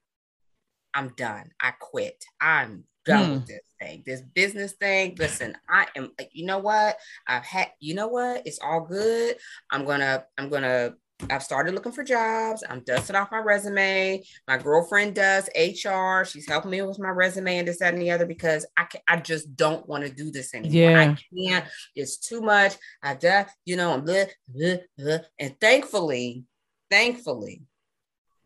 I'm 0.94 1.08
done. 1.16 1.50
I 1.60 1.72
quit. 1.72 2.24
I'm 2.40 2.84
done 3.06 3.24
Hmm. 3.24 3.32
with 3.34 3.46
this 3.46 3.60
thing, 3.80 4.02
this 4.04 4.22
business 4.34 4.72
thing. 4.72 5.14
Listen, 5.18 5.56
I 5.68 5.86
am 5.96 6.12
like, 6.18 6.30
you 6.32 6.44
know 6.44 6.58
what? 6.58 6.96
I've 7.26 7.44
had, 7.44 7.68
you 7.80 7.94
know 7.94 8.08
what? 8.08 8.42
It's 8.46 8.58
all 8.58 8.80
good. 8.82 9.36
I'm 9.70 9.84
gonna, 9.84 10.24
I'm 10.36 10.48
gonna, 10.48 10.94
I've 11.30 11.42
started 11.42 11.72
looking 11.74 11.92
for 11.92 12.04
jobs. 12.04 12.62
I'm 12.68 12.80
dusting 12.80 13.16
off 13.16 13.30
my 13.32 13.38
resume. 13.38 14.22
My 14.46 14.58
girlfriend 14.58 15.14
does 15.14 15.48
HR. 15.56 16.24
She's 16.26 16.46
helping 16.46 16.70
me 16.70 16.82
with 16.82 16.98
my 16.98 17.08
resume 17.08 17.56
and 17.56 17.66
this, 17.68 17.78
that, 17.78 17.94
and 17.94 18.02
the 18.02 18.10
other 18.10 18.26
because 18.26 18.66
I 18.76 18.84
can, 18.84 19.00
I 19.08 19.16
just 19.16 19.56
don't 19.56 19.88
want 19.88 20.04
to 20.04 20.10
do 20.12 20.30
this 20.30 20.52
anymore. 20.52 20.72
Yeah. 20.90 21.00
I 21.00 21.16
can't. 21.34 21.64
It's 21.94 22.18
too 22.18 22.42
much. 22.42 22.74
I've 23.02 23.18
done, 23.20 23.46
you 23.64 23.76
know, 23.76 23.98
bleh, 23.98 24.28
bleh. 24.54 25.24
and 25.40 25.58
thankfully, 25.58 26.44
thankfully, 26.90 27.62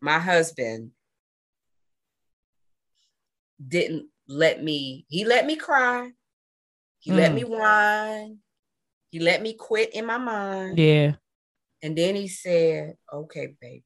my 0.00 0.20
husband 0.20 0.92
didn't 3.66 4.06
let 4.31 4.62
me, 4.62 5.05
he 5.09 5.24
let 5.24 5.44
me 5.44 5.57
cry. 5.57 6.11
He 7.01 7.12
let 7.12 7.32
Mm. 7.32 7.35
me 7.35 7.44
whine. 7.44 8.39
He 9.11 9.19
let 9.19 9.43
me 9.43 9.55
quit 9.55 9.90
in 9.94 10.07
my 10.07 10.19
mind. 10.19 10.78
yeah. 10.78 11.15
And 11.82 11.97
then 11.97 12.15
he 12.15 12.28
said, 12.28 12.94
Okay, 13.12 13.55
baby, 13.61 13.85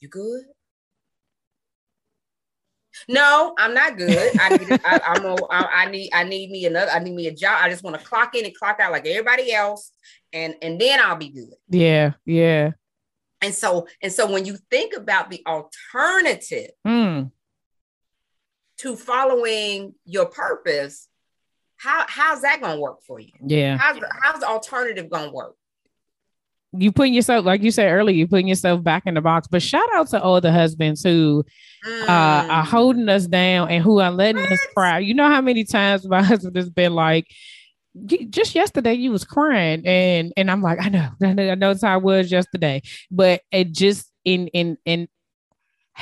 you 0.00 0.08
good? 0.08 0.42
No, 3.08 3.54
I'm 3.58 3.74
not 3.74 3.96
good. 3.96 4.32
I 4.38 4.50
need, 4.50 4.80
I, 4.84 5.00
I'm 5.06 5.24
a, 5.24 5.44
I, 5.46 5.84
I 5.84 5.90
need, 5.90 6.10
I 6.12 6.24
need 6.24 6.50
me 6.50 6.66
another, 6.66 6.90
I 6.90 6.98
need 6.98 7.14
me 7.14 7.26
a 7.26 7.34
job. 7.34 7.58
I 7.60 7.70
just 7.70 7.82
want 7.82 7.98
to 7.98 8.04
clock 8.04 8.34
in 8.34 8.44
and 8.44 8.54
clock 8.54 8.80
out 8.80 8.92
like 8.92 9.06
everybody 9.06 9.52
else, 9.52 9.92
and 10.32 10.54
and 10.62 10.80
then 10.80 11.00
I'll 11.00 11.16
be 11.16 11.30
good. 11.30 11.54
Yeah. 11.68 12.12
Yeah. 12.26 12.72
And 13.40 13.54
so, 13.54 13.86
and 14.02 14.12
so 14.12 14.30
when 14.30 14.44
you 14.44 14.56
think 14.70 14.94
about 14.96 15.30
the 15.30 15.42
alternative 15.46 16.70
Mm. 16.86 17.30
To 18.78 18.96
following 18.96 19.94
your 20.04 20.26
purpose, 20.26 21.08
how 21.76 22.04
how's 22.08 22.42
that 22.42 22.60
gonna 22.60 22.80
work 22.80 23.02
for 23.02 23.18
you? 23.20 23.32
Yeah. 23.44 23.76
How's 23.78 23.98
the, 23.98 24.08
how's 24.22 24.40
the 24.40 24.46
alternative 24.46 25.10
gonna 25.10 25.32
work? 25.32 25.54
You 26.74 26.90
putting 26.90 27.12
yourself, 27.12 27.44
like 27.44 27.62
you 27.62 27.70
said 27.70 27.90
earlier, 27.90 28.16
you 28.16 28.26
putting 28.26 28.48
yourself 28.48 28.82
back 28.82 29.02
in 29.04 29.12
the 29.14 29.20
box. 29.20 29.46
But 29.46 29.60
shout 29.60 29.86
out 29.94 30.08
to 30.08 30.22
all 30.22 30.40
the 30.40 30.50
husbands 30.52 31.02
who 31.02 31.44
uh, 31.84 32.06
are 32.08 32.62
Mm. 32.64 32.66
holding 32.66 33.08
us 33.10 33.26
down 33.26 33.68
and 33.68 33.84
who 33.84 34.00
are 34.00 34.10
letting 34.10 34.42
us 34.46 34.58
cry. 34.74 35.00
You 35.00 35.12
know 35.12 35.26
how 35.28 35.42
many 35.42 35.64
times 35.64 36.08
my 36.08 36.22
husband 36.30 36.56
has 36.56 36.70
been 36.70 36.94
like, 36.94 37.26
just 38.06 38.54
yesterday 38.54 38.94
you 38.94 39.10
was 39.12 39.24
crying, 39.24 39.86
and 39.86 40.32
and 40.34 40.50
I'm 40.50 40.62
like, 40.62 40.78
I 40.80 40.88
know, 40.88 41.10
I 41.22 41.32
know, 41.34 41.50
I 41.50 41.54
know 41.56 41.70
it's 41.72 41.82
how 41.82 41.92
I 41.92 41.98
was 41.98 42.32
yesterday, 42.32 42.80
but 43.10 43.42
it 43.50 43.72
just 43.72 44.10
in 44.24 44.46
in 44.48 44.78
in 44.86 45.08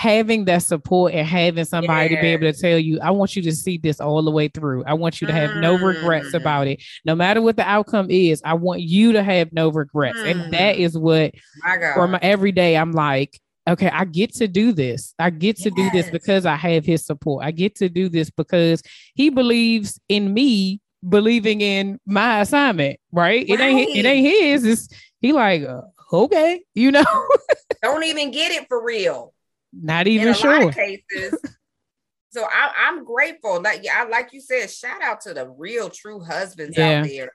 having 0.00 0.46
that 0.46 0.62
support 0.62 1.12
and 1.12 1.26
having 1.26 1.66
somebody 1.66 2.08
to 2.08 2.20
be 2.22 2.28
able 2.28 2.50
to 2.50 2.58
tell 2.58 2.78
you, 2.78 2.98
I 3.02 3.10
want 3.10 3.36
you 3.36 3.42
to 3.42 3.52
see 3.52 3.76
this 3.76 4.00
all 4.00 4.22
the 4.22 4.30
way 4.30 4.48
through. 4.48 4.82
I 4.86 4.94
want 4.94 5.20
you 5.20 5.26
to 5.26 5.32
have 5.34 5.54
no 5.54 5.74
regrets 5.74 6.30
Mm. 6.30 6.38
about 6.38 6.68
it, 6.68 6.82
no 7.04 7.14
matter 7.14 7.42
what 7.42 7.56
the 7.56 7.68
outcome 7.68 8.06
is. 8.08 8.40
I 8.42 8.54
want 8.54 8.80
you 8.80 9.12
to 9.12 9.22
have 9.22 9.52
no 9.52 9.68
regrets, 9.68 10.22
and 10.24 10.50
that 10.52 10.76
Mm. 10.78 11.00
what 11.02 11.34
My 11.62 11.92
for 11.92 12.08
my 12.08 12.18
every 12.22 12.50
day 12.50 12.76
i'm 12.78 12.92
like 12.92 13.38
okay 13.68 13.90
i 13.92 14.04
get 14.06 14.32
to 14.36 14.48
do 14.48 14.72
this 14.72 15.14
i 15.18 15.28
get 15.28 15.56
to 15.58 15.70
do 15.70 15.90
this 15.90 16.08
because 16.08 16.46
i 16.46 16.54
have 16.56 16.86
his 16.86 17.04
support 17.04 17.44
i 17.44 17.50
get 17.50 17.74
to 17.74 17.88
do 17.90 18.08
this 18.08 18.30
because 18.30 18.82
he 19.14 19.28
believes 19.28 20.00
in 20.08 20.32
me 20.32 20.80
believing 21.06 21.60
in 21.60 21.98
my 22.06 22.40
assignment 22.40 22.98
right, 23.12 23.46
it 23.48 23.60
ain't 23.60 23.94
it 23.94 24.06
ain't 24.06 24.26
his 24.26 24.64
it's 24.64 24.88
he 25.20 25.32
like 25.32 25.62
uh, 25.62 25.82
okay 26.12 26.62
you 26.74 26.90
know 26.90 27.04
don't 27.82 28.04
even 28.04 28.30
get 28.30 28.50
it 28.52 28.66
for 28.68 28.82
real. 28.82 29.34
Not 29.72 30.06
even 30.06 30.34
sure 30.34 30.70
cases. 30.72 31.38
so 32.30 32.44
I, 32.44 32.72
I'm 32.88 33.04
grateful. 33.04 33.60
Like 33.60 33.80
yeah, 33.82 34.04
I 34.04 34.08
like 34.08 34.32
you 34.32 34.40
said, 34.40 34.70
shout 34.70 35.02
out 35.02 35.20
to 35.22 35.34
the 35.34 35.48
real 35.48 35.90
true 35.90 36.20
husbands 36.20 36.76
Yeah. 36.76 37.00
out 37.00 37.06
there 37.06 37.30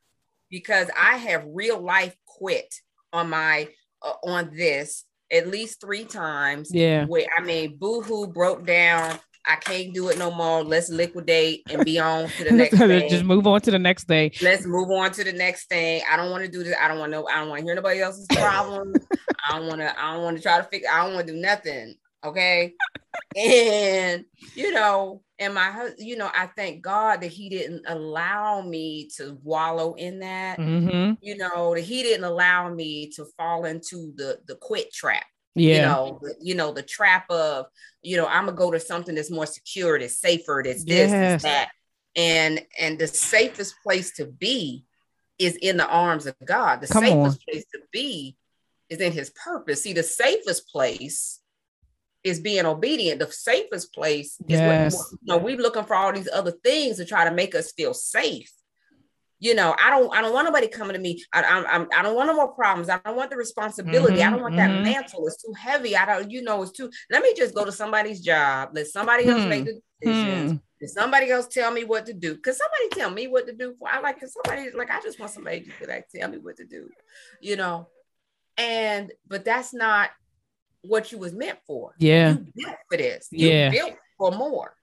because 0.50 0.90
I 0.98 1.18
have 1.18 1.44
real 1.48 1.80
life 1.82 2.16
quit 2.26 2.74
on 3.14 3.30
my 3.30 3.70
uh, 4.02 4.14
on 4.24 4.52
this 4.56 5.06
at 5.32 5.48
least 5.48 5.82
three 5.82 6.04
times. 6.06 6.70
yeah 6.74 7.06
Where 7.06 7.26
I 7.38 7.42
mean, 7.42 7.78
boohoo 7.78 8.28
broke 8.28 8.66
down. 8.66 9.20
I 9.48 9.58
can't 9.58 9.94
do 9.94 10.10
it 10.10 10.18
no 10.18 10.32
more. 10.32 10.64
Let's 10.64 10.90
liquidate 10.90 11.62
and 11.70 11.86
be 11.86 12.00
on 12.00 12.28
to 12.30 12.44
the 12.46 12.52
next 12.52 12.78
thing. 12.80 13.10
just 13.10 13.24
move 13.24 13.46
on 13.46 13.62
to 13.62 13.70
the 13.70 13.78
next 13.78 14.08
day 14.08 14.32
Let's 14.42 14.66
move 14.66 14.90
on 14.90 15.12
to 15.12 15.24
the 15.24 15.34
next 15.34 15.70
thing. 15.70 16.02
I 16.12 16.18
don't 16.18 16.32
want 16.32 16.44
to 16.46 16.50
do 16.52 16.64
this. 16.64 16.76
I 16.82 16.88
don't 16.88 16.98
want 16.98 17.12
to 17.12 17.20
know. 17.20 17.28
I 17.28 17.40
don't 17.40 17.50
want 17.50 17.60
to 17.60 17.66
hear 17.66 17.76
nobody 17.76 18.02
else's 18.02 18.26
problem. 18.32 18.94
I 19.48 19.58
don't 19.60 19.68
want 19.68 19.82
to. 19.82 20.00
I 20.04 20.14
don't 20.14 20.24
want 20.24 20.38
to 20.38 20.44
try 20.44 20.58
to 20.58 20.64
figure. 20.64 20.88
I 20.92 21.06
don't 21.06 21.14
want 21.14 21.28
to 21.28 21.34
do 21.34 21.40
nothing. 21.40 21.94
Okay. 22.26 22.74
and 23.36 24.26
you 24.56 24.72
know, 24.72 25.22
and 25.40 25.54
my 25.54 25.92
you 25.98 26.18
know, 26.18 26.30
I 26.34 26.48
thank 26.56 26.82
God 26.82 27.22
that 27.22 27.32
He 27.32 27.50
didn't 27.50 27.84
allow 27.88 28.62
me 28.62 29.10
to 29.18 29.38
wallow 29.44 29.94
in 29.96 30.20
that. 30.20 30.60
hmm 30.60 31.14
You 31.22 31.38
know, 31.38 31.76
that 31.76 31.82
He 31.84 32.04
didn't 32.04 32.26
allow 32.26 32.74
me 32.74 33.10
to 33.16 33.26
fall 33.38 33.66
into 33.66 34.14
the 34.16 34.40
the 34.48 34.56
quit 34.56 34.94
trap 34.94 35.26
yeah 35.56 35.76
you 35.76 35.82
know, 35.82 36.20
the, 36.22 36.36
you 36.42 36.54
know, 36.56 36.74
the 36.74 36.84
trap 36.84 37.30
of, 37.30 37.66
you 38.02 38.18
know, 38.18 38.28
I'm 38.28 38.46
gonna 38.46 38.58
go 38.58 38.72
to 38.72 38.80
something 38.80 39.16
that's 39.16 39.32
more 39.32 39.46
secure, 39.46 39.98
that's 39.98 40.20
safer, 40.20 40.62
that's 40.64 40.84
this, 40.84 41.12
Yes. 41.12 41.42
that's 41.42 41.44
that. 41.44 41.70
And 42.16 42.62
and 42.80 43.00
the 43.00 43.08
safest 43.08 43.76
place 43.84 44.12
to 44.14 44.26
be 44.26 44.86
is 45.40 45.56
in 45.58 45.78
the 45.78 45.88
arms 45.88 46.26
of 46.26 46.36
God. 46.46 46.82
The 46.82 46.88
Come 46.88 47.04
safest 47.04 47.26
on. 47.26 47.38
place 47.50 47.66
to 47.74 47.80
be 47.92 48.38
is 48.90 49.00
in 49.00 49.12
his 49.12 49.32
purpose. 49.32 49.84
See, 49.84 49.94
the 49.94 50.04
safest 50.04 50.70
place 50.70 51.40
is 52.26 52.40
being 52.40 52.66
obedient. 52.66 53.20
The 53.20 53.32
safest 53.32 53.94
place 53.94 54.38
is 54.50 54.60
Yes. 54.60 54.94
what 54.96 55.06
you 55.22 55.34
know, 55.34 55.38
we 55.38 55.56
looking 55.56 55.86
for 55.86 55.96
all 55.96 56.12
these 56.12 56.28
other 56.34 56.52
things 56.64 56.98
to 56.98 57.06
try 57.06 57.24
to 57.24 57.32
make 57.32 57.56
us 57.56 57.72
feel 57.72 57.94
safe. 57.94 58.52
You 59.40 59.54
know, 59.54 59.76
I 59.80 59.92
don't 59.92 60.12
I 60.16 60.22
don't 60.22 60.34
want 60.34 60.46
nobody 60.46 60.68
coming 60.68 60.94
to 60.96 61.00
me. 61.00 61.24
I, 61.32 61.44
I'm, 61.44 61.66
I'm 61.68 61.88
I 61.96 62.02
don't 62.02 62.16
want 62.16 62.28
no 62.28 62.36
more 62.36 62.48
problems. 62.54 62.90
I 62.90 63.00
don't 63.06 63.16
want 63.16 63.30
the 63.30 63.38
responsibility. 63.38 64.24
I 64.24 64.28
Mhm, 64.28 64.32
don't 64.32 64.42
want 64.42 64.56
mhm. 64.56 64.58
that 64.58 64.82
mantle. 64.82 65.28
It's 65.28 65.44
too 65.44 65.54
heavy. 65.54 65.96
I 65.96 66.06
don't, 66.06 66.32
you 66.32 66.42
know, 66.42 66.64
it's 66.64 66.72
too. 66.72 66.90
Let 67.12 67.22
me 67.22 67.34
just 67.36 67.54
go 67.54 67.64
to 67.64 67.72
somebody's 67.72 68.22
job. 68.22 68.70
Let 68.74 68.88
somebody 68.88 69.28
else 69.30 69.44
Hmm, 69.44 69.50
make 69.50 69.66
the 69.66 69.80
decisions. 70.02 70.52
Hmm. 70.52 70.58
Let 70.82 70.90
somebody 70.90 71.30
else 71.32 71.48
tell 71.48 71.72
me 71.72 71.84
what 71.84 72.06
to 72.08 72.14
do. 72.14 72.38
Cause 72.38 72.58
somebody 72.58 72.90
tell 73.00 73.12
me 73.12 73.28
what 73.28 73.46
to 73.46 73.54
do. 73.54 73.76
for? 73.78 73.88
I 73.88 74.00
like 74.00 74.20
cause 74.20 74.34
somebody 74.34 74.72
like 74.72 74.90
I 74.90 75.00
just 75.02 75.20
want 75.20 75.32
somebody 75.32 75.62
to 75.62 75.88
like 75.88 76.08
tell 76.10 76.30
me 76.30 76.38
what 76.40 76.58
to 76.58 76.66
do, 76.66 76.90
you 77.40 77.56
know. 77.56 77.88
And 78.58 79.12
but 79.28 79.46
that's 79.46 79.74
not 79.74 80.10
what 80.88 81.12
you 81.12 81.18
was 81.18 81.34
meant 81.34 81.60
for. 81.68 81.94
yeah 82.00 82.32
You 82.32 82.52
built 82.56 82.78
for 82.90 82.98
this. 82.98 83.28
You 83.32 83.50
Yeah. 83.50 83.70
built 83.70 83.94
for 84.18 84.32
more. 84.32 84.76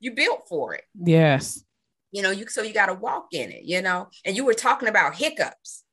You 0.00 0.12
built 0.12 0.48
for 0.48 0.74
it. 0.74 0.84
yes 1.04 1.64
You 2.12 2.22
know, 2.22 2.30
you 2.30 2.46
so 2.48 2.62
you 2.62 2.72
got 2.72 2.86
to 2.86 2.94
walk 2.94 3.28
in 3.32 3.50
it, 3.50 3.64
you 3.64 3.82
know. 3.82 4.08
And 4.24 4.34
you 4.36 4.44
were 4.44 4.54
talking 4.54 4.88
about 4.88 5.14
hiccups. 5.16 5.84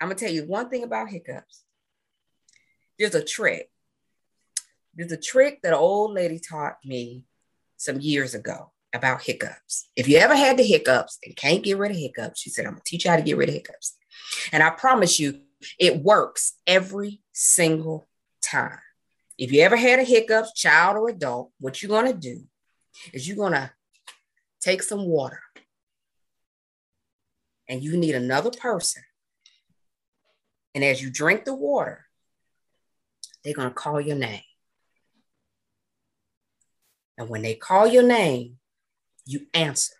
I'm 0.00 0.08
gonna 0.08 0.18
tell 0.18 0.30
you 0.30 0.44
one 0.46 0.68
thing 0.70 0.84
about 0.84 1.08
hiccups. 1.10 1.64
There's 2.98 3.14
a 3.16 3.24
trick. 3.24 3.68
There's 4.94 5.12
a 5.12 5.16
trick 5.16 5.60
that 5.62 5.72
an 5.72 5.78
old 5.78 6.12
lady 6.12 6.38
taught 6.38 6.76
me 6.84 7.24
some 7.76 8.00
years 8.00 8.34
ago 8.34 8.72
about 8.94 9.22
hiccups. 9.22 9.88
If 9.96 10.08
you 10.08 10.18
ever 10.18 10.34
had 10.36 10.56
the 10.56 10.62
hiccups 10.64 11.18
and 11.24 11.36
can't 11.36 11.62
get 11.62 11.78
rid 11.78 11.90
of 11.92 11.96
hiccups, 11.96 12.40
she 12.40 12.50
said, 12.50 12.64
I'm 12.66 12.72
gonna 12.72 12.82
teach 12.84 13.04
you 13.04 13.10
how 13.10 13.16
to 13.16 13.22
get 13.22 13.36
rid 13.36 13.48
of 13.48 13.54
hiccups. 13.54 13.96
And 14.52 14.62
I 14.62 14.70
promise 14.70 15.18
you, 15.20 15.40
it 15.78 16.02
works 16.02 16.54
every 16.66 17.20
single 17.32 18.08
time. 18.50 18.78
If 19.36 19.52
you 19.52 19.62
ever 19.62 19.76
had 19.76 19.98
a 19.98 20.04
hiccups, 20.04 20.52
child 20.54 20.96
or 20.96 21.08
adult, 21.08 21.52
what 21.60 21.82
you're 21.82 21.90
gonna 21.90 22.12
do 22.12 22.42
is 23.12 23.26
you're 23.28 23.36
gonna 23.36 23.72
take 24.60 24.82
some 24.82 25.06
water 25.06 25.40
and 27.68 27.82
you 27.82 27.96
need 27.96 28.14
another 28.14 28.50
person. 28.50 29.02
And 30.74 30.84
as 30.84 31.02
you 31.02 31.10
drink 31.10 31.44
the 31.44 31.54
water, 31.54 32.06
they're 33.42 33.54
going 33.54 33.68
to 33.68 33.74
call 33.74 34.00
your 34.00 34.16
name. 34.16 34.42
And 37.16 37.28
when 37.28 37.42
they 37.42 37.54
call 37.54 37.86
your 37.86 38.02
name, 38.02 38.58
you 39.24 39.46
answer 39.52 39.94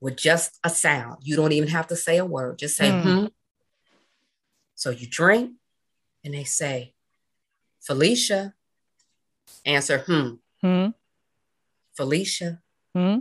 with 0.00 0.16
just 0.16 0.58
a 0.64 0.70
sound. 0.70 1.18
You 1.22 1.36
don't 1.36 1.52
even 1.52 1.68
have 1.70 1.88
to 1.88 1.96
say 1.96 2.18
a 2.18 2.24
word, 2.24 2.58
just 2.58 2.76
say, 2.76 2.90
Hmm. 2.90 3.18
hmm. 3.20 3.26
So 4.74 4.90
you 4.90 5.06
drink 5.08 5.52
and 6.24 6.34
they 6.34 6.44
say, 6.44 6.94
Felicia, 7.80 8.54
answer, 9.64 9.98
hmm. 9.98 10.34
hmm 10.60 10.88
Felicia, 11.96 12.62
hmm 12.94 13.18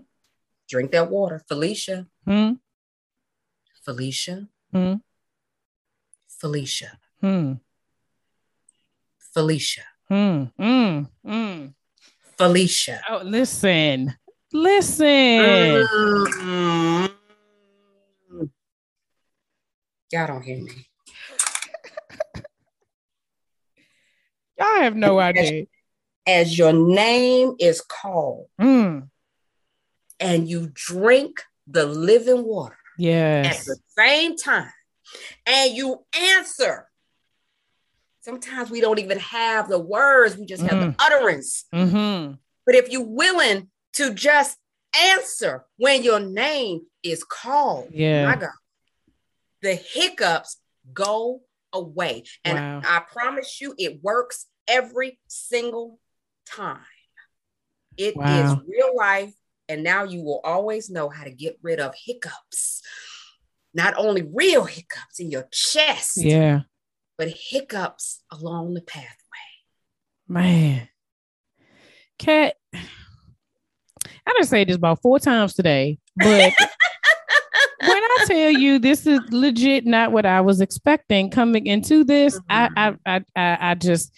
Drink 0.69 0.91
that 0.91 1.09
water. 1.09 1.41
Felicia. 1.47 2.05
Hmm. 2.25 2.53
Felicia. 3.83 4.47
Hmm. 4.71 4.93
Felicia. 6.27 6.99
Hmm. 7.19 7.53
Felicia. 9.33 9.83
Hmm. 10.07 10.43
Hmm. 10.57 11.01
Hmm. 11.25 11.65
Felicia. 12.37 13.01
Oh, 13.09 13.21
listen. 13.23 14.13
Listen. 14.53 15.07
Mm. 15.39 17.09
Y'all 20.11 20.27
don't 20.27 20.43
hear 20.43 20.61
me. 20.61 20.88
I 24.79 24.83
have 24.83 24.95
no 24.95 25.19
idea. 25.19 25.65
As 26.25 26.57
your 26.57 26.73
name 26.73 27.55
is 27.59 27.81
called 27.81 28.47
Hmm. 28.59 28.99
and 30.19 30.47
you 30.47 30.71
drink 30.73 31.43
the 31.67 31.85
living 31.85 32.43
water 32.45 32.77
yes. 32.97 33.59
at 33.59 33.65
the 33.65 33.77
same 33.97 34.37
time 34.37 34.71
and 35.45 35.73
you 35.75 36.05
answer. 36.17 36.87
Sometimes 38.21 38.69
we 38.69 38.79
don't 38.81 38.99
even 38.99 39.19
have 39.19 39.69
the 39.69 39.79
words, 39.79 40.37
we 40.37 40.45
just 40.45 40.63
have 40.63 40.79
the 40.81 40.95
utterance. 40.99 41.65
Mm-hmm. 41.73 42.33
But 42.65 42.75
if 42.75 42.89
you're 42.89 43.01
willing 43.05 43.69
to 43.93 44.13
just 44.13 44.57
answer 44.95 45.65
when 45.77 46.03
your 46.03 46.19
name 46.19 46.81
is 47.03 47.23
called, 47.23 47.87
Yeah. 47.91 48.25
my 48.27 48.35
God, 48.35 48.49
the 49.61 49.73
hiccups 49.75 50.57
go 50.93 51.41
away. 51.73 52.23
And 52.43 52.57
Wow. 52.57 52.81
I 52.85 52.99
promise 52.99 53.59
you, 53.61 53.73
it 53.77 54.03
works 54.03 54.45
every 54.69 55.19
single 55.27 55.99
time. 56.45 56.79
It 57.97 58.09
is 58.09 58.15
Wow. 58.15 58.61
real 58.67 58.95
life. 58.95 59.33
And 59.67 59.83
now 59.83 60.03
you 60.03 60.23
will 60.23 60.41
always 60.43 60.89
know 60.89 61.09
how 61.09 61.23
to 61.23 61.31
get 61.31 61.59
rid 61.61 61.79
of 61.79 61.93
hiccups. 61.95 62.81
Not 63.73 63.93
only 63.97 64.23
real 64.33 64.65
hiccups 64.65 65.19
in 65.19 65.29
your 65.29 65.47
chest, 65.51 66.17
Yeah. 66.17 66.61
but 67.17 67.27
hiccups 67.29 68.23
along 68.31 68.73
the 68.73 68.81
pathway. 68.81 69.15
Man. 70.27 70.89
Kat, 72.17 72.55
I 72.73 74.33
done 74.33 74.43
say 74.43 74.63
this 74.63 74.75
about 74.75 75.01
four 75.01 75.19
times 75.19 75.53
today, 75.53 75.99
but 76.15 76.53
when 77.79 78.03
I 78.03 78.25
tell 78.27 78.51
you 78.51 78.77
this 78.79 79.07
is 79.07 79.19
legit 79.31 79.85
not 79.85 80.11
what 80.11 80.25
I 80.25 80.41
was 80.41 80.61
expecting 80.61 81.29
coming 81.29 81.65
into 81.65 82.03
this, 82.03 82.39
I, 82.49 82.69
I 82.75 82.91
mm-hmm. 82.91 82.97
I 83.05 83.23
I 83.35 83.71
I 83.71 83.75
just 83.75 84.13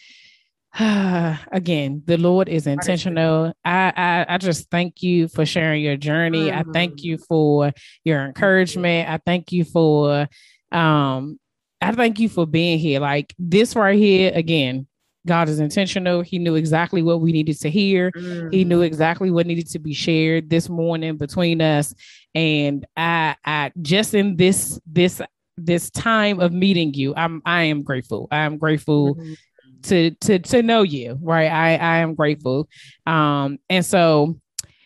again 0.80 2.02
the 2.06 2.18
Lord 2.18 2.48
is 2.48 2.65
intentional. 2.65 3.53
I, 3.65 3.91
I 3.95 4.26
I 4.35 4.38
just 4.38 4.69
thank 4.69 5.03
you 5.03 5.27
for 5.27 5.45
sharing 5.45 5.84
your 5.84 5.98
journey. 5.98 6.52
I 6.52 6.64
thank 6.73 7.03
you 7.03 7.18
for 7.18 7.72
your 8.06 8.23
encouragement. 8.26 9.10
I 9.10 9.18
thank 9.26 9.52
you 9.52 9.65
for 9.65 10.27
um 10.72 11.38
I 11.81 11.91
thank 11.91 12.19
you 12.19 12.30
for 12.30 12.45
being 12.48 12.80
here. 12.80 12.99
Like 13.02 13.34
this 13.38 13.76
right 13.76 13.98
here 13.99 14.31
again. 14.34 14.88
God 15.27 15.49
is 15.49 15.60
intentional. 15.60 16.22
He 16.22 16.39
knew 16.39 16.56
exactly 16.56 17.03
what 17.03 17.22
we 17.22 17.31
needed 17.31 17.60
to 17.60 17.69
hear. 17.69 18.11
He 18.15 18.22
Mm-hmm. 18.22 18.69
knew 18.69 18.81
exactly 18.81 19.30
what 19.30 19.45
needed 19.45 19.69
to 19.72 19.80
be 19.80 19.93
shared 19.93 20.49
this 20.49 20.68
morning 20.69 21.18
between 21.18 21.61
us. 21.61 21.93
And 22.34 22.85
I 22.95 23.35
I 23.43 23.72
just 23.81 24.14
in 24.14 24.38
this 24.38 24.80
this 24.85 25.22
this 25.57 25.89
time 25.91 26.39
of 26.39 26.53
meeting 26.53 26.93
you, 26.93 27.14
I'm 27.15 27.41
I 27.45 27.64
am 27.64 27.84
grateful. 27.84 28.30
I 28.31 28.45
am 28.45 28.57
grateful 28.57 29.15
Mhm. 29.15 29.38
To 29.83 30.11
to 30.11 30.39
to 30.39 30.61
know 30.61 30.83
you, 30.83 31.17
right? 31.21 31.51
I 31.51 31.77
I 31.77 31.97
am 31.97 32.15
grateful. 32.15 32.67
Um 33.05 33.59
and 33.69 33.85
so 33.85 34.39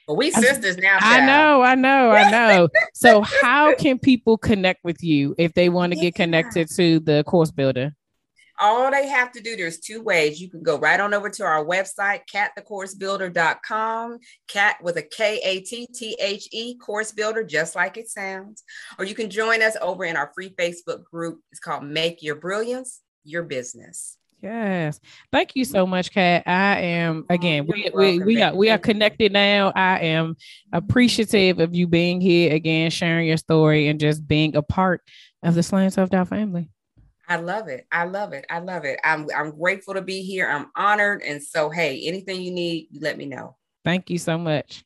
But 0.07 0.15
we 0.15 0.31
sisters 0.31 0.77
now. 0.77 0.97
I 1.01 1.26
know, 1.26 1.61
I 1.61 1.76
know, 1.76 2.11
I 2.11 2.30
know. 2.30 2.69
so 2.93 3.22
how 3.41 3.76
can 3.76 3.99
people 3.99 4.38
connect 4.38 4.84
with 4.84 5.03
you 5.03 5.35
if 5.38 5.53
they 5.53 5.69
want 5.69 5.93
to 5.93 5.99
get 5.99 6.15
connected 6.15 6.69
to 6.76 6.99
the 6.99 7.23
course 7.26 7.51
builder? 7.51 7.95
All 8.57 8.89
they 8.89 9.07
have 9.07 9.34
to 9.34 9.41
do, 9.41 9.55
there's 9.57 9.80
two 9.80 10.01
ways. 10.01 10.39
You 10.39 10.49
can 10.49 10.63
go 10.63 10.80
right 10.80 10.99
on 10.99 11.13
over 11.13 11.30
to 11.30 11.43
our 11.43 11.65
website, 11.65 12.22
katthecoursebuilder.com, 12.34 14.19
cat 14.47 14.77
with 14.81 14.95
a 14.97 15.01
K 15.01 15.41
A 15.43 15.59
T 15.59 15.88
T 15.93 16.15
H 16.19 16.47
E 16.53 16.77
course 16.77 17.11
builder, 17.11 17.43
just 17.43 17.76
like 17.76 17.97
it 17.97 18.09
sounds. 18.09 18.63
Or 18.97 19.03
you 19.03 19.13
can 19.13 19.30
join 19.30 19.61
us 19.61 19.76
over 19.81 20.05
in 20.05 20.15
our 20.15 20.31
free 20.34 20.51
Facebook 20.57 21.03
group. 21.03 21.41
It's 21.51 21.59
called 21.59 21.84
Make 21.84 22.23
Your 22.23 22.35
Brilliance 22.35 23.01
Your 23.26 23.43
Business. 23.43 24.17
Yes. 24.45 24.99
Thank 25.31 25.55
you 25.55 25.65
so 25.65 25.88
much, 25.88 26.11
Kat. 26.11 26.43
I 26.45 26.80
am 26.80 27.26
oh, 27.27 27.34
again, 27.34 27.65
we 27.65 27.89
we, 27.95 28.19
we 28.19 28.41
are 28.43 28.53
we 28.53 28.69
are 28.69 28.77
connected 28.77 29.34
now. 29.34 29.73
I 29.76 30.01
am 30.01 30.35
appreciative 30.72 31.59
of 31.59 31.73
you 31.73 31.88
being 31.88 32.22
here 32.22 32.53
again, 32.53 32.91
sharing 32.91 33.26
your 33.27 33.38
story 33.38 33.88
and 33.88 33.99
just 33.99 34.27
being 34.27 34.55
a 34.55 34.61
part 34.61 35.01
of 35.41 35.55
the 35.55 35.63
Slaying 35.63 35.89
Self 35.89 36.11
Doubt 36.11 36.27
family. 36.27 36.69
I 37.27 37.38
love 37.38 37.69
it. 37.69 37.88
I 37.91 38.05
love 38.05 38.34
it. 38.34 38.45
I 38.47 38.59
love 38.59 38.85
it. 38.85 38.99
I'm 39.03 39.27
I'm 39.35 39.57
grateful 39.57 39.95
to 39.95 40.03
be 40.03 40.22
here. 40.22 40.47
I'm 40.47 40.67
honored. 40.76 41.23
And 41.23 41.41
so, 41.41 41.72
hey, 41.72 42.03
anything 42.05 42.43
you 42.43 42.51
need, 42.51 42.89
you 42.91 42.99
let 43.01 43.17
me 43.17 43.26
know. 43.26 43.55
Thank 43.84 44.11
you 44.11 44.19
so 44.19 44.38
much. 44.38 44.85